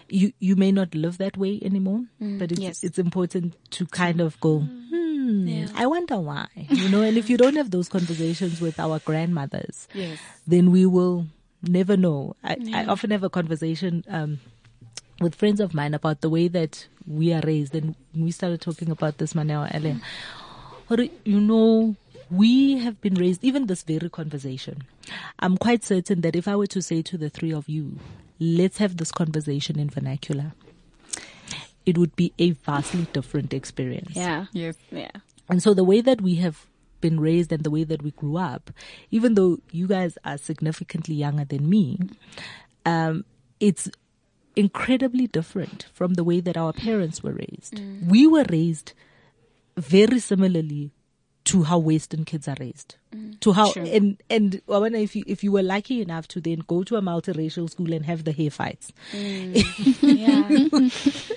You 0.09 0.33
you 0.41 0.57
may 0.57 0.73
not 0.73 0.95
live 0.95 1.19
that 1.19 1.37
way 1.37 1.59
anymore, 1.63 2.05
but 2.21 2.53
it's 2.53 2.61
yes. 2.61 2.85
it's 2.85 2.99
important 2.99 3.55
to 3.73 3.87
kind 3.87 4.21
of 4.21 4.39
go. 4.41 4.61
Hmm, 4.61 5.67
I 5.75 5.87
wonder 5.87 6.19
why. 6.21 6.47
You 6.69 6.89
know, 6.89 7.03
and 7.03 7.17
if 7.17 7.31
you 7.31 7.37
don't 7.37 7.57
have 7.57 7.71
those 7.71 7.89
conversations 7.89 8.61
with 8.61 8.79
our 8.79 8.99
grandmothers, 9.01 9.89
Yes. 9.95 10.19
then 10.47 10.71
we 10.71 10.85
will 10.87 11.27
never 11.63 11.97
know. 11.97 12.37
I, 12.45 12.57
I 12.75 12.85
often 12.87 13.11
have 13.11 13.23
a 13.25 13.31
conversation 13.31 14.05
um, 14.09 14.39
with 15.21 15.35
friends 15.35 15.61
of 15.61 15.73
mine 15.75 15.95
about 15.95 16.21
the 16.21 16.29
way 16.29 16.49
that 16.49 16.87
we 17.07 17.33
are 17.33 17.41
raised, 17.45 17.75
and 17.75 17.95
we 18.15 18.31
started 18.33 18.61
talking 18.61 18.91
about 18.91 19.19
this 19.19 19.33
Maneo 19.33 19.69
earlier. 19.75 20.01
You 21.25 21.41
know, 21.41 21.97
we 22.31 22.79
have 22.79 23.01
been 23.01 23.15
raised, 23.15 23.43
even 23.45 23.67
this 23.67 23.83
very 23.83 24.11
conversation. 24.11 24.83
I'm 25.39 25.57
quite 25.57 25.85
certain 25.85 26.21
that 26.23 26.37
if 26.37 26.47
I 26.49 26.57
were 26.57 26.67
to 26.69 26.83
say 26.83 27.03
to 27.03 27.17
the 27.19 27.31
three 27.31 27.53
of 27.53 27.69
you, 27.69 27.99
let's 28.39 28.79
have 28.79 28.97
this 28.97 29.13
conversation 29.13 29.79
in 29.79 29.89
vernacular, 29.91 30.53
it 31.87 31.99
would 31.99 32.15
be 32.17 32.33
a 32.39 32.51
vastly 32.53 33.07
different 33.13 33.53
experience. 33.53 34.17
yeah, 34.17 34.47
Yes. 34.53 34.77
yeah. 34.91 35.11
And 35.49 35.63
so 35.63 35.75
the 35.75 35.85
way 35.85 36.01
that 36.01 36.21
we 36.23 36.37
have 36.37 36.67
been 37.03 37.21
raised 37.21 37.53
and 37.53 37.63
the 37.65 37.71
way 37.71 37.85
that 37.85 38.01
we 38.03 38.13
grew 38.13 38.39
up, 38.39 38.71
even 39.11 39.35
though 39.35 39.59
you 39.71 39.87
guys 39.87 40.17
are 40.25 40.39
significantly 40.39 41.15
younger 41.15 41.45
than 41.45 41.69
me, 41.69 41.99
um, 42.87 43.27
it's 43.61 43.91
incredibly 44.57 45.27
different 45.27 45.87
from 45.93 46.15
the 46.15 46.25
way 46.25 46.41
that 46.41 46.57
our 46.57 46.73
parents 46.73 47.23
were 47.23 47.33
raised. 47.33 47.79
We 48.09 48.27
were 48.27 48.47
raised 48.51 48.95
very 49.77 50.19
similarly 50.19 50.93
to 51.45 51.63
how 51.65 51.79
Western 51.79 52.25
kids 52.25 52.49
are 52.49 52.57
raised. 52.59 52.97
Mm, 53.15 53.39
to 53.41 53.53
how 53.53 53.71
True. 53.73 53.85
and 53.85 54.17
and 54.31 54.61
I 54.69 54.79
wonder 54.79 54.99
if 54.99 55.15
you 55.15 55.25
if 55.27 55.45
you 55.45 55.53
were 55.53 55.63
lucky 55.63 56.01
enough 56.01 56.27
to 56.29 56.41
then 56.41 56.61
go 56.67 56.83
to 56.85 56.97
a 56.97 57.03
multiracial 57.03 57.69
school 57.71 57.93
and 57.93 58.05
have 58.07 58.25
the 58.25 58.33
hair 58.33 58.51
fights. 58.51 58.93
Mm, 59.13 59.63
yeah. 60.03 61.35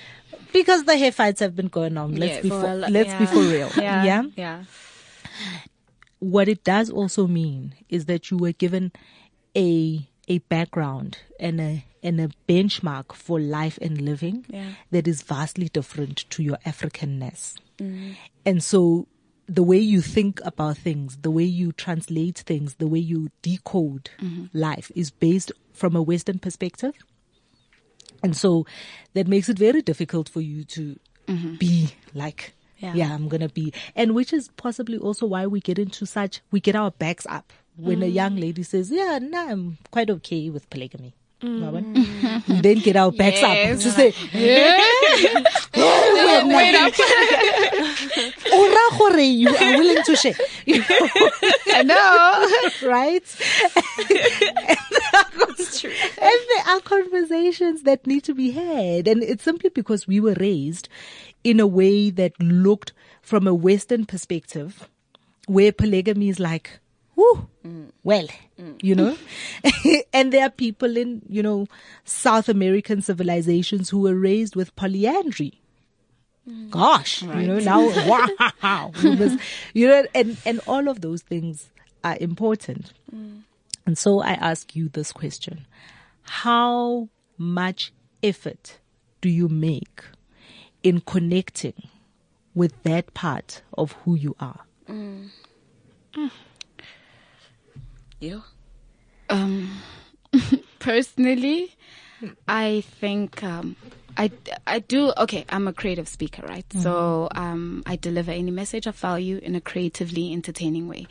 Because 0.52 0.84
the 0.84 0.96
hair 0.96 1.12
fights 1.12 1.40
have 1.40 1.54
been 1.54 1.68
going 1.68 1.98
on. 1.98 2.16
Let's 2.16 2.34
Yes. 2.36 2.42
be 2.42 2.48
For 2.48 2.60
for, 2.62 2.74
let's 2.76 3.14
be 3.14 3.26
for 3.26 3.40
real. 3.40 3.70
Yeah. 3.76 4.04
yeah. 4.04 4.22
Yeah. 4.36 4.64
what 6.20 6.48
it 6.48 6.64
does 6.64 6.90
also 6.90 7.26
mean 7.26 7.74
is 7.88 8.06
that 8.06 8.30
you 8.30 8.36
were 8.38 8.52
given 8.52 8.92
a 9.56 10.08
a 10.26 10.38
background 10.38 11.18
and 11.38 11.60
a 11.60 11.84
and 12.02 12.20
a 12.20 12.28
benchmark 12.48 13.12
for 13.12 13.38
life 13.40 13.78
and 13.82 14.00
living 14.00 14.46
Yeah. 14.48 14.70
that 14.90 15.06
is 15.06 15.22
vastly 15.22 15.68
different 15.68 16.24
to 16.30 16.42
your 16.42 16.56
Africanness. 16.64 17.54
Mm. 17.78 18.16
And 18.46 18.62
so 18.62 19.06
the 19.48 19.62
way 19.62 19.78
you 19.78 20.02
think 20.02 20.40
about 20.44 20.76
things, 20.76 21.16
the 21.22 21.30
way 21.30 21.44
you 21.44 21.72
translate 21.72 22.38
things, 22.38 22.74
the 22.74 22.86
way 22.86 22.98
you 22.98 23.30
decode 23.40 24.10
mm-hmm. 24.20 24.44
life 24.52 24.92
is 24.94 25.10
based 25.10 25.52
from 25.72 25.96
a 25.96 26.02
Western 26.02 26.38
perspective. 26.38 26.92
And 28.22 28.36
so 28.36 28.66
that 29.14 29.26
makes 29.26 29.48
it 29.48 29.58
very 29.58 29.80
difficult 29.80 30.28
for 30.28 30.40
you 30.40 30.64
to 30.64 30.98
mm-hmm. 31.26 31.54
be 31.54 31.94
like, 32.14 32.54
Yeah. 32.78 32.94
yeah. 32.94 33.14
I'm 33.14 33.28
going 33.28 33.40
to 33.40 33.48
be. 33.48 33.72
And 33.96 34.14
which 34.14 34.32
is 34.32 34.48
possibly 34.56 34.98
also 34.98 35.26
why 35.26 35.46
we 35.46 35.60
get 35.60 35.78
into 35.78 36.04
such, 36.06 36.40
we 36.50 36.60
get 36.60 36.76
our 36.76 36.90
backs 36.90 37.26
up 37.28 37.52
when 37.76 38.02
a 38.02 38.06
mm. 38.06 38.12
young 38.12 38.36
lady 38.36 38.62
says, 38.64 38.90
yeah, 38.90 39.18
no, 39.22 39.48
I'm 39.48 39.78
quite 39.90 40.10
okay 40.10 40.50
with 40.50 40.68
polygamy. 40.68 41.14
We 41.40 42.60
then 42.60 42.78
get 42.80 42.96
our 42.96 43.12
backs 43.12 43.40
up 43.42 43.54
Yes. 43.54 43.82
to 43.84 43.88
eh, 43.90 43.92
say, 43.92 44.12
Wait 46.48 46.74
up. 46.74 46.92
"Ora 49.00 49.22
you 49.22 49.48
are 49.48 49.78
willing 49.78 50.02
to 50.04 50.16
share. 50.16 50.34
You 50.66 50.78
know? 50.78 50.84
I 51.68 51.82
know. 51.84 52.48
right? 52.88 53.22
That's 55.38 55.80
true. 55.80 55.92
And 56.20 56.40
there 56.48 56.64
are 56.74 56.80
conversations 56.80 57.82
that 57.84 58.06
need 58.06 58.24
to 58.24 58.34
be 58.34 58.50
had. 58.50 59.06
And 59.08 59.22
it's 59.22 59.44
simply 59.44 59.70
because 59.70 60.06
we 60.06 60.20
were 60.20 60.34
raised 60.40 60.88
in 61.44 61.60
a 61.60 61.66
way 61.66 62.10
that 62.10 62.32
looked 62.40 62.92
from 63.22 63.46
a 63.46 63.54
Western 63.54 64.04
perspective 64.06 64.88
where 65.46 65.72
polygamy 65.72 66.28
is 66.30 66.38
like, 66.40 66.78
whoo, 67.18 67.48
mm. 67.66 67.90
well, 68.04 68.28
mm. 68.58 68.80
you 68.80 68.94
know? 68.94 69.16
and 70.12 70.32
there 70.32 70.46
are 70.46 70.50
people 70.50 70.96
in, 70.96 71.20
you 71.28 71.42
know, 71.42 71.66
South 72.04 72.48
American 72.48 73.02
civilizations 73.02 73.90
who 73.90 73.98
were 73.98 74.14
raised 74.14 74.54
with 74.54 74.74
polyandry. 74.76 75.60
Mm. 76.48 76.70
Gosh, 76.70 77.22
you 77.22 77.28
know, 77.28 77.58
now, 77.72 77.80
wow. 78.62 78.92
We 79.02 79.16
must- 79.16 79.40
you 79.74 79.88
know, 79.88 80.06
and, 80.14 80.36
and 80.46 80.60
all 80.68 80.88
of 80.88 81.00
those 81.00 81.22
things 81.22 81.70
are 82.04 82.16
important. 82.20 82.92
And 83.84 83.98
so 83.98 84.20
I 84.20 84.32
ask 84.32 84.76
you 84.76 84.88
this 84.88 85.12
question. 85.12 85.66
How 86.22 87.08
much 87.36 87.92
effort 88.22 88.78
do 89.20 89.28
you 89.28 89.48
make 89.48 90.04
in 90.82 91.00
connecting 91.00 91.88
with 92.54 92.80
that 92.84 93.12
part 93.14 93.62
of 93.76 93.92
who 94.04 94.14
you 94.14 94.36
are? 94.38 94.60
You? 98.20 98.42
Um, 99.30 99.80
personally, 100.78 101.76
I 102.46 102.82
think 103.00 103.42
um, 103.42 103.76
I 104.16 104.30
I 104.66 104.80
do. 104.80 105.12
Okay, 105.16 105.44
I'm 105.48 105.68
a 105.68 105.72
creative 105.72 106.08
speaker, 106.08 106.42
right? 106.46 106.64
So 106.72 107.28
um, 107.32 107.82
I 107.86 107.96
deliver 107.96 108.32
any 108.32 108.50
message 108.50 108.86
of 108.86 108.96
value 108.96 109.38
in 109.42 109.54
a 109.54 109.60
creatively 109.60 110.32
entertaining 110.32 110.88
way. 110.88 111.06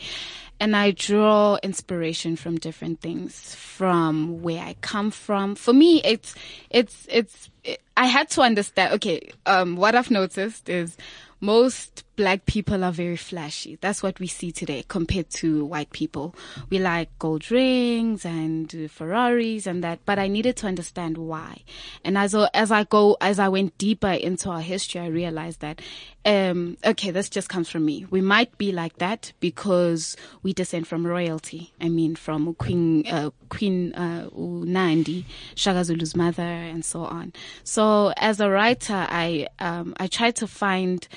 And 0.59 0.75
I 0.75 0.91
draw 0.91 1.57
inspiration 1.61 2.35
from 2.35 2.57
different 2.57 2.99
things, 2.99 3.53
from 3.53 4.41
where 4.41 4.63
I 4.63 4.73
come 4.81 5.11
from. 5.11 5.55
For 5.55 5.71
me, 5.71 6.01
it's, 6.03 6.33
it's, 6.71 7.05
it's, 7.11 7.51
I 7.95 8.07
had 8.07 8.29
to 8.31 8.41
understand, 8.41 8.95
okay, 8.95 9.29
um, 9.45 9.75
what 9.75 9.93
I've 9.93 10.09
noticed 10.09 10.67
is 10.67 10.97
most 11.41 12.03
black 12.17 12.45
people 12.47 12.83
are 12.83 12.91
very 12.91 13.15
flashy. 13.15 13.77
That's 13.79 14.03
what 14.03 14.19
we 14.19 14.27
see 14.27 14.51
today 14.51 14.83
compared 14.87 15.29
to 15.29 15.63
white 15.63 15.91
people. 15.91 16.35
We 16.69 16.79
like 16.79 17.09
gold 17.19 17.49
rings 17.49 18.25
and 18.25 18.73
uh, 18.75 18.87
Ferraris 18.89 19.67
and 19.67 19.83
that, 19.83 19.99
but 20.03 20.19
I 20.19 20.27
needed 20.27 20.57
to 20.57 20.67
understand 20.67 21.17
why. 21.17 21.61
And 22.03 22.17
as, 22.17 22.35
as 22.53 22.71
I 22.71 22.83
go, 22.83 23.15
as 23.21 23.37
I 23.39 23.47
went 23.47 23.77
deeper 23.77 24.09
into 24.09 24.49
our 24.49 24.61
history, 24.61 24.99
I 24.99 25.07
realized 25.07 25.61
that, 25.61 25.79
um, 26.25 26.77
okay, 26.83 27.11
this 27.11 27.29
just 27.29 27.49
comes 27.49 27.69
from 27.69 27.85
me. 27.85 28.05
We 28.09 28.19
might 28.19 28.57
be 28.57 28.71
like 28.71 28.97
that 28.97 29.31
because 29.39 30.17
we 30.41 30.53
descend 30.53 30.87
from 30.87 31.05
royalty. 31.05 31.71
I 31.79 31.87
mean, 31.87 32.15
from 32.15 32.55
Queen, 32.55 33.05
uh, 33.07 33.29
Queen, 33.49 33.93
uh, 33.93 34.27
Nandi, 34.35 35.25
Shaka 35.53 35.85
Zulu's 35.85 36.15
mother 36.15 36.41
and 36.41 36.83
so 36.83 37.01
on. 37.01 37.31
So 37.63 38.11
as 38.17 38.39
a 38.39 38.49
writer, 38.49 39.05
I, 39.07 39.47
um, 39.59 39.93
I 39.99 40.07
try 40.07 40.31
to 40.31 40.47
find, 40.47 41.07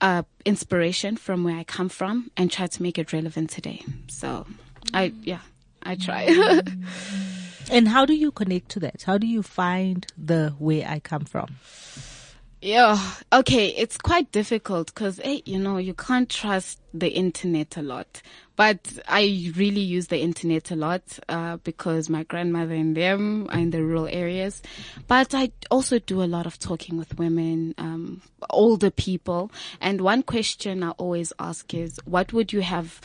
uh, 0.00 0.22
inspiration 0.44 1.16
from 1.16 1.44
where 1.44 1.56
I 1.56 1.64
come 1.64 1.88
from 1.88 2.30
and 2.36 2.50
try 2.50 2.66
to 2.66 2.82
make 2.82 2.98
it 2.98 3.12
relevant 3.12 3.50
today. 3.50 3.82
So 4.08 4.46
I, 4.94 5.12
yeah, 5.22 5.40
I 5.82 5.96
try. 5.96 6.60
And 7.70 7.86
how 7.86 8.04
do 8.04 8.14
you 8.14 8.32
connect 8.32 8.68
to 8.70 8.80
that? 8.80 9.04
How 9.04 9.16
do 9.16 9.28
you 9.28 9.42
find 9.42 10.04
the 10.18 10.54
way 10.58 10.84
I 10.84 10.98
come 10.98 11.24
from? 11.24 11.56
Yeah. 12.60 12.98
Okay. 13.32 13.68
It's 13.68 13.96
quite 13.96 14.32
difficult 14.32 14.88
because, 14.88 15.20
hey, 15.22 15.42
you 15.46 15.58
know, 15.58 15.78
you 15.78 15.94
can't 15.94 16.28
trust 16.28 16.80
the 16.92 17.08
internet 17.08 17.76
a 17.76 17.82
lot. 17.82 18.22
But 18.60 18.92
I 19.08 19.50
really 19.56 19.80
use 19.80 20.08
the 20.08 20.20
internet 20.20 20.70
a 20.70 20.76
lot, 20.76 21.00
uh, 21.30 21.56
because 21.64 22.10
my 22.10 22.24
grandmother 22.24 22.74
and 22.74 22.94
them 22.94 23.48
are 23.48 23.58
in 23.58 23.70
the 23.70 23.82
rural 23.82 24.06
areas. 24.06 24.60
But 25.08 25.34
I 25.34 25.52
also 25.70 25.98
do 25.98 26.22
a 26.22 26.28
lot 26.28 26.44
of 26.44 26.58
talking 26.58 26.98
with 26.98 27.18
women, 27.18 27.74
um, 27.78 28.20
older 28.50 28.90
people. 28.90 29.50
And 29.80 30.02
one 30.02 30.22
question 30.22 30.82
I 30.82 30.90
always 30.90 31.32
ask 31.38 31.72
is, 31.72 31.98
what 32.04 32.34
would 32.34 32.52
you 32.52 32.60
have 32.60 33.00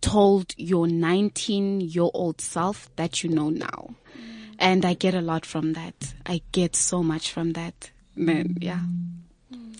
told 0.00 0.54
your 0.56 0.86
19 0.86 1.80
year 1.80 2.08
old 2.14 2.40
self 2.40 2.88
that 2.94 3.24
you 3.24 3.30
know 3.30 3.50
now? 3.50 3.96
And 4.60 4.84
I 4.84 4.94
get 4.94 5.14
a 5.14 5.20
lot 5.20 5.44
from 5.44 5.72
that. 5.72 6.14
I 6.24 6.40
get 6.52 6.76
so 6.76 7.02
much 7.02 7.32
from 7.32 7.54
that. 7.54 7.90
Man, 8.14 8.58
yeah. 8.60 8.78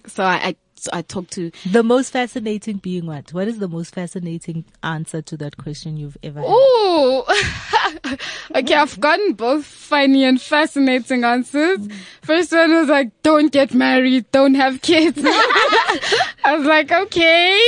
So 0.09 0.25
I, 0.25 0.35
I, 0.35 0.57
I 0.93 1.03
talk 1.03 1.29
to, 1.31 1.51
The 1.71 1.83
most 1.83 2.11
fascinating 2.11 2.79
being 2.79 3.07
what? 3.07 3.33
What 3.33 3.49
is 3.49 3.59
the 3.59 3.69
most 3.69 3.95
fascinating 3.95 4.65
answer 4.83 5.23
to 5.23 5.37
that 5.39 5.57
question 5.57 5.97
you've 5.97 6.17
ever 6.23 6.41
had? 6.41 6.49
Ooh. 6.49 7.23
okay, 8.55 8.75
I've 8.75 8.99
gotten 9.01 9.35
both 9.35 9.65
funny 9.65 10.25
and 10.25 10.41
fascinating 10.41 11.25
answers. 11.25 11.81
First 12.23 12.53
one 12.53 12.73
was 12.73 12.89
like, 12.89 13.11
don't 13.23 13.53
get 13.53 13.75
married, 13.75 14.31
don't 14.33 14.55
have 14.55 14.81
kids. 14.83 15.21
I 15.25 16.57
was 16.57 16.67
like, 16.67 16.91
okay. 16.91 17.61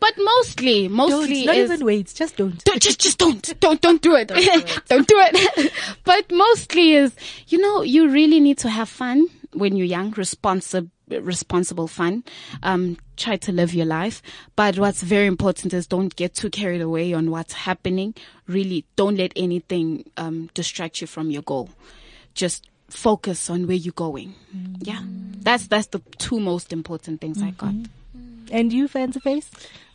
But 0.00 0.14
mostly, 0.18 0.88
Don't, 0.88 0.96
mostly 0.96 1.44
not 1.46 1.56
is, 1.56 1.70
even 1.70 1.86
wait, 1.86 2.12
just 2.14 2.36
don't. 2.36 2.62
don't 2.64 2.80
just 2.82 3.00
just 3.00 3.18
don't 3.18 3.60
don't 3.60 3.80
don't 3.80 4.02
do 4.02 4.14
it 4.16 4.28
don't 4.28 5.06
do 5.08 5.14
it, 5.18 5.72
but 6.04 6.30
mostly 6.30 6.92
is 6.92 7.14
you 7.48 7.58
know 7.58 7.82
you 7.82 8.08
really 8.08 8.40
need 8.40 8.58
to 8.58 8.68
have 8.68 8.88
fun 8.88 9.26
when 9.52 9.76
you're 9.76 9.86
young 9.86 10.10
responsible 10.12 10.90
responsible 11.08 11.88
fun 11.88 12.24
um 12.62 12.96
try 13.16 13.36
to 13.36 13.52
live 13.52 13.74
your 13.74 13.86
life. 13.86 14.22
But 14.56 14.78
what's 14.78 15.02
very 15.02 15.26
important 15.26 15.74
is 15.74 15.86
don't 15.86 16.14
get 16.16 16.34
too 16.34 16.50
carried 16.50 16.80
away 16.80 17.12
on 17.12 17.30
what's 17.30 17.52
happening. 17.52 18.14
Really 18.46 18.84
don't 18.96 19.16
let 19.16 19.32
anything 19.36 20.10
um 20.16 20.50
distract 20.54 21.00
you 21.00 21.06
from 21.06 21.30
your 21.30 21.42
goal. 21.42 21.70
Just 22.34 22.68
focus 22.88 23.50
on 23.50 23.66
where 23.66 23.76
you're 23.76 23.92
going. 23.92 24.34
Yeah. 24.80 25.00
That's 25.42 25.66
that's 25.66 25.88
the 25.88 26.00
two 26.18 26.38
most 26.40 26.72
important 26.72 27.20
things 27.20 27.42
i 27.42 27.50
got. 27.50 27.74
And 28.50 28.72
you, 28.72 28.86
Fancy 28.86 29.18
Face? 29.20 29.50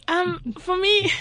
Um, 0.08 0.56
for 0.60 0.76
me, 0.78 1.12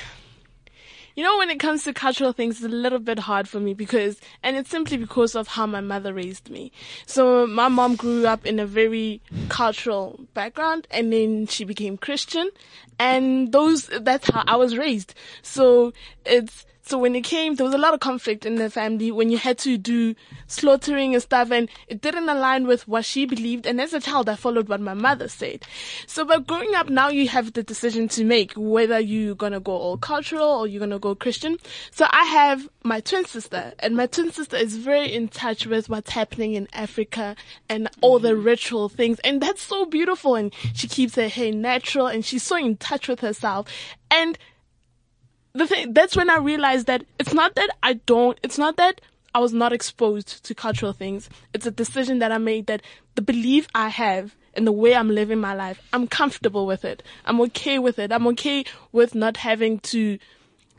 you 1.16 1.24
know, 1.24 1.38
when 1.38 1.48
it 1.48 1.58
comes 1.58 1.82
to 1.84 1.94
cultural 1.94 2.32
things, 2.32 2.56
it's 2.56 2.64
a 2.64 2.68
little 2.68 2.98
bit 2.98 3.18
hard 3.18 3.48
for 3.48 3.58
me 3.58 3.72
because, 3.72 4.20
and 4.42 4.54
it's 4.54 4.70
simply 4.70 4.98
because 4.98 5.34
of 5.34 5.48
how 5.48 5.66
my 5.66 5.80
mother 5.80 6.12
raised 6.12 6.50
me. 6.50 6.70
So 7.06 7.46
my 7.46 7.68
mom 7.68 7.96
grew 7.96 8.26
up 8.26 8.44
in 8.44 8.60
a 8.60 8.66
very 8.66 9.22
cultural 9.48 10.20
background 10.34 10.86
and 10.90 11.10
then 11.12 11.46
she 11.46 11.64
became 11.64 11.96
Christian 11.96 12.50
and 12.98 13.50
those, 13.50 13.86
that's 13.86 14.28
how 14.28 14.44
I 14.46 14.56
was 14.56 14.76
raised. 14.76 15.14
So 15.40 15.94
it's, 16.26 16.66
so 16.87 16.99
when 16.99 17.16
it 17.16 17.24
came, 17.24 17.57
there 17.57 17.66
was 17.66 17.74
a 17.74 17.78
lot 17.78 17.95
of 17.95 18.01
conflict 18.01 18.47
in 18.47 18.55
the 18.55 18.70
family 18.70 19.11
when 19.11 19.28
you 19.28 19.39
had 19.39 19.59
to 19.59 19.76
do 19.76 20.14
slaughtering 20.47 21.14
and 21.14 21.22
stuff 21.22 21.51
and 21.51 21.68
it 21.89 22.01
didn't 22.01 22.28
align 22.28 22.64
with 22.64 22.87
what 22.87 23.05
she 23.05 23.26
believed. 23.26 23.66
And 23.66 23.80
as 23.80 23.93
a 23.93 23.99
child, 23.99 24.28
I 24.28 24.37
followed 24.37 24.68
what 24.68 24.80
my 24.80 24.95
mother 24.95 25.26
said. 25.26 25.64
So 26.07 26.24
but 26.24 26.47
growing 26.47 26.76
up 26.76 26.89
now, 26.89 27.09
you 27.09 27.26
have 27.26 27.55
the 27.55 27.64
decision 27.64 28.07
to 28.11 28.24
make 28.24 28.53
whether 28.57 29.01
you're 29.01 29.34
to 29.34 29.59
go 29.59 29.72
all 29.72 29.99
cultural 29.99 30.47
or 30.47 30.68
you're 30.68 30.87
to 30.87 31.01
go 31.01 31.16
Christian. 31.16 31.57
So 31.91 32.07
I 32.09 32.24
have 32.24 32.68
my 32.84 33.01
twin 33.01 33.24
sister 33.24 33.72
and 33.80 33.97
my 33.97 34.07
twin 34.07 34.30
sister 34.30 34.57
is 34.57 34.76
very 34.76 35.12
in 35.12 35.26
touch 35.26 35.66
with 35.66 35.89
what's 35.89 36.11
happening 36.11 36.55
in 36.55 36.68
Africa 36.72 37.34
and 37.68 37.89
all 38.01 38.20
the 38.20 38.37
ritual 38.37 38.89
things. 38.89 39.18
And 39.24 39.41
that's 39.41 39.61
so 39.61 39.87
beautiful. 39.87 40.37
And 40.37 40.55
she 40.72 40.87
keeps 40.87 41.16
her 41.16 41.26
hair 41.26 41.53
natural 41.53 42.07
and 42.07 42.24
she's 42.24 42.45
so 42.45 42.57
in 42.57 42.76
touch 42.76 43.09
with 43.09 43.18
herself. 43.18 43.66
And 44.09 44.39
the 45.57 45.66
thing 45.66 45.92
that's 45.92 46.16
when 46.16 46.30
I 46.30 46.38
realized 46.38 46.86
that 46.86 47.04
it's 47.18 47.32
not 47.32 47.54
that 47.54 47.70
I 47.82 47.94
don't 47.94 48.38
it's 48.42 48.59
not 48.59 48.76
that 48.76 49.00
I 49.34 49.38
was 49.38 49.52
not 49.52 49.72
exposed 49.72 50.44
to 50.46 50.54
cultural 50.54 50.92
things. 50.92 51.28
It's 51.52 51.66
a 51.66 51.70
decision 51.70 52.20
that 52.20 52.32
I 52.32 52.38
made 52.38 52.66
that 52.68 52.82
the 53.16 53.22
belief 53.22 53.68
I 53.74 53.88
have 53.88 54.34
in 54.54 54.64
the 54.64 54.72
way 54.72 54.94
I'm 54.94 55.11
living 55.11 55.38
my 55.38 55.54
life, 55.54 55.80
I'm 55.92 56.07
comfortable 56.07 56.66
with 56.66 56.84
it. 56.84 57.02
I'm 57.26 57.40
okay 57.42 57.78
with 57.78 57.98
it. 57.98 58.12
I'm 58.12 58.26
okay 58.28 58.64
with 58.92 59.14
not 59.14 59.36
having 59.36 59.80
to 59.80 60.18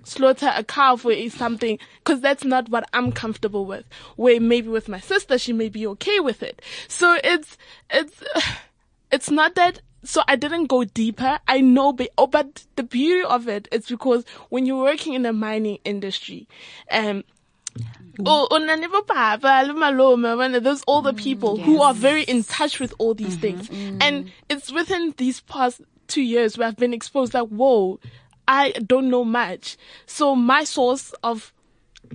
slaughter 0.04 0.52
a 0.56 0.64
cow 0.64 0.96
for 0.96 1.14
something 1.30 1.78
because 2.00 2.22
that's 2.22 2.44
not 2.44 2.70
what 2.70 2.90
I'm 2.94 3.12
comfortable 3.12 3.66
with. 3.66 3.86
Where 4.16 4.40
maybe 4.40 4.70
with 4.70 4.90
my 4.90 5.00
sister, 5.00 5.38
she 5.38 5.54
may 5.54 5.70
be 5.70 5.86
okay 5.88 6.20
with 6.20 6.42
it. 6.42 6.62
So 6.88 7.20
it's, 7.24 7.58
it's, 7.92 8.24
it's 9.12 9.30
not 9.30 9.54
that 9.56 9.82
so 10.08 10.24
I 10.28 10.36
didn't 10.36 10.68
go 10.68 10.84
deeper. 10.84 11.40
I 11.48 11.62
know, 11.62 11.94
but, 11.94 12.10
oh, 12.18 12.28
but 12.28 12.66
the 12.76 12.84
beauty 12.84 13.24
of 13.24 13.48
it 13.48 13.68
is 13.72 13.88
because 13.88 14.26
when 14.50 14.66
you're 14.66 14.84
working 14.84 15.14
in 15.14 15.24
the 15.24 15.34
mining 15.34 15.80
industry, 15.84 16.48
um, 16.92 17.24
Oh, 18.26 18.48
oh, 18.50 18.58
na 18.58 18.76
never 18.76 19.04
papa, 19.04 19.64
le 19.68 19.74
malome, 19.76 20.36
when 20.38 20.64
there's 20.64 20.82
all 20.88 21.04
the 21.04 21.14
mm, 21.14 21.18
people 21.18 21.58
who 21.58 21.84
are 21.84 21.94
very 21.94 22.24
in 22.24 22.44
touch 22.44 22.80
with 22.80 22.92
all 22.98 23.14
these 23.14 23.38
mm-hmm, 23.38 23.60
things. 23.60 23.70
Mm. 23.70 23.98
And 24.02 24.32
it's 24.50 24.72
within 24.72 25.14
these 25.18 25.42
past 25.42 25.82
two 26.08 26.24
years 26.24 26.58
where 26.58 26.68
I've 26.68 26.78
been 26.78 26.94
exposed 26.94 27.36
like, 27.36 27.48
whoa, 27.50 28.00
I 28.48 28.72
don't 28.72 29.12
know 29.12 29.24
much. 29.24 29.78
So 30.08 30.36
my 30.36 30.64
source 30.64 31.14
of 31.24 31.54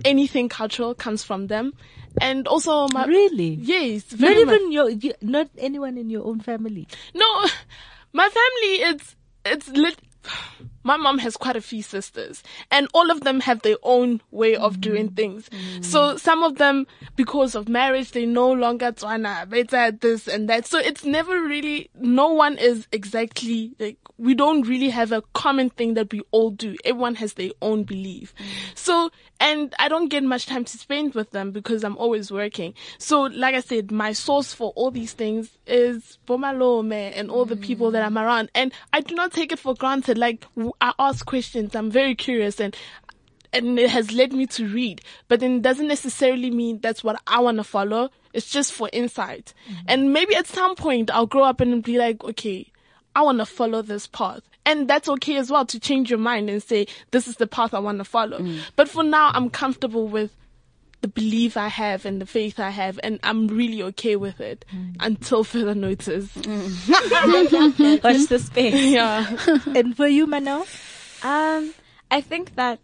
anything 0.05 0.49
cultural 0.49 0.93
comes 0.95 1.23
from 1.23 1.47
them. 1.47 1.73
And 2.21 2.47
also 2.47 2.87
my 2.89 3.05
Really? 3.05 3.57
Yes, 3.61 4.11
Not 4.11 4.19
very 4.19 4.45
much. 4.45 4.55
even 4.55 4.71
your, 4.71 4.89
you, 4.89 5.13
not 5.21 5.49
anyone 5.57 5.97
in 5.97 6.09
your 6.09 6.25
own 6.25 6.39
family. 6.41 6.87
No, 7.15 7.25
my 8.13 8.29
family 8.29 8.73
it's 8.93 9.15
it's 9.45 9.67
lit. 9.69 9.97
My 10.85 10.97
mom 10.97 11.17
has 11.19 11.37
quite 11.37 11.55
a 11.55 11.61
few 11.61 11.81
sisters, 11.81 12.43
and 12.69 12.89
all 12.93 13.09
of 13.09 13.21
them 13.21 13.39
have 13.39 13.61
their 13.61 13.77
own 13.83 14.19
way 14.31 14.57
of 14.57 14.81
doing 14.81 15.05
mm-hmm. 15.05 15.15
things. 15.15 15.49
So 15.79 16.17
some 16.17 16.43
of 16.43 16.57
them, 16.57 16.87
because 17.15 17.55
of 17.55 17.69
marriage, 17.69 18.11
they 18.11 18.25
no 18.25 18.51
longer 18.51 18.91
twana, 18.91 19.47
better 19.47 19.91
this 19.97 20.27
and 20.27 20.49
that. 20.49 20.65
So 20.65 20.79
it's 20.79 21.05
never 21.05 21.41
really. 21.41 21.89
No 21.95 22.33
one 22.33 22.57
is 22.57 22.85
exactly 22.91 23.71
like 23.79 23.97
we 24.17 24.33
don't 24.33 24.67
really 24.67 24.89
have 24.89 25.13
a 25.13 25.21
common 25.33 25.69
thing 25.69 25.93
that 25.93 26.11
we 26.11 26.21
all 26.31 26.51
do. 26.51 26.75
Everyone 26.83 27.15
has 27.15 27.35
their 27.35 27.51
own 27.61 27.83
belief. 27.83 28.35
Mm. 28.35 28.45
So 28.77 29.09
and 29.43 29.75
I 29.77 29.89
don't 29.89 30.07
get 30.07 30.23
much 30.23 30.45
time 30.45 30.63
to 30.63 30.77
spend 30.77 31.15
with 31.15 31.31
them 31.31 31.51
because 31.51 31.83
I'm 31.83 31.97
always 31.97 32.31
working. 32.31 32.73
So, 32.97 33.23
like 33.23 33.55
I 33.55 33.59
said, 33.59 33.91
my 33.91 34.13
source 34.13 34.53
for 34.53 34.71
all 34.77 34.89
these 34.89 35.11
things 35.11 35.57
is 35.67 36.17
Bomalome 36.25 37.11
and 37.13 37.29
all 37.29 37.43
the 37.43 37.57
people 37.57 37.91
that 37.91 38.03
mm. 38.03 38.05
I'm 38.05 38.17
around. 38.17 38.51
And 38.55 38.71
I 38.93 39.01
do 39.01 39.15
not 39.15 39.33
take 39.33 39.51
it 39.51 39.59
for 39.59 39.73
granted. 39.73 40.12
Like, 40.17 40.45
I 40.81 40.93
ask 40.99 41.25
questions. 41.25 41.75
I'm 41.75 41.91
very 41.91 42.15
curious 42.15 42.59
and 42.59 42.75
and 43.53 43.77
it 43.77 43.89
has 43.91 44.11
led 44.11 44.33
me 44.33 44.47
to 44.47 44.67
read, 44.67 45.01
but 45.27 45.39
then 45.39 45.57
it 45.57 45.61
doesn't 45.61 45.87
necessarily 45.87 46.49
mean 46.49 46.79
that's 46.79 47.03
what 47.03 47.21
I 47.27 47.39
want 47.39 47.57
to 47.57 47.63
follow. 47.63 48.09
It's 48.33 48.49
just 48.49 48.73
for 48.73 48.89
insight. 48.91 49.53
Mm-hmm. 49.69 49.85
And 49.87 50.13
maybe 50.13 50.35
at 50.35 50.47
some 50.47 50.75
point 50.75 51.11
I'll 51.11 51.27
grow 51.27 51.43
up 51.43 51.61
and 51.61 51.83
be 51.83 51.99
like, 51.99 52.23
okay, 52.23 52.71
I 53.15 53.21
want 53.21 53.37
to 53.39 53.45
follow 53.45 53.83
this 53.83 54.07
path. 54.07 54.41
And 54.65 54.87
that's 54.87 55.07
okay 55.07 55.35
as 55.35 55.51
well 55.51 55.65
to 55.67 55.79
change 55.79 56.09
your 56.09 56.19
mind 56.19 56.49
and 56.49 56.63
say, 56.63 56.87
this 57.11 57.27
is 57.27 57.35
the 57.35 57.47
path 57.47 57.73
I 57.73 57.79
want 57.79 57.99
to 57.99 58.05
follow. 58.05 58.39
Mm. 58.39 58.61
But 58.75 58.89
for 58.89 59.03
now, 59.03 59.29
I'm 59.33 59.49
comfortable 59.49 60.07
with 60.07 60.31
the 61.03 61.09
belief 61.09 61.57
I 61.57 61.67
have 61.67 62.05
and 62.05 62.21
the 62.21 62.25
faith 62.25 62.61
I 62.61 62.69
have, 62.69 62.97
and 63.03 63.19
I'm 63.23 63.49
really 63.49 63.83
okay 63.83 64.15
with 64.15 64.39
it 64.39 64.63
until 65.01 65.43
further 65.43 65.75
notice. 65.75 66.33
Watch 66.37 66.47
the 68.31 68.41
space. 68.43 68.73
Yeah. 68.93 69.37
and 69.75 69.95
for 69.97 70.07
you, 70.07 70.25
Maneo? 70.27 70.61
Um, 71.25 71.73
I 72.09 72.21
think 72.21 72.55
that 72.55 72.79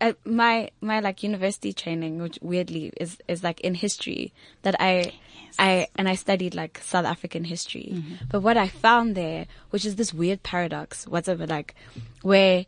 uh, 0.00 0.14
my 0.24 0.70
my 0.80 0.98
like 0.98 1.22
university 1.22 1.72
training, 1.72 2.20
which 2.20 2.40
weirdly 2.42 2.92
is 2.96 3.18
is 3.28 3.44
like 3.44 3.60
in 3.60 3.74
history, 3.74 4.32
that 4.62 4.74
I 4.80 5.12
I 5.56 5.86
and 5.94 6.08
I 6.08 6.16
studied 6.16 6.56
like 6.56 6.78
South 6.82 7.06
African 7.06 7.44
history. 7.44 8.02
But 8.28 8.40
what 8.40 8.56
I 8.56 8.66
found 8.66 9.14
there, 9.14 9.46
which 9.70 9.84
is 9.84 9.94
this 9.94 10.12
weird 10.12 10.42
paradox, 10.42 11.06
whatever, 11.06 11.46
like 11.46 11.76
where 12.22 12.66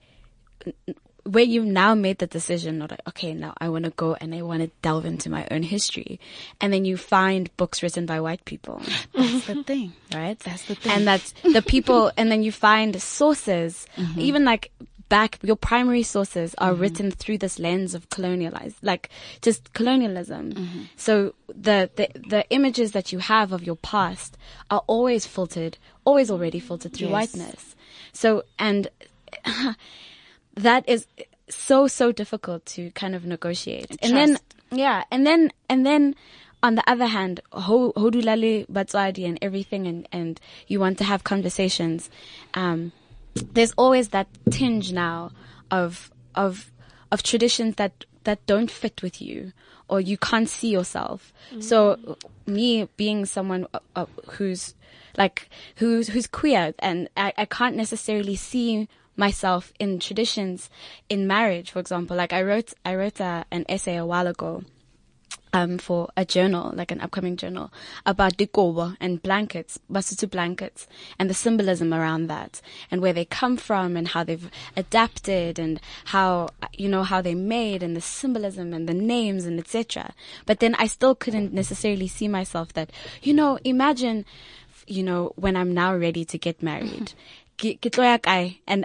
where 1.26 1.44
you've 1.44 1.66
now 1.66 1.94
made 1.94 2.18
the 2.18 2.26
decision 2.26 2.80
of 2.82 2.90
like, 2.90 3.00
okay, 3.08 3.34
now 3.34 3.54
I 3.60 3.68
want 3.68 3.84
to 3.84 3.90
go 3.90 4.14
and 4.20 4.34
I 4.34 4.42
want 4.42 4.62
to 4.62 4.70
delve 4.82 5.04
into 5.04 5.28
my 5.30 5.46
own 5.50 5.62
history. 5.62 6.20
And 6.60 6.72
then 6.72 6.84
you 6.84 6.96
find 6.96 7.54
books 7.56 7.82
written 7.82 8.06
by 8.06 8.20
white 8.20 8.44
people 8.44 8.80
That's 9.14 9.46
the 9.46 9.62
thing. 9.64 9.92
right? 10.14 10.38
That's 10.38 10.64
the 10.64 10.74
thing. 10.74 10.92
And 10.92 11.06
that's 11.06 11.32
the 11.42 11.62
people, 11.62 12.12
and 12.16 12.30
then 12.30 12.42
you 12.42 12.52
find 12.52 13.00
sources, 13.00 13.86
mm-hmm. 13.96 14.20
even 14.20 14.44
like 14.44 14.70
back, 15.08 15.38
your 15.42 15.56
primary 15.56 16.02
sources 16.02 16.54
are 16.58 16.72
mm-hmm. 16.72 16.82
written 16.82 17.10
through 17.10 17.38
this 17.38 17.58
lens 17.58 17.94
of 17.94 18.08
colonialized, 18.08 18.76
like 18.82 19.08
just 19.42 19.72
colonialism. 19.72 20.52
Mm-hmm. 20.52 20.80
So 20.96 21.34
the, 21.48 21.90
the, 21.96 22.08
the 22.28 22.44
images 22.50 22.92
that 22.92 23.12
you 23.12 23.18
have 23.18 23.52
of 23.52 23.62
your 23.62 23.76
past 23.76 24.36
are 24.70 24.82
always 24.86 25.26
filtered, 25.26 25.78
always 26.04 26.30
already 26.30 26.60
filtered 26.60 26.92
through 26.94 27.08
Yes. 27.08 27.12
whiteness. 27.12 27.76
So, 28.12 28.44
and 28.58 28.88
that 30.56 30.88
is 30.88 31.06
so, 31.48 31.86
so 31.86 32.12
difficult 32.12 32.66
to 32.66 32.90
kind 32.92 33.14
of 33.14 33.24
negotiate. 33.24 33.96
And 34.02 34.16
then, 34.16 34.38
yeah, 34.70 35.04
and 35.10 35.26
then, 35.26 35.52
and 35.68 35.86
then, 35.86 36.14
on 36.62 36.74
the 36.74 36.90
other 36.90 37.06
hand, 37.06 37.40
ho 37.52 37.92
hodulale 37.92 38.66
batswadi 38.68 39.26
and 39.26 39.38
everything, 39.40 39.86
and 39.86 40.08
and 40.10 40.40
you 40.66 40.80
want 40.80 40.98
to 40.98 41.04
have 41.04 41.22
conversations. 41.22 42.10
Um, 42.54 42.92
there's 43.52 43.72
always 43.76 44.08
that 44.08 44.26
tinge 44.50 44.92
now 44.92 45.30
of 45.70 46.10
of 46.34 46.72
of 47.12 47.22
traditions 47.22 47.76
that 47.76 48.04
that 48.24 48.44
don't 48.46 48.70
fit 48.70 49.02
with 49.02 49.22
you 49.22 49.52
or 49.88 50.00
you 50.00 50.16
can't 50.18 50.48
see 50.48 50.68
yourself. 50.68 51.32
So 51.60 52.16
me 52.46 52.88
being 52.96 53.24
someone 53.24 53.66
uh, 53.72 53.78
uh, 53.94 54.06
who's 54.30 54.74
like 55.16 55.48
who's 55.76 56.08
who's 56.08 56.26
queer 56.26 56.74
and 56.78 57.08
I, 57.16 57.32
I 57.36 57.44
can't 57.44 57.76
necessarily 57.76 58.36
see 58.36 58.88
myself 59.16 59.72
in 59.78 59.98
traditions 59.98 60.70
in 61.08 61.26
marriage 61.26 61.70
for 61.70 61.78
example 61.78 62.16
like 62.16 62.32
I 62.32 62.42
wrote 62.42 62.72
I 62.84 62.94
wrote 62.94 63.20
a, 63.20 63.44
an 63.50 63.64
essay 63.68 63.96
a 63.96 64.06
while 64.06 64.26
ago 64.26 64.62
um, 65.56 65.78
for 65.78 66.10
a 66.16 66.24
journal, 66.24 66.72
like 66.74 66.90
an 66.90 67.00
upcoming 67.00 67.36
journal, 67.36 67.72
about 68.04 68.36
dikobo 68.36 68.96
and 69.00 69.22
blankets, 69.22 69.78
Basotho 69.90 70.30
blankets, 70.30 70.86
and 71.18 71.30
the 71.30 71.34
symbolism 71.34 71.94
around 71.94 72.26
that, 72.26 72.60
and 72.90 73.00
where 73.00 73.14
they 73.14 73.24
come 73.24 73.56
from, 73.56 73.96
and 73.96 74.08
how 74.08 74.22
they've 74.22 74.50
adapted, 74.76 75.58
and 75.58 75.80
how 76.06 76.50
you 76.74 76.88
know 76.88 77.04
how 77.04 77.22
they 77.22 77.34
made, 77.34 77.82
and 77.82 77.96
the 77.96 78.02
symbolism, 78.02 78.74
and 78.74 78.86
the 78.86 78.94
names, 78.94 79.46
and 79.46 79.58
etc. 79.58 80.12
But 80.44 80.60
then 80.60 80.74
I 80.74 80.86
still 80.86 81.14
couldn't 81.14 81.54
necessarily 81.54 82.08
see 82.08 82.28
myself 82.28 82.74
that, 82.74 82.90
you 83.22 83.32
know, 83.32 83.58
imagine, 83.64 84.26
you 84.86 85.02
know, 85.02 85.32
when 85.36 85.56
I'm 85.56 85.72
now 85.72 85.96
ready 85.96 86.24
to 86.26 86.38
get 86.38 86.62
married, 86.62 87.14
ke- 87.58 87.78
ke 87.80 87.90
kae? 87.90 88.58
and 88.66 88.84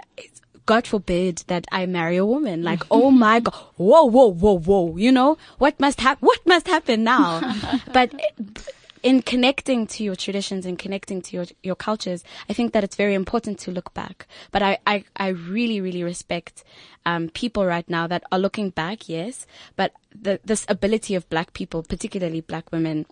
God 0.64 0.86
forbid 0.86 1.42
that 1.48 1.66
I 1.72 1.86
marry 1.86 2.16
a 2.16 2.26
woman. 2.26 2.62
Like, 2.62 2.84
oh 2.90 3.10
my 3.26 3.40
God. 3.40 3.54
Whoa, 3.76 4.04
whoa, 4.04 4.32
whoa, 4.32 4.58
whoa. 4.58 4.96
You 4.96 5.12
know, 5.12 5.38
what 5.58 5.78
must 5.80 6.00
happen? 6.00 6.24
What 6.26 6.40
must 6.46 6.66
happen 6.68 7.04
now? 7.04 7.40
but 7.92 8.14
in 9.02 9.20
connecting 9.22 9.86
to 9.88 10.04
your 10.04 10.14
traditions 10.14 10.64
and 10.64 10.78
connecting 10.78 11.20
to 11.22 11.36
your, 11.36 11.46
your 11.62 11.74
cultures, 11.74 12.22
I 12.48 12.52
think 12.52 12.72
that 12.72 12.84
it's 12.84 12.96
very 12.96 13.14
important 13.14 13.58
to 13.60 13.72
look 13.72 13.92
back. 13.94 14.28
But 14.52 14.62
I, 14.62 14.78
I, 14.86 15.04
I 15.16 15.28
really, 15.28 15.80
really 15.80 16.04
respect, 16.04 16.62
um, 17.04 17.28
people 17.28 17.66
right 17.66 17.88
now 17.88 18.06
that 18.06 18.22
are 18.30 18.38
looking 18.38 18.70
back, 18.70 19.08
yes, 19.08 19.46
but 19.74 19.92
the, 20.14 20.38
this 20.44 20.64
ability 20.68 21.16
of 21.16 21.28
black 21.28 21.52
people, 21.52 21.82
particularly 21.82 22.40
black 22.40 22.70
women, 22.70 23.06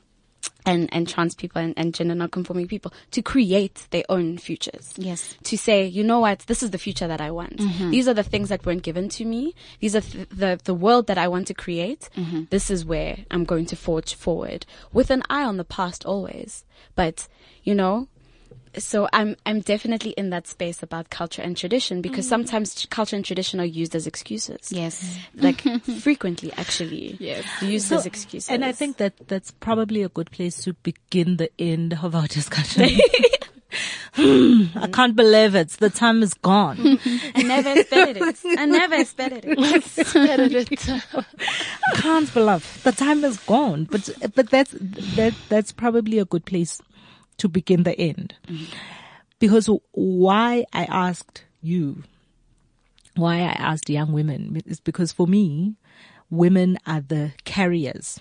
and, 0.70 0.88
and 0.92 1.08
trans 1.08 1.34
people 1.34 1.60
and, 1.60 1.74
and 1.76 1.92
gender 1.92 2.14
non-conforming 2.14 2.68
people 2.68 2.92
to 3.10 3.20
create 3.22 3.86
their 3.90 4.04
own 4.08 4.38
futures. 4.38 4.94
Yes. 4.96 5.36
To 5.44 5.58
say, 5.58 5.84
you 5.84 6.04
know 6.04 6.20
what, 6.20 6.40
this 6.46 6.62
is 6.62 6.70
the 6.70 6.78
future 6.78 7.08
that 7.08 7.20
I 7.20 7.30
want. 7.30 7.56
Mm-hmm. 7.56 7.90
These 7.90 8.06
are 8.08 8.14
the 8.14 8.22
things 8.22 8.48
that 8.50 8.64
weren't 8.64 8.82
given 8.82 9.08
to 9.10 9.24
me. 9.24 9.54
These 9.80 9.96
are 9.96 10.00
th- 10.00 10.28
the, 10.28 10.60
the 10.64 10.74
world 10.74 11.08
that 11.08 11.18
I 11.18 11.28
want 11.28 11.48
to 11.48 11.54
create. 11.54 12.08
Mm-hmm. 12.16 12.44
This 12.50 12.70
is 12.70 12.84
where 12.84 13.18
I'm 13.30 13.44
going 13.44 13.66
to 13.66 13.76
forge 13.76 14.14
forward 14.14 14.64
with 14.92 15.10
an 15.10 15.22
eye 15.28 15.44
on 15.44 15.56
the 15.56 15.64
past 15.64 16.06
always. 16.06 16.64
But, 16.94 17.26
you 17.64 17.74
know, 17.74 18.06
so 18.78 19.08
I'm 19.12 19.36
I'm 19.46 19.60
definitely 19.60 20.10
in 20.12 20.30
that 20.30 20.46
space 20.46 20.82
about 20.82 21.10
culture 21.10 21.42
and 21.42 21.56
tradition 21.56 22.00
because 22.02 22.28
sometimes 22.28 22.86
culture 22.90 23.16
and 23.16 23.24
tradition 23.24 23.60
are 23.60 23.64
used 23.64 23.94
as 23.94 24.06
excuses. 24.06 24.70
Yes. 24.72 25.18
Like 25.34 25.62
frequently 26.00 26.52
actually. 26.56 27.16
Yes. 27.18 27.44
Used 27.62 27.90
as 27.92 28.06
excuses. 28.06 28.50
And 28.50 28.64
I 28.64 28.72
think 28.72 28.98
that 28.98 29.14
that's 29.28 29.50
probably 29.50 30.02
a 30.02 30.08
good 30.08 30.30
place 30.30 30.62
to 30.64 30.74
begin 30.74 31.36
the 31.36 31.50
end 31.58 31.98
of 32.02 32.14
our 32.14 32.26
discussion. 32.38 32.90
Hmm, 34.14 34.64
I 34.74 34.88
can't 34.88 35.14
believe 35.14 35.54
it. 35.54 35.68
The 35.68 35.88
time 35.88 36.24
is 36.24 36.34
gone. 36.34 36.98
I 37.34 37.42
never 37.44 37.70
expected 37.78 38.16
it. 38.16 38.58
I 38.58 38.66
never 38.66 38.96
expected 38.96 39.44
it. 39.46 39.56
can't 41.94 42.34
believe 42.34 42.82
the 42.82 42.90
time 42.92 43.24
is 43.24 43.38
gone. 43.38 43.84
But 43.84 44.10
but 44.34 44.50
that's 44.50 44.72
that 44.72 45.34
that's 45.48 45.70
probably 45.70 46.18
a 46.18 46.24
good 46.24 46.44
place 46.44 46.80
to 47.40 47.48
begin 47.48 47.82
the 47.82 47.98
end. 47.98 48.34
Because 49.38 49.68
why 49.92 50.64
I 50.72 50.84
asked 50.84 51.44
you, 51.62 52.04
why 53.16 53.36
I 53.36 53.52
asked 53.52 53.90
young 53.90 54.12
women 54.12 54.62
is 54.66 54.80
because 54.80 55.12
for 55.12 55.26
me, 55.26 55.74
women 56.30 56.78
are 56.86 57.00
the 57.00 57.32
carriers 57.44 58.20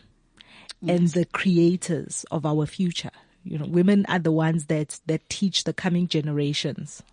and 0.88 1.10
the 1.10 1.26
creators 1.26 2.26
of 2.32 2.46
our 2.46 2.66
future. 2.66 3.12
You 3.44 3.60
know, 3.60 3.66
women 3.66 4.06
are 4.08 4.20
the 4.20 4.32
ones 4.32 4.66
that 4.68 5.00
that 5.06 5.28
teach 5.30 5.64
the 5.64 5.74
coming 5.74 6.08
generations 6.08 7.04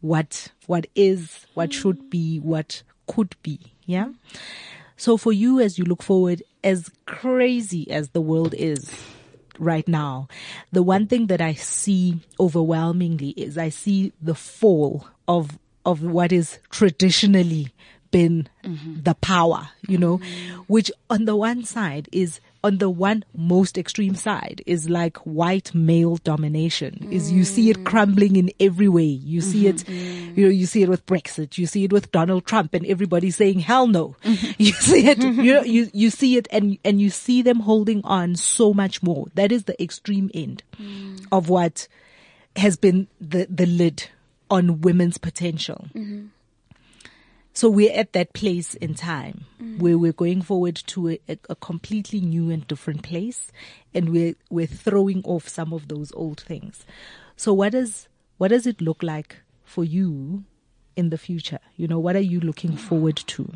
what 0.00 0.48
what 0.66 0.86
is, 0.94 1.46
what 1.54 1.72
should 1.72 2.10
be, 2.10 2.38
what 2.38 2.82
could 3.06 3.34
be. 3.42 3.58
Yeah. 3.86 4.08
So 4.96 5.16
for 5.16 5.32
you, 5.32 5.60
as 5.60 5.78
you 5.78 5.84
look 5.84 6.02
forward, 6.02 6.42
as 6.62 6.90
crazy 7.06 7.90
as 7.90 8.10
the 8.10 8.20
world 8.20 8.54
is 8.56 8.90
right 9.58 9.86
now, 9.86 10.28
the 10.72 10.82
one 10.82 11.06
thing 11.06 11.26
that 11.28 11.40
I 11.40 11.54
see 11.54 12.20
overwhelmingly 12.38 13.30
is 13.30 13.58
I 13.58 13.68
see 13.68 14.12
the 14.20 14.34
fall 14.34 15.06
of 15.26 15.58
of 15.86 16.02
what 16.02 16.32
is 16.32 16.58
traditionally 16.70 17.68
been 18.14 18.48
mm-hmm. 18.62 19.02
the 19.02 19.14
power, 19.14 19.70
you 19.88 19.98
know, 19.98 20.18
mm-hmm. 20.18 20.60
which 20.68 20.88
on 21.10 21.24
the 21.24 21.34
one 21.34 21.64
side 21.64 22.08
is 22.12 22.38
on 22.62 22.78
the 22.78 22.88
one 22.88 23.24
most 23.34 23.76
extreme 23.76 24.14
side 24.14 24.62
is 24.66 24.88
like 24.88 25.16
white 25.18 25.74
male 25.74 26.16
domination 26.18 27.08
is 27.10 27.32
you 27.32 27.42
see 27.44 27.70
it 27.70 27.78
mm. 27.78 27.84
crumbling 27.84 28.36
in 28.36 28.52
every 28.60 28.88
way. 28.88 29.02
You 29.02 29.40
see 29.40 29.64
mm-hmm. 29.64 30.30
it, 30.30 30.36
you 30.38 30.44
know, 30.44 30.50
you 30.50 30.64
see 30.64 30.82
it 30.82 30.88
with 30.88 31.04
Brexit. 31.06 31.58
You 31.58 31.66
see 31.66 31.82
it 31.84 31.92
with 31.92 32.12
Donald 32.12 32.46
Trump 32.46 32.72
and 32.72 32.86
everybody 32.86 33.32
saying 33.32 33.58
hell 33.58 33.88
no. 33.88 34.14
You 34.56 34.72
see 34.72 35.08
it, 35.08 35.18
you 35.18 35.52
know, 35.52 35.62
you, 35.62 35.90
you 35.92 36.08
see 36.08 36.36
it 36.36 36.46
and, 36.52 36.78
and 36.84 37.00
you 37.00 37.10
see 37.10 37.42
them 37.42 37.60
holding 37.60 38.00
on 38.04 38.36
so 38.36 38.72
much 38.72 39.02
more. 39.02 39.26
That 39.34 39.50
is 39.50 39.64
the 39.64 39.82
extreme 39.82 40.30
end 40.32 40.62
mm. 40.80 41.26
of 41.32 41.48
what 41.48 41.88
has 42.54 42.76
been 42.76 43.08
the, 43.20 43.48
the 43.50 43.66
lid 43.66 44.08
on 44.48 44.80
women's 44.80 45.18
potential. 45.18 45.88
So 47.56 47.70
we're 47.70 47.92
at 47.92 48.12
that 48.14 48.32
place 48.32 48.74
in 48.74 48.94
time 48.94 49.44
where 49.78 49.96
we're 49.96 50.12
going 50.12 50.42
forward 50.42 50.74
to 50.88 51.10
a, 51.10 51.20
a, 51.28 51.38
a 51.50 51.54
completely 51.54 52.20
new 52.20 52.50
and 52.50 52.66
different 52.66 53.04
place, 53.04 53.52
and 53.94 54.10
we're 54.10 54.34
we're 54.50 54.66
throwing 54.66 55.22
off 55.24 55.48
some 55.48 55.72
of 55.72 55.86
those 55.86 56.12
old 56.14 56.40
things. 56.40 56.84
So 57.36 57.52
what 57.52 57.70
does 57.70 58.08
what 58.38 58.48
does 58.48 58.66
it 58.66 58.80
look 58.80 59.04
like 59.04 59.36
for 59.64 59.84
you 59.84 60.42
in 60.96 61.10
the 61.10 61.18
future? 61.18 61.60
You 61.76 61.86
know, 61.86 62.00
what 62.00 62.16
are 62.16 62.20
you 62.20 62.40
looking 62.40 62.76
forward 62.76 63.16
to? 63.16 63.52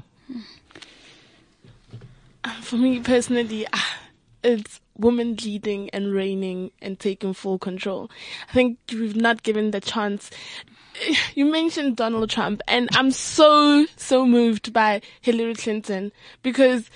For 2.63 2.77
me 2.77 3.01
personally, 3.01 3.67
ah, 3.73 3.99
it's 4.45 4.81
women 4.99 5.37
leading 5.45 5.89
and 5.91 6.13
reigning 6.13 6.71
and 6.83 6.99
taking 6.99 7.33
full 7.33 7.59
control. 7.59 8.11
I 8.51 8.53
think 8.53 8.79
we've 8.93 9.17
not 9.17 9.43
given 9.43 9.71
the 9.71 9.81
chance. 9.81 10.31
You 11.37 11.45
mentioned 11.45 11.95
Donald 11.95 12.29
Trump, 12.29 12.61
and 12.67 12.89
I'm 12.97 13.13
so, 13.13 13.87
so 13.95 14.27
moved 14.27 14.73
by 14.73 15.01
Hillary 15.21 15.55
Clinton 15.55 16.11
because 16.43 16.91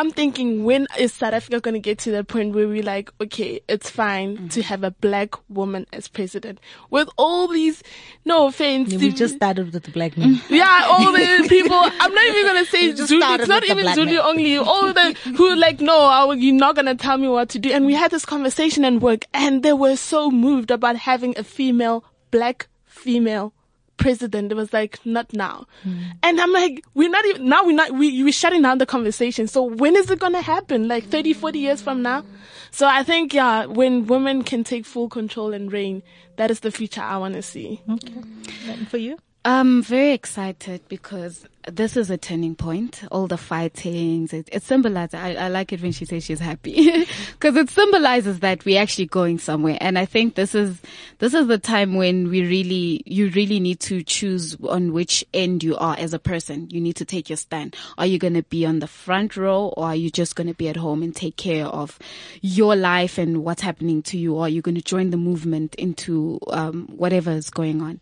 I'm 0.00 0.10
thinking, 0.10 0.64
when 0.64 0.86
is 0.98 1.12
South 1.12 1.34
Africa 1.34 1.60
going 1.60 1.74
to 1.74 1.78
get 1.78 1.98
to 1.98 2.10
the 2.10 2.24
point 2.24 2.54
where 2.54 2.66
we're 2.66 2.82
like, 2.82 3.10
okay, 3.20 3.60
it's 3.68 3.90
fine 3.90 4.36
to 4.36 4.42
mm-hmm. 4.42 4.60
have 4.62 4.82
a 4.82 4.92
black 4.92 5.34
woman 5.50 5.86
as 5.92 6.08
president 6.08 6.58
with 6.88 7.10
all 7.18 7.48
these, 7.48 7.82
no 8.24 8.46
offense, 8.46 8.94
We 8.94 9.12
just 9.12 9.34
started 9.36 9.70
with 9.70 9.84
the 9.84 9.90
black 9.90 10.16
men. 10.16 10.40
yeah, 10.48 10.86
all 10.86 11.12
the 11.12 11.46
people. 11.50 11.76
I'm 11.76 12.14
not 12.14 12.24
even 12.28 12.46
gonna 12.46 12.64
say 12.64 12.94
Zulu. 12.94 13.26
It's 13.34 13.46
not 13.46 13.62
even 13.64 13.92
Zulu 13.92 14.12
man. 14.12 14.20
only. 14.20 14.56
All 14.70 14.90
the 14.94 15.14
who 15.36 15.54
like, 15.56 15.82
no, 15.82 15.98
I, 15.98 16.32
you're 16.32 16.54
not 16.54 16.76
gonna 16.76 16.94
tell 16.94 17.18
me 17.18 17.28
what 17.28 17.50
to 17.50 17.58
do. 17.58 17.70
And 17.70 17.84
we 17.84 17.92
had 17.92 18.10
this 18.10 18.24
conversation 18.24 18.86
at 18.86 19.02
work, 19.02 19.26
and 19.34 19.62
they 19.62 19.74
were 19.74 19.96
so 19.96 20.30
moved 20.30 20.70
about 20.70 20.96
having 20.96 21.38
a 21.38 21.44
female, 21.44 22.04
black 22.30 22.68
female 22.86 23.52
president. 24.00 24.50
It 24.50 24.56
was 24.56 24.72
like, 24.72 24.98
not 25.04 25.32
now. 25.32 25.66
Hmm. 25.84 25.98
And 26.22 26.40
I'm 26.40 26.52
like, 26.52 26.84
we're 26.94 27.10
not 27.10 27.24
even 27.26 27.48
now. 27.48 27.64
We're 27.64 27.76
not. 27.76 27.92
We 27.92 28.24
we're 28.24 28.32
shutting 28.32 28.62
down 28.62 28.78
the 28.78 28.86
conversation. 28.86 29.46
So 29.46 29.62
when 29.62 29.94
is 29.94 30.10
it 30.10 30.18
gonna 30.18 30.42
happen? 30.42 30.88
Like 30.88 31.04
30, 31.04 31.34
40 31.34 31.58
years 31.58 31.80
from 31.80 32.02
now. 32.02 32.24
So 32.72 32.88
I 32.88 33.04
think 33.04 33.32
yeah, 33.32 33.66
when 33.66 34.06
women 34.06 34.42
can 34.42 34.64
take 34.64 34.84
full 34.84 35.08
control 35.08 35.52
and 35.52 35.70
reign, 35.72 36.02
that 36.36 36.50
is 36.50 36.60
the 36.60 36.70
future 36.72 37.02
I 37.02 37.18
want 37.18 37.34
to 37.34 37.42
see. 37.42 37.82
And 37.86 38.88
for 38.88 38.96
you? 38.96 39.18
I'm 39.44 39.82
very 39.82 40.12
excited 40.12 40.82
because 40.88 41.46
this 41.68 41.96
is 41.96 42.10
a 42.10 42.16
turning 42.16 42.54
point. 42.54 43.02
All 43.10 43.26
the 43.26 43.36
fightings, 43.36 44.32
it, 44.32 44.48
it 44.50 44.62
symbolizes, 44.62 45.14
I, 45.14 45.34
I 45.34 45.48
like 45.48 45.72
it 45.72 45.82
when 45.82 45.92
she 45.92 46.04
says 46.04 46.24
she's 46.24 46.40
happy 46.40 47.06
because 47.32 47.56
it 47.56 47.68
symbolizes 47.68 48.40
that 48.40 48.64
we're 48.64 48.80
actually 48.80 49.06
going 49.06 49.38
somewhere. 49.38 49.76
And 49.80 49.98
I 49.98 50.06
think 50.06 50.34
this 50.34 50.54
is, 50.54 50.80
this 51.18 51.34
is 51.34 51.46
the 51.48 51.58
time 51.58 51.94
when 51.94 52.28
we 52.28 52.42
really, 52.42 53.02
you 53.04 53.28
really 53.30 53.60
need 53.60 53.80
to 53.80 54.02
choose 54.02 54.56
on 54.68 54.92
which 54.92 55.24
end 55.34 55.62
you 55.62 55.76
are 55.76 55.96
as 55.98 56.14
a 56.14 56.18
person. 56.18 56.68
You 56.70 56.80
need 56.80 56.96
to 56.96 57.04
take 57.04 57.28
your 57.28 57.36
stand. 57.36 57.76
Are 57.98 58.06
you 58.06 58.18
going 58.18 58.34
to 58.34 58.42
be 58.44 58.64
on 58.64 58.78
the 58.78 58.86
front 58.86 59.36
row 59.36 59.68
or 59.76 59.86
are 59.86 59.96
you 59.96 60.10
just 60.10 60.36
going 60.36 60.48
to 60.48 60.54
be 60.54 60.68
at 60.68 60.76
home 60.76 61.02
and 61.02 61.14
take 61.14 61.36
care 61.36 61.66
of 61.66 61.98
your 62.40 62.74
life 62.74 63.18
and 63.18 63.44
what's 63.44 63.62
happening 63.62 64.02
to 64.04 64.18
you? 64.18 64.34
Or 64.34 64.42
are 64.42 64.48
you 64.48 64.62
going 64.62 64.76
to 64.76 64.82
join 64.82 65.10
the 65.10 65.16
movement 65.16 65.74
into, 65.74 66.38
um, 66.48 66.86
whatever 66.88 67.32
is 67.32 67.50
going 67.50 67.82
on? 67.82 68.00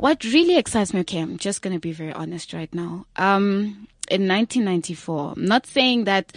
What 0.00 0.24
really 0.24 0.56
excites 0.56 0.94
me, 0.94 1.00
okay, 1.00 1.18
I'm 1.18 1.36
just 1.36 1.60
going 1.60 1.74
to 1.74 1.78
be 1.78 1.92
very 1.92 2.12
honest 2.12 2.54
right 2.54 2.72
now. 2.74 2.99
Um, 3.16 3.86
in 4.10 4.26
1994, 4.26 5.34
I'm 5.36 5.44
not 5.44 5.66
saying 5.66 6.04
that 6.04 6.32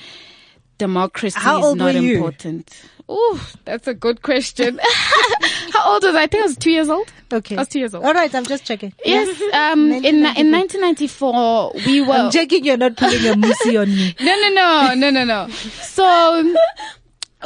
democracy 0.78 1.40
How 1.40 1.60
is 1.60 1.66
old 1.66 1.78
not 1.78 1.96
were 1.96 2.00
important. 2.02 2.70
Oh, 3.10 3.50
that's 3.66 3.88
a 3.88 3.94
good 3.94 4.22
question. 4.22 4.80
How 5.74 5.94
old 5.94 6.04
was 6.04 6.16
I? 6.16 6.24
I 6.24 6.28
think 6.28 6.44
I 6.44 6.48
was 6.48 6.58
two 6.58 6.72
years 6.72 6.90
old. 6.90 7.12
Okay. 7.32 7.56
I 7.56 7.60
was 7.60 7.68
two 7.68 7.80
years 7.80 7.94
old. 7.94 8.06
All 8.06 8.14
right, 8.14 8.34
I'm 8.34 8.46
just 8.46 8.64
checking. 8.64 8.94
Yes. 9.04 9.42
Um, 9.54 9.92
in, 9.92 10.16
in 10.16 10.52
1994, 10.52 11.74
we 11.86 12.02
were. 12.02 12.14
I'm 12.14 12.32
checking 12.32 12.64
you're 12.64 12.78
not 12.78 12.96
putting 12.96 13.26
a 13.28 13.34
musi 13.34 13.80
on 13.82 13.90
me. 13.90 14.16
No, 14.20 14.36
no, 14.36 14.50
no, 14.50 14.94
no, 14.96 15.10
no, 15.10 15.24
no. 15.26 15.50
So 15.50 16.56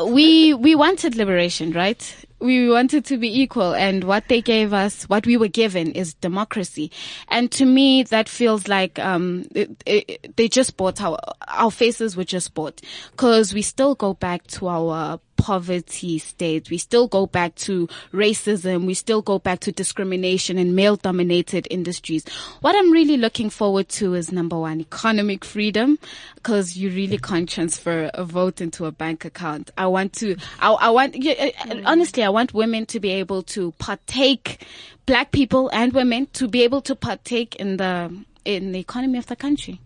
we 0.06 0.54
we 0.54 0.76
wanted 0.76 1.16
liberation, 1.16 1.72
right? 1.72 2.27
We 2.40 2.70
wanted 2.70 3.06
to 3.06 3.18
be 3.18 3.42
equal, 3.42 3.74
and 3.74 4.04
what 4.04 4.28
they 4.28 4.42
gave 4.42 4.72
us, 4.72 5.04
what 5.06 5.26
we 5.26 5.38
were 5.38 5.48
given, 5.48 5.92
is 5.92 6.14
democracy. 6.14 6.92
And 7.30 7.52
to 7.54 7.66
me, 7.66 8.04
that 8.04 8.30
feels 8.30 8.68
like 8.68 9.00
um, 9.00 9.46
it, 9.56 9.72
it, 9.86 10.36
they 10.36 10.48
just 10.48 10.78
bought 10.78 11.02
our 11.02 11.18
our 11.48 11.72
faces 11.72 12.16
were 12.16 12.24
just 12.24 12.54
bought 12.54 12.82
because 13.12 13.54
we 13.54 13.62
still 13.62 13.96
go 13.96 14.14
back 14.14 14.46
to 14.48 14.68
our 14.68 15.20
poverty 15.38 16.20
state. 16.20 16.70
We 16.70 16.78
still 16.78 17.08
go 17.08 17.26
back 17.26 17.56
to 17.56 17.88
racism. 18.12 18.86
We 18.86 18.94
still 18.94 19.22
go 19.22 19.40
back 19.40 19.60
to 19.62 19.72
discrimination 19.72 20.58
in 20.58 20.76
male 20.76 20.98
dominated 20.98 21.68
industries. 21.72 22.28
What 22.62 22.76
I'm 22.76 22.92
really 22.92 23.18
looking 23.18 23.50
forward 23.50 23.88
to 23.90 24.16
is 24.16 24.32
number 24.32 24.58
one, 24.58 24.82
economic 24.82 25.46
freedom, 25.46 26.00
because 26.36 26.76
you 26.76 26.90
really 26.90 27.18
can't 27.18 27.48
transfer 27.48 28.12
a 28.14 28.26
vote 28.26 28.60
into 28.60 28.86
a 28.86 28.92
bank 28.92 29.24
account. 29.24 29.72
I 29.78 29.88
want 29.88 30.14
to, 30.14 30.36
I, 30.60 30.74
I 30.74 30.90
want, 30.90 31.16
yeah, 31.16 31.52
uh, 31.70 31.82
honestly, 31.86 32.24
I 32.24 32.30
want 32.30 32.54
women 32.54 32.86
to 32.88 33.00
be 33.00 33.12
able 33.12 33.44
to 33.44 33.72
partake, 33.74 34.66
black 35.06 35.32
people 35.32 35.70
and 35.70 35.94
women 35.94 36.28
to 36.34 36.48
be 36.48 36.64
able 36.64 36.82
to 36.82 36.96
partake 36.96 37.56
in 37.56 37.78
the, 37.78 38.14
in 38.44 38.72
the 38.74 38.80
economy 38.80 39.18
of 39.18 39.28
the 39.28 39.36
country. 39.36 39.80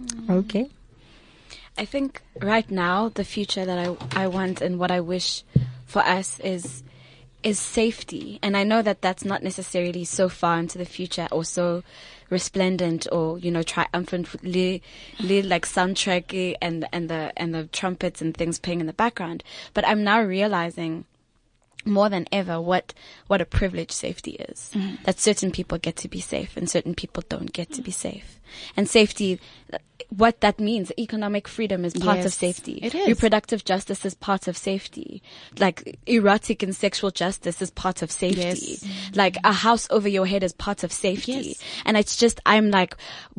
Mm. 0.00 0.30
Okay. 0.30 0.70
I 1.76 1.84
think 1.84 2.22
right 2.40 2.70
now 2.70 3.08
the 3.08 3.24
future 3.24 3.64
that 3.64 3.78
I 3.78 3.96
I 4.24 4.26
want 4.26 4.60
and 4.60 4.78
what 4.78 4.90
I 4.90 5.00
wish 5.00 5.42
for 5.86 6.00
us 6.00 6.38
is 6.40 6.82
is 7.42 7.58
safety. 7.58 8.38
And 8.42 8.56
I 8.56 8.64
know 8.64 8.82
that 8.82 9.02
that's 9.02 9.24
not 9.24 9.42
necessarily 9.42 10.04
so 10.04 10.28
far 10.28 10.58
into 10.58 10.78
the 10.78 10.84
future 10.84 11.28
or 11.30 11.44
so 11.44 11.82
resplendent 12.30 13.06
or 13.12 13.38
you 13.38 13.50
know 13.50 13.62
triumphant 13.62 14.32
with 14.32 14.42
li, 14.42 14.82
li, 15.20 15.42
like 15.42 15.66
soundtrack 15.66 16.56
and 16.62 16.86
and 16.92 17.08
the 17.08 17.32
and 17.36 17.54
the 17.54 17.64
trumpets 17.64 18.22
and 18.22 18.36
things 18.36 18.58
playing 18.58 18.80
in 18.80 18.86
the 18.86 18.92
background. 18.92 19.42
But 19.74 19.86
I'm 19.86 20.04
now 20.04 20.22
realizing 20.22 21.04
more 21.84 22.08
than 22.08 22.26
ever 22.30 22.60
what 22.60 22.94
what 23.26 23.40
a 23.40 23.46
privilege 23.46 23.90
safety 23.90 24.32
is. 24.32 24.70
Mm-hmm. 24.74 25.02
That 25.04 25.18
certain 25.18 25.50
people 25.50 25.78
get 25.78 25.96
to 25.96 26.08
be 26.08 26.20
safe 26.20 26.56
and 26.56 26.68
certain 26.70 26.94
people 26.94 27.22
don't 27.28 27.52
get 27.52 27.72
to 27.72 27.82
be 27.82 27.90
safe. 27.90 28.38
And 28.76 28.88
safety, 28.88 29.40
what 30.08 30.40
that 30.40 30.60
means, 30.60 30.92
economic 30.98 31.48
freedom 31.48 31.84
is 31.84 31.94
part 31.94 32.20
of 32.24 32.32
safety. 32.32 32.78
it 32.82 32.94
is. 32.94 33.08
Reproductive 33.08 33.64
justice 33.64 34.04
is 34.04 34.14
part 34.14 34.48
of 34.48 34.56
safety. 34.56 35.22
Like 35.58 35.98
erotic 36.06 36.62
and 36.62 36.74
sexual 36.76 37.10
justice 37.10 37.62
is 37.62 37.70
part 37.70 38.02
of 38.02 38.10
safety. 38.10 38.78
Yes. 38.82 39.16
Like 39.16 39.36
a 39.44 39.52
house 39.52 39.86
over 39.90 40.08
your 40.08 40.26
head 40.26 40.42
is 40.42 40.52
part 40.52 40.84
of 40.84 40.92
safety. 40.92 41.32
Yes. 41.32 41.62
And 41.84 41.96
it's 41.96 42.16
just, 42.16 42.40
I'm 42.44 42.70
like, 42.70 42.96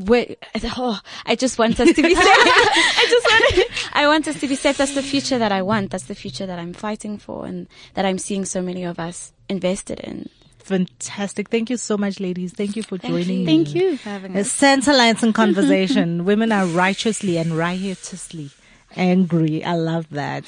oh, 0.07 0.99
I 1.25 1.35
just 1.35 1.59
want 1.59 1.79
us 1.79 1.93
to 1.93 2.01
be 2.01 2.15
safe. 2.15 2.25
I 2.25 3.05
just 3.09 3.27
want, 3.27 3.89
I 3.93 4.07
want 4.07 4.27
us 4.27 4.39
to 4.39 4.47
be 4.47 4.55
safe. 4.55 4.77
That's 4.77 4.95
the 4.95 5.03
future 5.03 5.37
that 5.37 5.51
I 5.51 5.61
want. 5.61 5.91
That's 5.91 6.05
the 6.05 6.15
future 6.15 6.45
that 6.45 6.59
I'm 6.59 6.73
fighting 6.73 7.17
for 7.17 7.45
and 7.45 7.67
that 7.93 8.05
I'm 8.05 8.17
seeing 8.17 8.45
so 8.45 8.61
many 8.61 8.83
of 8.83 8.99
us 8.99 9.33
invested 9.49 9.99
in. 9.99 10.29
Fantastic. 10.63 11.49
Thank 11.49 11.69
you 11.69 11.77
so 11.77 11.97
much, 11.97 12.19
ladies. 12.19 12.53
Thank 12.53 12.75
you 12.75 12.83
for 12.83 12.97
joining 12.97 13.39
me. 13.39 13.45
Thank 13.45 13.75
you 13.75 13.97
for 13.97 14.09
having 14.09 14.31
us. 14.31 14.37
A 14.37 14.41
us. 14.41 14.51
Santa 14.51 14.93
Lansing 14.93 15.33
conversation. 15.33 16.25
Women 16.31 16.51
are 16.51 16.65
righteously 16.65 17.37
and 17.37 17.57
riotously 17.57 18.49
angry. 18.95 19.63
I 19.63 19.75
love 19.75 20.09
that. 20.11 20.45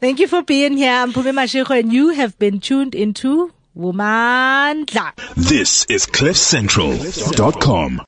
Thank 0.00 0.20
you 0.20 0.28
for 0.28 0.42
being 0.42 0.76
here. 0.76 0.92
I'm 0.92 1.12
Pumi 1.12 1.32
Mashiko 1.32 1.78
and 1.78 1.92
you 1.92 2.10
have 2.10 2.38
been 2.38 2.60
tuned 2.60 2.94
into 2.94 3.52
Woman 3.74 4.86
This 5.36 5.84
is 5.86 6.06
CliffCentral.com. 6.06 8.02